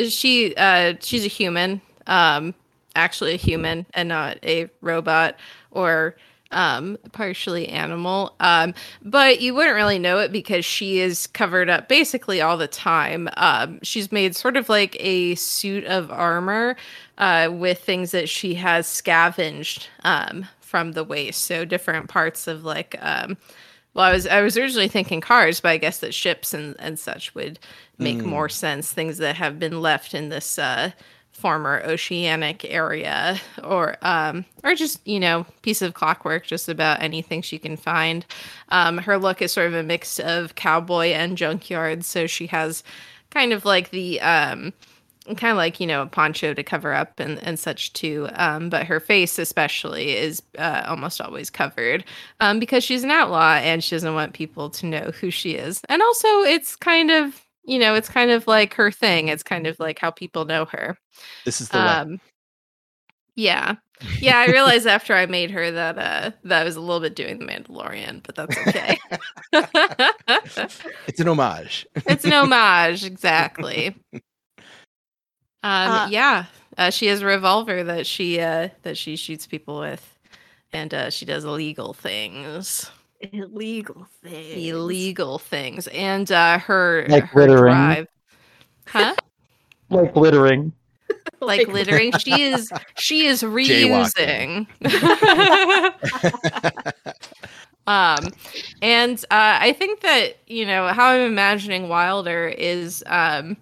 she 0.10 0.54
uh, 0.58 0.96
she's 1.00 1.24
a 1.26 1.30
human 1.30 1.82
um 2.08 2.54
actually 2.96 3.34
a 3.34 3.38
human 3.38 3.86
and 3.94 4.10
not 4.10 4.38
a 4.44 4.70
robot 4.82 5.36
or 5.72 6.16
um 6.52 6.98
partially 7.12 7.68
animal. 7.70 8.36
Um 8.40 8.74
but 9.04 9.42
you 9.42 9.54
wouldn't 9.54 9.76
really 9.76 10.00
know 10.00 10.20
it 10.20 10.32
because 10.32 10.66
she 10.66 11.00
is 11.00 11.28
covered 11.28 11.70
up 11.70 11.88
basically 11.90 12.42
all 12.42 12.58
the 12.58 12.68
time. 12.68 13.30
Um 13.38 13.80
she's 13.84 14.12
made 14.12 14.36
sort 14.36 14.58
of 14.58 14.70
like 14.70 14.96
a 15.00 15.36
suit 15.36 15.84
of 15.86 16.12
armor 16.12 16.76
uh 17.18 17.50
with 17.52 17.80
things 17.80 18.12
that 18.12 18.30
she 18.30 18.56
has 18.56 18.88
scavenged 18.88 19.88
um 20.04 20.46
from 20.62 20.92
the 20.94 21.04
waste. 21.04 21.44
So 21.46 21.66
different 21.66 22.10
parts 22.10 22.48
of 22.48 22.64
like 22.64 22.96
um 23.02 23.38
well 23.94 24.06
i 24.06 24.12
was 24.12 24.28
i 24.28 24.42
was 24.42 24.58
originally 24.58 24.88
thinking 24.88 25.22
cars 25.22 25.60
but 25.60 25.70
i 25.70 25.78
guess 25.78 26.00
that 26.00 26.14
ships 26.14 26.54
and 26.54 26.76
and 26.80 27.00
such 27.00 27.34
would 27.36 27.58
make 27.98 28.20
Mm. 28.22 28.26
more 28.26 28.48
sense. 28.50 28.92
Things 28.92 29.18
that 29.18 29.38
have 29.38 29.58
been 29.60 29.82
left 29.82 30.14
in 30.14 30.30
this 30.30 30.60
uh 30.60 30.92
former 31.38 31.84
oceanic 31.86 32.66
area 32.66 33.40
or 33.64 33.96
um 34.02 34.44
or 34.64 34.74
just 34.74 35.00
you 35.08 35.20
know 35.20 35.46
piece 35.62 35.84
of 35.84 35.94
clockwork 35.94 36.44
just 36.46 36.68
about 36.68 37.02
anything 37.02 37.42
she 37.42 37.60
can 37.60 37.78
find. 37.78 38.26
Um 38.70 38.98
her 38.98 39.20
look 39.20 39.42
is 39.42 39.52
sort 39.52 39.68
of 39.68 39.76
a 39.76 39.84
mix 39.84 40.20
of 40.20 40.56
cowboy 40.56 41.08
and 41.10 41.38
junkyard 41.38 42.04
so 42.04 42.26
she 42.26 42.48
has 42.48 42.84
kind 43.30 43.54
of 43.54 43.66
like 43.66 43.92
the 43.92 44.20
um 44.22 44.74
kind 45.36 45.52
of 45.52 45.58
like 45.58 45.80
you 45.80 45.88
know 45.88 46.02
a 46.02 46.08
poncho 46.08 46.54
to 46.54 46.64
cover 46.64 46.94
up 46.94 47.20
and, 47.20 47.42
and 47.44 47.60
such 47.60 47.94
too. 47.94 48.30
Um, 48.34 48.70
but 48.70 48.86
her 48.86 49.00
face 49.00 49.38
especially 49.38 50.16
is 50.16 50.42
uh, 50.58 50.84
almost 50.88 51.20
always 51.20 51.50
covered 51.50 52.04
um, 52.40 52.60
because 52.60 52.84
she's 52.84 53.04
an 53.04 53.12
outlaw 53.12 53.56
and 53.56 53.84
she 53.84 53.96
doesn't 53.96 54.14
want 54.14 54.34
people 54.34 54.70
to 54.72 54.86
know 54.86 55.12
who 55.20 55.30
she 55.30 55.52
is. 55.52 55.82
And 55.90 56.02
also 56.02 56.28
it's 56.28 56.76
kind 56.76 57.12
of 57.12 57.44
you 57.68 57.78
know 57.78 57.94
it's 57.94 58.10
kind 58.10 58.32
of 58.32 58.48
like 58.48 58.74
her 58.74 58.90
thing 58.90 59.28
it's 59.28 59.44
kind 59.44 59.68
of 59.68 59.80
like 59.80 60.00
how 60.00 60.10
people 60.10 60.46
know 60.46 60.66
her. 60.66 60.98
This 61.46 61.62
is 61.62 61.70
the 61.70 61.78
way. 61.78 61.84
um 61.84 62.20
yeah. 63.36 63.76
Yeah 64.22 64.40
i 64.40 64.48
realized 64.52 64.88
after 64.88 65.14
i 65.14 65.26
made 65.28 65.52
her 65.52 65.70
that 65.72 65.98
uh 65.98 66.32
that 66.44 66.62
i 66.62 66.64
was 66.64 66.76
a 66.76 66.82
little 66.82 67.00
bit 67.02 67.16
doing 67.16 67.38
the 67.40 67.46
mandalorian 67.46 68.24
but 68.24 68.36
that's 68.36 68.58
okay. 68.68 68.98
It's 71.08 71.20
an 71.20 71.28
homage. 71.28 71.86
it's 71.96 72.26
an 72.26 72.34
homage 72.34 73.04
exactly. 73.06 73.96
Um 75.64 75.92
Uh, 75.92 76.08
yeah 76.10 76.46
uh, 76.78 76.90
she 76.92 77.08
has 77.08 77.22
a 77.22 77.26
revolver 77.26 77.84
that 77.84 78.06
she 78.06 78.40
uh 78.40 78.70
that 78.84 78.98
she 78.98 79.16
shoots 79.16 79.48
people 79.48 79.80
with 79.80 80.18
and 80.74 80.94
uh 80.94 81.10
she 81.10 81.26
does 81.26 81.44
illegal 81.44 81.94
things 81.94 82.92
Illegal 83.20 84.08
things. 84.24 84.56
illegal 84.56 85.40
things 85.40 85.88
and 85.88 86.32
uh 86.32 86.58
her 86.60 87.06
Like 87.10 87.26
her 87.26 87.42
littering. 87.42 87.74
drive. 87.74 88.08
Huh? 88.88 89.16
Like 89.90 90.16
littering. 90.16 90.72
like 91.42 91.42
Like 91.42 91.68
littering. 91.68 92.12
She 92.20 92.44
is 92.44 92.72
she 92.98 93.26
is 93.28 93.44
reusing. 93.44 94.68
Um 97.88 98.32
and 98.82 99.18
uh 99.32 99.56
i 99.62 99.72
think 99.72 100.02
that 100.02 100.40
you 100.46 100.66
know 100.66 100.88
how 100.90 101.06
i'm 101.12 101.22
imagining 101.22 101.88
wilder 101.88 102.50
is 102.50 103.02
um 103.08 103.56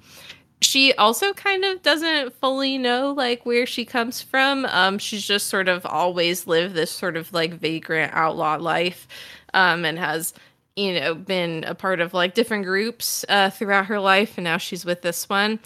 she 0.62 0.95
also 0.95 1.32
kind 1.34 1.64
of 1.64 1.84
doesn't 1.84 2.34
fully 2.41 2.80
know 2.80 3.14
like 3.16 3.45
where 3.45 3.68
she 3.68 3.86
comes 3.86 4.24
from. 4.24 4.66
Um 4.66 4.97
she's 4.97 5.28
just 5.28 5.45
sort 5.47 5.68
of 5.70 5.86
always 5.86 6.47
lived 6.47 6.74
this 6.74 6.89
sort 6.89 7.18
of 7.18 7.32
like 7.34 7.53
vagrant 7.53 8.14
outlaw 8.16 8.58
life 8.60 9.08
um, 9.56 9.86
and 9.86 9.97
has 9.97 10.34
you 10.76 10.99
know 10.99 11.16
been 11.16 11.64
a 11.66 11.74
part 11.74 12.01
of 12.01 12.14
like 12.14 12.36
different 12.36 12.66
groups 12.66 13.26
uh, 13.30 13.49
throughout 13.49 13.88
her 13.88 13.99
life 13.99 14.38
and 14.38 14.43
now 14.43 14.58
she's 14.58 14.86
with 14.86 15.01
this 15.01 15.30
one. 15.30 15.60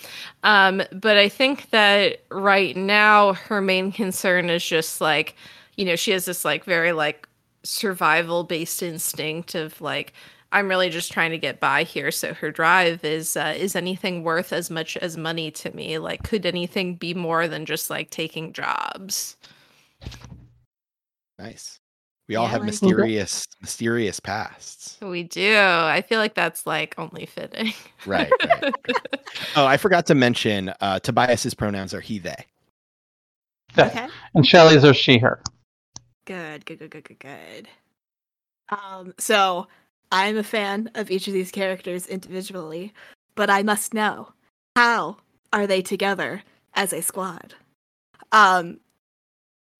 Um, 0.43 0.83
but 0.93 1.17
i 1.17 1.27
think 1.29 1.69
that 1.71 2.21
right 2.31 2.75
now 2.77 3.33
her 3.33 3.61
main 3.61 3.91
concern 3.91 4.49
is 4.49 4.65
just 4.65 5.01
like 5.01 5.35
you 5.77 5.85
know 5.85 5.95
she 5.95 6.11
has 6.11 6.25
this 6.25 6.45
like 6.45 6.63
very 6.65 6.91
like 6.93 7.27
survival 7.63 8.43
based 8.43 8.81
instinct 8.83 9.55
of 9.55 9.81
like 9.81 10.13
i'm 10.53 10.69
really 10.69 10.89
just 10.89 11.11
trying 11.11 11.31
to 11.31 11.37
get 11.37 11.59
by 11.59 11.83
here 11.83 12.11
so 12.11 12.33
her 12.33 12.51
drive 12.51 13.03
is 13.03 13.35
uh, 13.37 13.53
is 13.57 13.75
anything 13.75 14.23
worth 14.23 14.53
as 14.53 14.69
much 14.69 14.97
as 14.97 15.17
money 15.17 15.51
to 15.51 15.75
me? 15.75 15.97
Like 15.97 16.23
could 16.23 16.45
anything 16.45 16.95
be 16.95 17.13
more 17.13 17.47
than 17.47 17.65
just 17.65 17.89
like 17.89 18.09
taking 18.11 18.53
jobs? 18.53 19.35
Nice. 21.39 21.78
We 22.29 22.35
all 22.35 22.45
Yeah, 22.45 22.51
have 22.51 22.61
like- 22.61 22.67
mysterious, 22.67 23.45
mysterious 23.59 24.19
pasts. 24.21 24.97
we 25.01 25.23
do 25.23 25.57
i 25.57 26.01
feel 26.07 26.19
like 26.19 26.35
that's 26.35 26.65
like 26.67 26.93
only 26.97 27.25
fitting 27.25 27.73
Right. 28.05 28.31
right. 28.45 28.73
oh, 29.57 29.65
I 29.65 29.75
forgot 29.77 30.05
to 30.05 30.15
mention 30.15 30.71
uh, 30.79 30.99
Tobias's 30.99 31.53
pronouns 31.53 31.93
are 31.93 31.99
he, 31.99 32.17
they. 32.19 32.45
Okay. 33.77 34.07
And 34.35 34.45
Shelley's 34.47 34.85
are 34.85 34.93
she, 34.93 35.17
her. 35.17 35.41
Good, 36.25 36.65
good, 36.65 36.79
good, 36.79 36.91
good, 36.91 37.03
good, 37.03 37.19
good. 37.19 37.67
Um, 38.69 39.13
so 39.17 39.67
I'm 40.11 40.37
a 40.37 40.43
fan 40.43 40.89
of 40.95 41.11
each 41.11 41.27
of 41.27 41.33
these 41.33 41.51
characters 41.51 42.07
individually, 42.07 42.93
but 43.35 43.49
I 43.49 43.63
must 43.63 43.93
know 43.93 44.29
how 44.77 45.17
are 45.51 45.67
they 45.67 45.81
together 45.81 46.43
as 46.73 46.93
a 46.93 47.01
squad? 47.01 47.53
Um, 48.31 48.79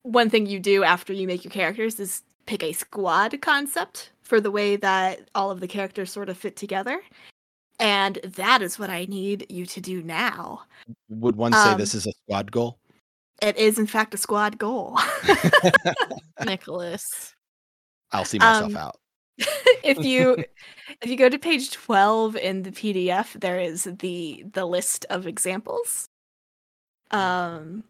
one 0.04 0.30
thing 0.30 0.46
you 0.46 0.60
do 0.60 0.84
after 0.84 1.14
you 1.14 1.26
make 1.28 1.44
your 1.46 1.52
characters 1.52 2.00
is 2.00 2.22
pick 2.50 2.64
a 2.64 2.74
squad 2.74 3.40
concept 3.42 4.12
for 4.24 4.42
the 4.42 4.50
way 4.50 4.76
that 4.76 5.30
all 5.36 5.52
of 5.52 5.60
the 5.60 5.68
characters 5.68 6.12
sort 6.12 6.30
of 6.30 6.38
fit 6.38 6.56
together. 6.56 7.00
And 7.80 8.18
that 8.24 8.64
is 8.64 8.80
what 8.80 8.90
I 8.90 9.06
need 9.06 9.46
you 9.50 9.68
to 9.68 9.80
do 9.80 10.02
now. 10.02 10.64
Would 11.10 11.36
one 11.36 11.54
say 11.54 11.74
Um, 11.74 11.78
this 11.78 11.94
is 11.94 12.08
a 12.08 12.12
squad 12.12 12.52
goal? 12.52 12.80
It 13.40 13.56
is, 13.56 13.78
in 13.78 13.86
fact, 13.86 14.16
a 14.16 14.18
squad 14.18 14.58
goal. 14.58 14.98
nicholas 16.46 17.36
I'll 18.12 18.26
see 18.26 18.40
myself 18.40 18.72
um, 18.72 18.78
out. 18.78 18.96
if 19.84 20.04
you 20.04 20.44
if 21.02 21.10
you 21.10 21.16
go 21.16 21.30
to 21.30 21.38
page 21.38 21.72
12 21.72 22.36
in 22.38 22.64
the 22.64 22.72
pdf 22.72 23.40
there 23.40 23.60
is 23.60 23.84
the 24.00 24.44
the 24.54 24.66
list 24.66 25.06
of 25.10 25.28
examples 25.28 26.08
um 27.12 27.84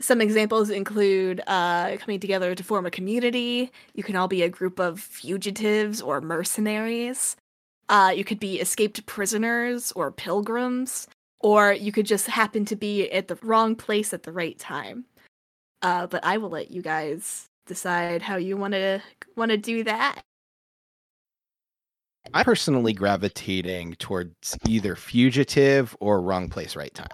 some 0.00 0.20
examples 0.20 0.70
include 0.70 1.42
uh 1.46 1.96
coming 1.98 2.20
together 2.20 2.54
to 2.54 2.64
form 2.64 2.86
a 2.86 2.90
community. 2.90 3.70
You 3.94 4.02
can 4.02 4.16
all 4.16 4.28
be 4.28 4.42
a 4.42 4.48
group 4.48 4.78
of 4.78 5.00
fugitives 5.00 6.00
or 6.00 6.20
mercenaries. 6.20 7.36
Uh 7.88 8.12
you 8.14 8.24
could 8.24 8.40
be 8.40 8.60
escaped 8.60 9.04
prisoners 9.06 9.92
or 9.92 10.10
pilgrims 10.10 11.08
or 11.40 11.72
you 11.72 11.92
could 11.92 12.06
just 12.06 12.26
happen 12.26 12.64
to 12.66 12.76
be 12.76 13.10
at 13.10 13.28
the 13.28 13.38
wrong 13.42 13.74
place 13.76 14.14
at 14.14 14.22
the 14.22 14.32
right 14.32 14.58
time. 14.58 15.04
Uh 15.82 16.06
but 16.06 16.24
i 16.24 16.36
will 16.38 16.50
let 16.50 16.70
you 16.70 16.82
guys 16.82 17.46
decide 17.66 18.22
how 18.22 18.36
you 18.36 18.56
want 18.56 18.72
to 18.74 19.02
want 19.36 19.50
to 19.50 19.56
do 19.56 19.84
that. 19.84 20.22
I'm 22.32 22.44
personally 22.44 22.92
gravitating 22.92 23.94
towards 23.94 24.56
either 24.66 24.94
fugitive 24.94 25.96
or 26.00 26.20
wrong 26.20 26.48
place, 26.48 26.76
right 26.76 26.94
time. 26.94 27.08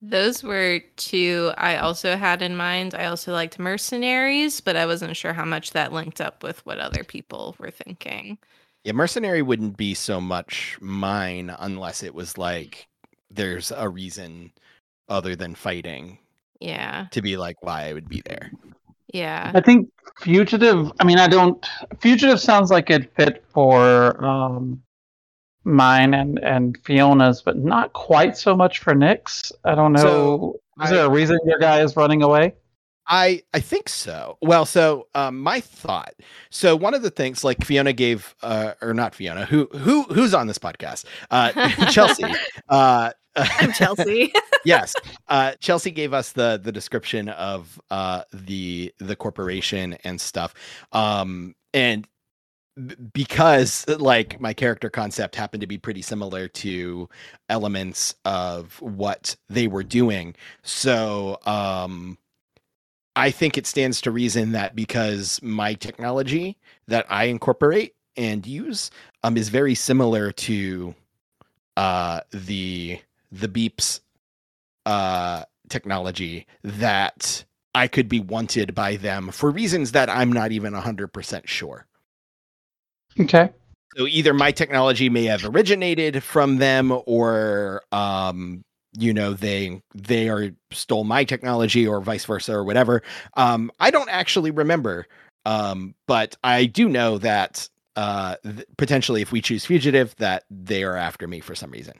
Those 0.00 0.42
were 0.44 0.80
two 0.96 1.52
I 1.58 1.76
also 1.76 2.16
had 2.16 2.40
in 2.40 2.56
mind. 2.56 2.94
I 2.94 3.06
also 3.06 3.32
liked 3.32 3.58
mercenaries, 3.58 4.60
but 4.60 4.76
I 4.76 4.86
wasn't 4.86 5.16
sure 5.16 5.32
how 5.32 5.44
much 5.44 5.72
that 5.72 5.92
linked 5.92 6.20
up 6.20 6.42
with 6.42 6.64
what 6.64 6.78
other 6.78 7.02
people 7.02 7.56
were 7.58 7.70
thinking. 7.72 8.38
Yeah, 8.84 8.92
mercenary 8.92 9.42
wouldn't 9.42 9.76
be 9.76 9.94
so 9.94 10.20
much 10.20 10.78
mine 10.80 11.54
unless 11.58 12.02
it 12.04 12.14
was 12.14 12.38
like 12.38 12.86
there's 13.30 13.72
a 13.72 13.88
reason 13.88 14.52
other 15.08 15.34
than 15.34 15.54
fighting 15.54 16.18
Yeah. 16.60 17.06
to 17.10 17.20
be 17.20 17.36
like 17.36 17.62
why 17.62 17.88
I 17.88 17.92
would 17.92 18.08
be 18.08 18.22
there. 18.24 18.52
Yeah. 19.12 19.50
I 19.54 19.60
think 19.60 19.90
fugitive. 20.20 20.92
I 21.00 21.04
mean, 21.04 21.18
I 21.18 21.26
don't. 21.28 21.66
Fugitive 21.98 22.40
sounds 22.40 22.70
like 22.70 22.88
it 22.90 23.12
fit 23.16 23.42
for 23.52 24.22
um, 24.24 24.80
mine 25.64 26.14
and 26.14 26.38
and 26.40 26.78
Fiona's, 26.84 27.42
but 27.42 27.58
not 27.58 27.92
quite 27.92 28.36
so 28.36 28.56
much 28.56 28.78
for 28.78 28.94
Nick's. 28.94 29.52
I 29.64 29.74
don't 29.74 29.92
know. 29.92 30.00
So, 30.00 30.84
is 30.84 30.90
there 30.90 31.06
a 31.06 31.10
reason 31.10 31.38
your 31.44 31.58
guy 31.58 31.80
is 31.80 31.96
running 31.96 32.22
away? 32.22 32.54
I 33.06 33.42
I 33.54 33.60
think 33.60 33.88
so. 33.88 34.36
Well, 34.42 34.66
so 34.66 35.08
um, 35.14 35.40
my 35.40 35.60
thought. 35.60 36.14
So 36.50 36.76
one 36.76 36.94
of 36.94 37.02
the 37.02 37.10
things, 37.10 37.42
like 37.42 37.64
Fiona 37.64 37.92
gave, 37.92 38.34
uh, 38.42 38.74
or 38.82 38.92
not 38.94 39.14
Fiona, 39.14 39.46
who 39.46 39.66
who 39.72 40.02
who's 40.04 40.34
on 40.34 40.46
this 40.46 40.58
podcast, 40.58 41.04
uh, 41.30 41.52
Chelsea. 41.90 42.24
Uh, 42.68 43.10
i'm 43.60 43.72
chelsea 43.72 44.32
yes, 44.64 44.94
uh, 45.28 45.52
Chelsea 45.60 45.90
gave 45.90 46.12
us 46.12 46.32
the 46.32 46.60
the 46.62 46.72
description 46.72 47.28
of 47.28 47.80
uh, 47.90 48.22
the 48.32 48.92
the 48.98 49.16
corporation 49.16 49.96
and 50.04 50.20
stuff, 50.20 50.54
um, 50.92 51.54
and 51.72 52.02
b- 52.02 52.08
because 53.12 53.88
like 53.88 54.40
my 54.40 54.54
character 54.54 54.90
concept 54.90 55.36
happened 55.36 55.62
to 55.62 55.66
be 55.66 55.78
pretty 55.78 56.02
similar 56.02 56.48
to 56.48 57.08
elements 57.48 58.14
of 58.24 58.80
what 58.82 59.36
they 59.48 59.68
were 59.68 59.84
doing, 59.84 60.34
so 60.62 61.38
um, 61.46 62.18
I 63.16 63.32
think 63.32 63.58
it 63.58 63.66
stands 63.66 64.00
to 64.02 64.12
reason 64.12 64.52
that 64.52 64.76
because 64.76 65.42
my 65.42 65.74
technology 65.74 66.58
that 66.88 67.06
I 67.10 67.24
incorporate 67.24 67.96
and 68.16 68.46
use 68.46 68.90
um, 69.24 69.36
is 69.36 69.48
very 69.48 69.74
similar 69.74 70.32
to 70.32 70.94
uh, 71.76 72.20
the 72.32 73.00
the 73.32 73.48
beeps 73.48 74.00
uh, 74.86 75.44
technology 75.70 76.46
that 76.64 77.44
I 77.74 77.88
could 77.88 78.08
be 78.08 78.20
wanted 78.20 78.74
by 78.74 78.96
them 78.96 79.30
for 79.32 79.50
reasons 79.50 79.92
that 79.92 80.10
I'm 80.10 80.32
not 80.32 80.52
even 80.52 80.74
100% 80.74 81.48
sure. 81.48 81.87
Okay. 83.20 83.50
So 83.96 84.06
either 84.06 84.32
my 84.34 84.52
technology 84.52 85.08
may 85.08 85.24
have 85.24 85.44
originated 85.44 86.22
from 86.22 86.58
them 86.58 86.92
or 87.06 87.82
um 87.92 88.62
you 88.96 89.12
know 89.12 89.32
they 89.34 89.82
they 89.94 90.28
are 90.28 90.50
stole 90.70 91.04
my 91.04 91.24
technology 91.24 91.86
or 91.86 92.00
vice 92.00 92.24
versa 92.24 92.54
or 92.54 92.64
whatever. 92.64 93.02
Um 93.36 93.70
I 93.80 93.90
don't 93.90 94.08
actually 94.10 94.50
remember 94.50 95.06
um 95.44 95.94
but 96.06 96.36
I 96.44 96.66
do 96.66 96.88
know 96.88 97.18
that 97.18 97.68
uh 97.96 98.36
th- 98.44 98.66
potentially 98.76 99.22
if 99.22 99.32
we 99.32 99.40
choose 99.40 99.64
fugitive 99.64 100.14
that 100.16 100.44
they 100.50 100.84
are 100.84 100.96
after 100.96 101.26
me 101.26 101.40
for 101.40 101.54
some 101.54 101.70
reason. 101.70 101.94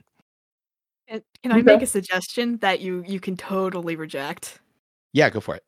Can 1.43 1.53
I 1.53 1.63
make 1.63 1.83
a 1.83 1.87
suggestion 1.87 2.59
that 2.59 2.81
you 2.81 3.03
you 3.07 3.19
can 3.19 3.37
totally 3.37 3.97
reject? 3.97 4.61
Yeah, 5.13 5.31
go 5.31 5.41
for 5.41 5.57
it. 5.57 5.65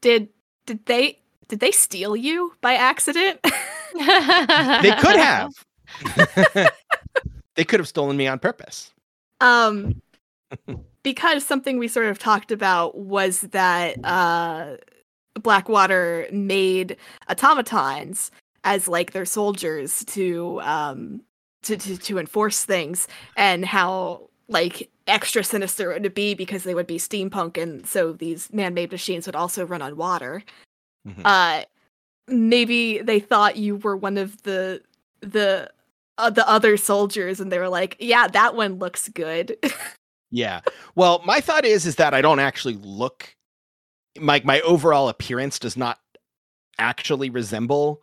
Did 0.00 0.28
did 0.66 0.86
they 0.86 1.18
did 1.48 1.60
they 1.60 1.72
steal 1.72 2.14
you 2.14 2.54
by 2.60 2.74
accident? 2.74 3.40
They 3.94 4.92
could 5.00 5.16
have. 5.16 5.52
they 7.54 7.64
could 7.64 7.80
have 7.80 7.88
stolen 7.88 8.16
me 8.16 8.26
on 8.26 8.38
purpose. 8.38 8.92
um 9.40 10.00
because 11.02 11.44
something 11.44 11.78
we 11.78 11.88
sort 11.88 12.06
of 12.06 12.18
talked 12.18 12.50
about 12.52 12.96
was 12.98 13.40
that 13.42 13.96
uh 14.04 14.76
Blackwater 15.34 16.26
made 16.32 16.96
automatons 17.30 18.30
as 18.64 18.88
like 18.88 19.12
their 19.12 19.24
soldiers 19.24 20.04
to 20.06 20.60
um 20.62 21.20
to, 21.62 21.76
to 21.76 21.96
to 21.98 22.18
enforce 22.18 22.64
things 22.64 23.06
and 23.36 23.64
how 23.64 24.28
like 24.48 24.90
extra 25.06 25.44
sinister 25.44 25.92
it 25.92 26.02
would 26.02 26.14
be 26.14 26.34
because 26.34 26.64
they 26.64 26.74
would 26.74 26.86
be 26.86 26.98
steampunk 26.98 27.56
and 27.60 27.86
so 27.86 28.12
these 28.12 28.52
man-made 28.52 28.90
machines 28.92 29.26
would 29.26 29.36
also 29.36 29.64
run 29.66 29.82
on 29.82 29.96
water 29.96 30.42
Mhm. 31.06 31.22
uh 31.24 31.64
maybe 32.28 32.98
they 33.00 33.20
thought 33.20 33.56
you 33.56 33.76
were 33.76 33.96
one 33.96 34.16
of 34.18 34.42
the 34.42 34.82
the 35.20 35.70
uh, 36.18 36.30
the 36.30 36.48
other 36.48 36.76
soldiers 36.76 37.40
and 37.40 37.50
they 37.52 37.58
were 37.58 37.68
like 37.68 37.96
yeah 38.00 38.26
that 38.28 38.54
one 38.54 38.78
looks 38.78 39.08
good 39.10 39.56
Yeah. 40.30 40.60
Well, 40.94 41.22
my 41.24 41.40
thought 41.40 41.64
is 41.64 41.86
is 41.86 41.96
that 41.96 42.12
I 42.12 42.20
don't 42.20 42.38
actually 42.40 42.74
look 42.82 43.34
my 44.20 44.42
my 44.44 44.60
overall 44.60 45.08
appearance 45.08 45.58
does 45.58 45.76
not 45.76 46.00
actually 46.78 47.30
resemble 47.30 48.02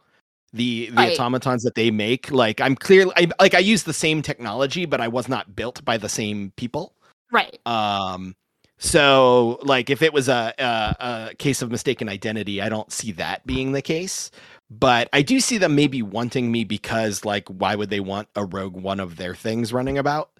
the 0.53 0.89
the 0.91 0.95
Right. 0.95 1.19
automatons 1.19 1.63
that 1.63 1.75
they 1.75 1.91
make. 1.91 2.31
Like 2.31 2.59
I'm 2.61 2.75
clearly 2.75 3.11
I, 3.15 3.29
like 3.39 3.53
I 3.53 3.59
use 3.59 3.83
the 3.83 3.93
same 3.93 4.21
technology, 4.21 4.85
but 4.85 5.01
I 5.01 5.07
was 5.07 5.27
not 5.27 5.55
built 5.55 5.83
by 5.85 5.97
the 5.97 6.09
same 6.09 6.51
people. 6.55 6.95
right 7.31 7.59
Um 7.67 8.35
so 8.77 9.59
like 9.63 9.89
if 9.89 10.01
it 10.01 10.13
was 10.13 10.27
a, 10.27 10.53
a 10.59 10.95
a 11.31 11.35
case 11.35 11.61
of 11.61 11.71
mistaken 11.71 12.09
identity, 12.09 12.61
I 12.61 12.69
don't 12.69 12.91
see 12.91 13.11
that 13.13 13.45
being 13.45 13.71
the 13.71 13.81
case. 13.81 14.31
But 14.69 15.09
I 15.13 15.21
do 15.21 15.39
see 15.39 15.57
them 15.57 15.75
maybe 15.75 16.01
wanting 16.01 16.51
me 16.51 16.63
because 16.63 17.23
like 17.23 17.47
why 17.47 17.75
would 17.75 17.89
they 17.89 17.99
want 17.99 18.27
a 18.35 18.45
rogue 18.45 18.75
one 18.75 18.99
of 18.99 19.17
their 19.17 19.35
things 19.35 19.71
running 19.71 19.97
about? 19.97 20.31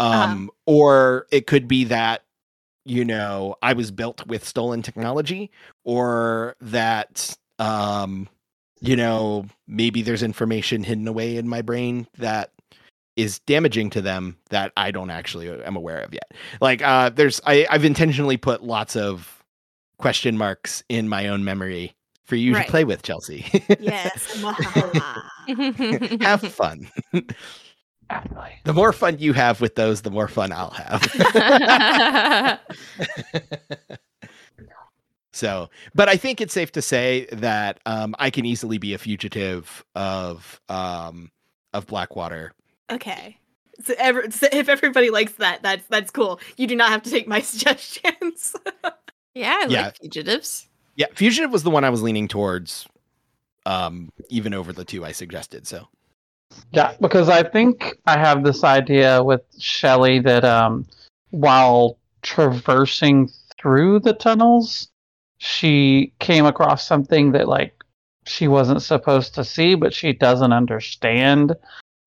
Um 0.00 0.50
or 0.66 1.26
it 1.30 1.46
could 1.46 1.68
be 1.68 1.84
that 1.84 2.22
you 2.84 3.04
know, 3.04 3.56
I 3.62 3.72
was 3.72 3.90
built 3.90 4.26
with 4.26 4.46
stolen 4.46 4.82
technology 4.82 5.50
or 5.84 6.56
that 6.60 7.36
um 7.58 8.28
you 8.80 8.96
know, 8.96 9.46
maybe 9.66 10.02
there's 10.02 10.22
information 10.22 10.84
hidden 10.84 11.08
away 11.08 11.36
in 11.36 11.48
my 11.48 11.62
brain 11.62 12.06
that 12.18 12.52
is 13.16 13.38
damaging 13.40 13.90
to 13.90 14.00
them 14.02 14.36
that 14.50 14.72
I 14.76 14.90
don't 14.90 15.10
actually 15.10 15.48
uh, 15.48 15.58
am 15.66 15.76
aware 15.76 16.00
of 16.00 16.12
yet. 16.12 16.32
Like 16.60 16.82
uh 16.82 17.08
there's 17.10 17.40
I, 17.46 17.66
I've 17.70 17.84
intentionally 17.84 18.36
put 18.36 18.62
lots 18.62 18.94
of 18.96 19.42
question 19.98 20.36
marks 20.36 20.82
in 20.88 21.08
my 21.08 21.28
own 21.28 21.42
memory 21.44 21.94
for 22.24 22.36
you 22.36 22.54
Right. 22.54 22.64
to 22.66 22.70
play 22.70 22.84
with, 22.84 23.02
Chelsea. 23.02 23.46
Yes. 23.80 24.42
have 26.20 26.42
fun. 26.52 26.88
The 28.64 28.72
more 28.74 28.92
fun 28.92 29.18
you 29.20 29.32
have 29.32 29.60
with 29.60 29.76
those, 29.76 30.02
the 30.02 30.10
more 30.10 30.26
fun 30.28 30.52
I'll 30.52 30.70
have. 30.70 31.02
so, 35.32 35.70
but 35.94 36.08
I 36.08 36.16
think 36.16 36.40
it's 36.40 36.52
safe 36.54 36.72
to 36.72 36.82
say 36.82 37.26
that 37.32 37.80
um, 37.86 38.14
I 38.18 38.30
can 38.30 38.44
easily 38.44 38.78
be 38.78 38.94
a 38.94 38.98
fugitive 38.98 39.84
of 39.94 40.60
um, 40.68 41.30
of 41.72 41.86
Blackwater. 41.86 42.52
Okay. 42.90 43.38
So, 43.84 43.94
ever, 43.98 44.30
so 44.30 44.46
if 44.52 44.68
everybody 44.68 45.10
likes 45.10 45.32
that, 45.32 45.62
that's 45.62 45.86
that's 45.88 46.10
cool. 46.10 46.40
You 46.56 46.66
do 46.66 46.76
not 46.76 46.88
have 46.90 47.02
to 47.02 47.10
take 47.10 47.28
my 47.28 47.40
suggestions. 47.42 48.54
yeah, 49.34 49.58
I 49.62 49.66
Yeah. 49.68 49.82
like 49.86 49.98
fugitives. 49.98 50.68
Yeah, 50.96 51.06
fugitive 51.14 51.50
was 51.52 51.62
the 51.62 51.70
one 51.70 51.84
I 51.84 51.90
was 51.90 52.02
leaning 52.02 52.26
towards, 52.26 52.86
um, 53.66 54.08
even 54.30 54.54
over 54.54 54.72
the 54.72 54.84
two 54.84 55.04
I 55.04 55.12
suggested. 55.12 55.66
So, 55.66 55.88
Yeah, 56.72 56.94
because 57.02 57.28
I 57.28 57.42
think 57.42 57.96
I 58.06 58.16
have 58.18 58.44
this 58.44 58.64
idea 58.64 59.22
with 59.22 59.42
Shelley 59.58 60.20
that 60.20 60.44
um, 60.44 60.86
while 61.30 61.98
traversing 62.22 63.28
through 63.60 64.00
the 64.00 64.14
tunnels, 64.14 64.88
she 65.38 66.14
came 66.18 66.46
across 66.46 66.86
something 66.86 67.32
that 67.32 67.46
like 67.46 67.74
she 68.24 68.48
wasn't 68.48 68.80
supposed 68.82 69.34
to 69.34 69.44
see, 69.44 69.74
but 69.74 69.92
she 69.92 70.14
doesn't 70.14 70.52
understand 70.54 71.54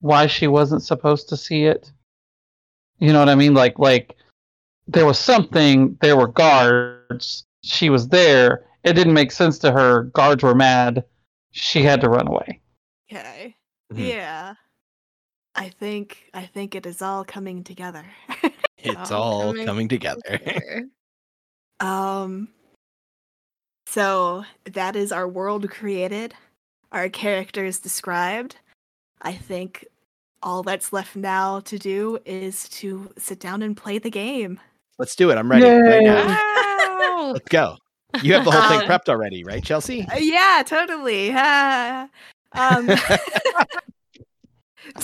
why 0.02 0.28
she 0.28 0.48
wasn't 0.48 0.84
supposed 0.84 1.30
to 1.30 1.38
see 1.38 1.66
it. 1.66 1.92
You 3.00 3.14
know 3.14 3.20
what 3.20 3.30
I 3.30 3.36
mean? 3.36 3.54
Like 3.54 3.80
like 3.80 4.16
there 4.88 5.06
was 5.06 5.20
something, 5.20 5.98
there 6.02 6.18
were 6.18 6.28
guards, 6.28 7.46
she 7.64 7.90
was 7.90 8.08
there, 8.10 8.66
it 8.84 8.94
didn't 8.94 9.14
make 9.14 9.32
sense 9.32 9.60
to 9.60 9.72
her, 9.72 10.04
guards 10.04 10.44
were 10.44 10.56
mad, 10.56 11.04
she 11.52 11.84
had 11.84 12.02
to 12.02 12.10
run 12.10 12.28
away. 12.28 12.60
okay. 13.12 13.56
Mhm. 13.94 14.08
Yeah. 14.10 14.54
I 15.56 15.70
think 15.70 16.30
I 16.34 16.46
think 16.46 16.76
it 16.76 16.86
is 16.86 17.02
all 17.02 17.24
coming 17.24 17.64
together. 17.64 18.06
it's 18.78 19.12
All 19.12 19.22
all 19.22 19.54
coming 19.54 19.66
coming 19.66 19.88
together. 19.88 20.90
Um 21.80 22.50
so 23.88 24.44
that 24.66 24.96
is 24.96 25.12
our 25.12 25.28
world 25.28 25.70
created, 25.70 26.36
our 26.92 27.10
characters 27.10 27.80
described. 27.80 28.58
I 29.22 29.34
think 29.34 29.86
all 30.42 30.64
that's 30.64 30.94
left 30.94 31.16
now 31.16 31.60
to 31.62 31.78
do 31.78 32.20
is 32.26 32.68
to 32.70 33.12
sit 33.18 33.40
down 33.40 33.62
and 33.62 33.76
play 33.76 33.98
the 33.98 34.10
game. 34.10 34.60
Let's 34.98 35.16
do 35.16 35.32
it. 35.32 35.38
I'm 35.38 35.50
ready 35.50 35.66
right 35.66 36.04
now. 36.04 36.28
Wow. 36.28 37.32
Let's 37.34 37.48
go. 37.50 37.78
You 38.22 38.34
have 38.34 38.46
the 38.46 38.52
whole 38.52 38.70
thing 38.70 38.82
prepped 38.90 39.10
already, 39.10 39.44
right, 39.44 39.64
Chelsea? 39.64 40.02
Uh, 40.04 40.18
yeah, 40.18 40.64
totally. 40.66 41.32
Ah. 41.34 42.10
um 42.54 42.88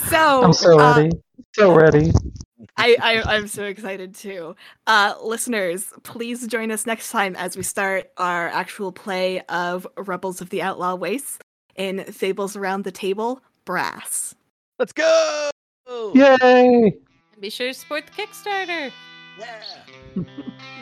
so 0.09 0.43
I'm 0.43 0.53
so 0.53 0.79
uh, 0.79 0.97
ready. 0.97 1.11
so 1.53 1.73
ready. 1.73 2.11
I, 2.77 2.97
I 3.01 3.35
I'm 3.35 3.47
so 3.47 3.63
excited 3.63 4.15
too. 4.15 4.55
Uh, 4.85 5.13
listeners, 5.23 5.93
please 6.03 6.45
join 6.47 6.71
us 6.71 6.85
next 6.85 7.11
time 7.11 7.35
as 7.35 7.55
we 7.55 7.63
start 7.63 8.11
our 8.17 8.49
actual 8.49 8.91
play 8.91 9.41
of 9.47 9.87
Rebels 9.97 10.41
of 10.41 10.49
the 10.49 10.61
Outlaw 10.61 10.95
Wastes 10.95 11.39
in 11.75 12.03
Fables 12.05 12.55
Around 12.55 12.83
the 12.83 12.91
Table 12.91 13.41
Brass. 13.63 14.34
Let's 14.77 14.91
go. 14.91 15.49
Yay! 16.13 16.97
Be 17.39 17.49
sure 17.49 17.67
to 17.67 17.73
support 17.73 18.05
the 18.07 18.11
Kickstarter. 18.11 18.91
Yeah. 19.39 20.23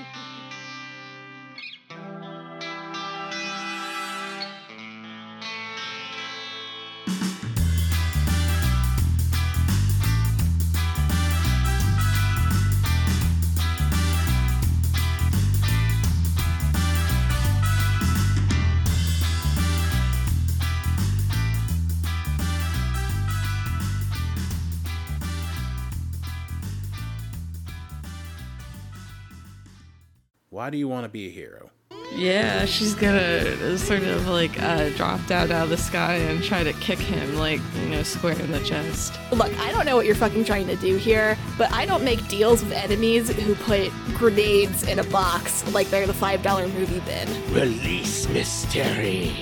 Why 30.53 30.69
do 30.69 30.77
you 30.77 30.87
want 30.87 31.03
to 31.03 31.09
be 31.09 31.25
a 31.25 31.31
hero? 31.31 31.71
Yeah, 32.13 32.65
she's 32.65 32.93
gonna 32.93 33.75
sort 33.75 34.03
of 34.03 34.27
like 34.27 34.61
uh, 34.61 34.89
drop 34.89 35.25
down 35.25 35.51
out 35.51 35.63
of 35.63 35.69
the 35.71 35.77
sky 35.77 36.13
and 36.13 36.43
try 36.43 36.63
to 36.63 36.73
kick 36.73 36.99
him, 36.99 37.37
like, 37.37 37.59
you 37.81 37.89
know, 37.89 38.03
square 38.03 38.39
in 38.39 38.51
the 38.51 38.59
chest. 38.59 39.17
Look, 39.31 39.51
I 39.57 39.71
don't 39.71 39.83
know 39.87 39.95
what 39.95 40.05
you're 40.05 40.13
fucking 40.13 40.45
trying 40.45 40.67
to 40.67 40.75
do 40.75 40.95
here, 40.97 41.39
but 41.57 41.73
I 41.73 41.87
don't 41.87 42.03
make 42.03 42.27
deals 42.27 42.63
with 42.63 42.71
enemies 42.71 43.31
who 43.31 43.55
put 43.55 43.91
grenades 44.13 44.83
in 44.83 44.99
a 44.99 45.03
box 45.05 45.67
like 45.73 45.89
they're 45.89 46.05
the 46.05 46.13
$5 46.13 46.71
movie 46.75 46.99
bin. 46.99 47.51
Release 47.51 48.29
Mystery, 48.29 49.35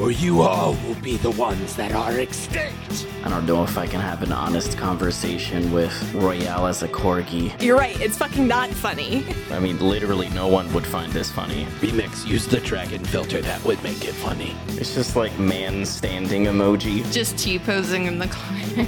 or 0.00 0.10
you 0.10 0.42
all 0.42 0.74
will 0.86 0.94
be 0.96 1.16
the 1.16 1.30
ones 1.30 1.76
that 1.76 1.92
are 1.92 2.18
extinct. 2.18 3.06
I 3.24 3.28
don't 3.28 3.46
know 3.46 3.62
if 3.64 3.78
I 3.78 3.86
can 3.86 4.00
have 4.00 4.22
an 4.22 4.32
honest 4.32 4.76
conversation 4.76 5.72
with 5.72 6.14
Royale 6.14 6.66
as 6.66 6.82
a 6.82 6.88
corgi. 6.88 7.60
You're 7.62 7.78
right, 7.78 7.98
it's 8.00 8.18
fucking 8.18 8.46
not 8.46 8.70
funny. 8.70 9.24
I 9.50 9.58
mean, 9.60 9.78
literally 9.78 10.28
no 10.30 10.46
one 10.48 10.72
would 10.74 10.86
find 10.86 11.12
this 11.12 11.30
funny. 11.30 11.64
Remix 11.80 12.26
use 12.26 12.46
the 12.46 12.60
dragon 12.60 13.04
filter 13.04 13.40
that 13.42 13.64
would 13.64 13.82
make 13.82 14.04
it 14.04 14.14
funny. 14.14 14.54
It's 14.68 14.94
just 14.94 15.16
like 15.16 15.36
man 15.38 15.84
standing 15.86 16.44
emoji. 16.44 17.10
Just 17.12 17.38
T 17.38 17.58
posing 17.58 18.06
in 18.06 18.18
the 18.18 18.28
corner. 18.28 18.84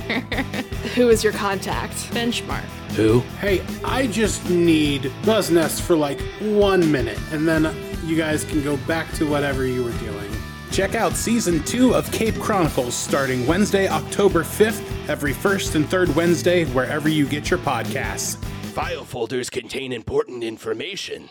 Who 0.95 1.09
is 1.09 1.23
your 1.23 1.33
contact? 1.33 1.95
Benchmark. 2.13 2.65
Who? 2.97 3.21
Hey, 3.41 3.63
I 3.85 4.07
just 4.07 4.49
need 4.49 5.13
Buzz 5.25 5.51
Nest 5.51 5.83
for 5.83 5.97
like 5.97 6.21
one 6.41 6.91
minute, 6.91 7.19
and 7.31 7.47
then 7.47 7.75
you 8.05 8.17
guys 8.17 8.45
can 8.45 8.63
go 8.63 8.77
back 8.79 9.11
to 9.15 9.27
whatever 9.29 9.67
you 9.67 9.85
were 9.85 9.93
doing. 9.93 10.26
Check 10.71 10.95
out 10.95 11.13
season 11.13 11.63
two 11.65 11.95
of 11.95 12.11
Cape 12.13 12.35
Chronicles 12.37 12.95
starting 12.95 13.47
Wednesday, 13.47 13.89
October 13.89 14.43
5th, 14.43 15.09
every 15.09 15.33
first 15.33 15.75
and 15.75 15.89
third 15.89 16.15
Wednesday, 16.15 16.65
wherever 16.67 17.09
you 17.09 17.27
get 17.27 17.51
your 17.51 17.59
podcasts. 17.61 18.37
File 18.75 19.05
folders 19.05 19.49
contain 19.49 19.93
important 19.93 20.45
information. 20.45 21.31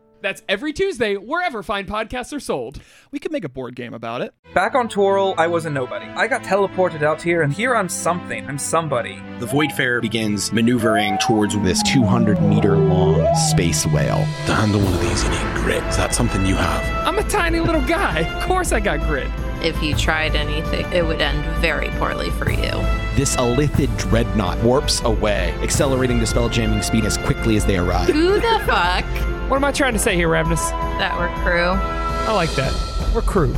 That's 0.21 0.41
every 0.47 0.73
Tuesday, 0.73 1.15
wherever 1.15 1.63
fine 1.63 1.85
podcasts 1.85 2.33
are 2.33 2.39
sold. 2.39 2.81
We 3.11 3.19
could 3.19 3.31
make 3.31 3.43
a 3.43 3.49
board 3.49 3.75
game 3.75 3.93
about 3.93 4.21
it. 4.21 4.33
Back 4.53 4.75
on 4.75 4.87
Toril, 4.87 5.35
I 5.37 5.47
was 5.47 5.65
a 5.65 5.69
nobody. 5.69 6.05
I 6.05 6.27
got 6.27 6.43
teleported 6.43 7.03
out 7.03 7.21
here, 7.21 7.41
and 7.41 7.51
here 7.51 7.75
I'm 7.75 7.89
something. 7.89 8.47
I'm 8.47 8.57
somebody. 8.57 9.15
The 9.39 9.45
Voidfarer 9.45 10.01
begins 10.01 10.51
maneuvering 10.51 11.17
towards 11.19 11.57
this 11.63 11.81
200 11.83 12.41
meter 12.41 12.77
long 12.77 13.35
space 13.35 13.85
whale. 13.87 14.25
To 14.45 14.53
handle 14.53 14.81
one 14.81 14.93
of 14.93 15.01
these, 15.01 15.23
you 15.23 15.29
need 15.29 15.55
grit. 15.55 15.83
Is 15.85 15.97
that 15.97 16.13
something 16.13 16.45
you 16.45 16.55
have? 16.55 17.07
I'm 17.07 17.17
a 17.17 17.29
tiny 17.29 17.59
little 17.59 17.85
guy. 17.87 18.19
Of 18.19 18.47
course 18.47 18.71
I 18.71 18.79
got 18.79 18.99
grit. 19.01 19.29
If 19.63 19.81
you 19.83 19.95
tried 19.95 20.35
anything, 20.35 20.91
it 20.91 21.05
would 21.05 21.21
end 21.21 21.43
very 21.61 21.89
poorly 21.99 22.31
for 22.31 22.49
you. 22.49 22.71
This 23.15 23.35
Illithid 23.35 23.95
dreadnought 23.97 24.57
warps 24.63 25.01
away, 25.01 25.53
accelerating 25.61 26.19
to 26.19 26.25
spell 26.25 26.49
jamming 26.49 26.81
speed 26.81 27.05
as 27.05 27.17
quickly 27.17 27.57
as 27.57 27.65
they 27.65 27.77
arrive. 27.77 28.07
Who 28.09 28.39
the 28.39 28.61
fuck? 28.65 29.05
What 29.49 29.57
am 29.57 29.63
I 29.63 29.71
trying 29.71 29.93
to 29.93 29.99
say 29.99 30.15
here, 30.15 30.29
Ravnus? 30.29 30.71
That 30.97 31.17
were 31.19 31.27
crew. 31.43 31.71
I 31.71 32.33
like 32.33 32.51
that. 32.51 32.73
We're 33.13 33.21
crew. 33.21 33.53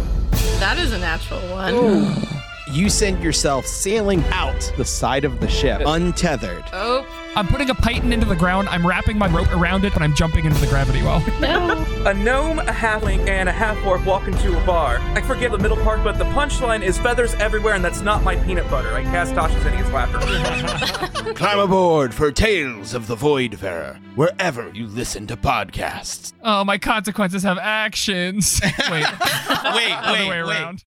That 0.60 0.78
is 0.78 0.92
a 0.94 0.98
natural 1.00 1.40
one. 1.50 2.16
You 2.72 2.90
send 2.90 3.22
yourself 3.22 3.68
sailing 3.68 4.24
out 4.32 4.74
the 4.78 4.86
side 4.86 5.26
of 5.26 5.40
the 5.40 5.48
ship, 5.48 5.84
untethered. 5.86 6.64
Oh. 6.74 7.06
I'm 7.36 7.48
putting 7.48 7.70
a 7.70 7.76
python 7.76 8.14
into 8.14 8.26
the 8.26 8.36
ground. 8.36 8.70
I'm 8.70 8.86
wrapping 8.86 9.18
my 9.18 9.28
rope 9.28 9.52
around 9.54 9.86
it, 9.86 9.94
but 9.94 10.02
I'm 10.02 10.14
jumping 10.14 10.46
into 10.46 10.60
the 10.60 10.68
gravity 10.68 11.02
well. 11.02 11.24
A 12.06 12.14
gnome, 12.14 12.60
a 12.60 12.64
halfling, 12.66 13.30
and 13.30 13.48
a 13.48 13.52
half 13.52 13.82
orc 13.86 14.06
walk 14.06 14.28
into 14.28 14.62
a 14.62 14.66
bar. 14.66 14.98
I 15.16 15.22
forget 15.22 15.52
the 15.52 15.58
middle 15.58 15.78
part, 15.78 16.04
but 16.04 16.18
the 16.18 16.26
punchline 16.26 16.84
is 16.84 16.98
feathers 16.98 17.34
everywhere, 17.36 17.76
and 17.76 17.84
that's 17.84 18.02
not 18.02 18.24
my 18.24 18.36
peanut 18.36 18.70
butter. 18.70 18.94
I 18.94 19.04
cast 19.04 19.34
Tasha's 19.34 19.64
hideous 19.64 19.90
laughter. 19.90 21.34
Climb 21.34 21.60
aboard 21.60 22.14
for 22.14 22.30
Tales 22.30 22.94
of 22.94 23.08
the 23.08 23.16
Voidfarer, 23.16 24.00
wherever 24.16 24.70
you 24.74 24.86
listen 24.88 25.26
to 25.28 25.38
podcasts. 25.38 26.34
Oh, 26.44 26.66
my 26.66 26.78
consequences 26.78 27.44
have 27.44 27.58
actions. 27.58 28.60
Wait, 28.64 28.76
wait, 28.90 29.06
other 29.08 29.74
wait, 29.74 30.30
way 30.30 30.30
wait. 30.30 30.40
around. 30.40 30.84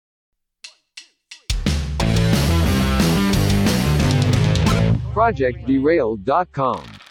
ProjectDerailed.com. 5.17 7.06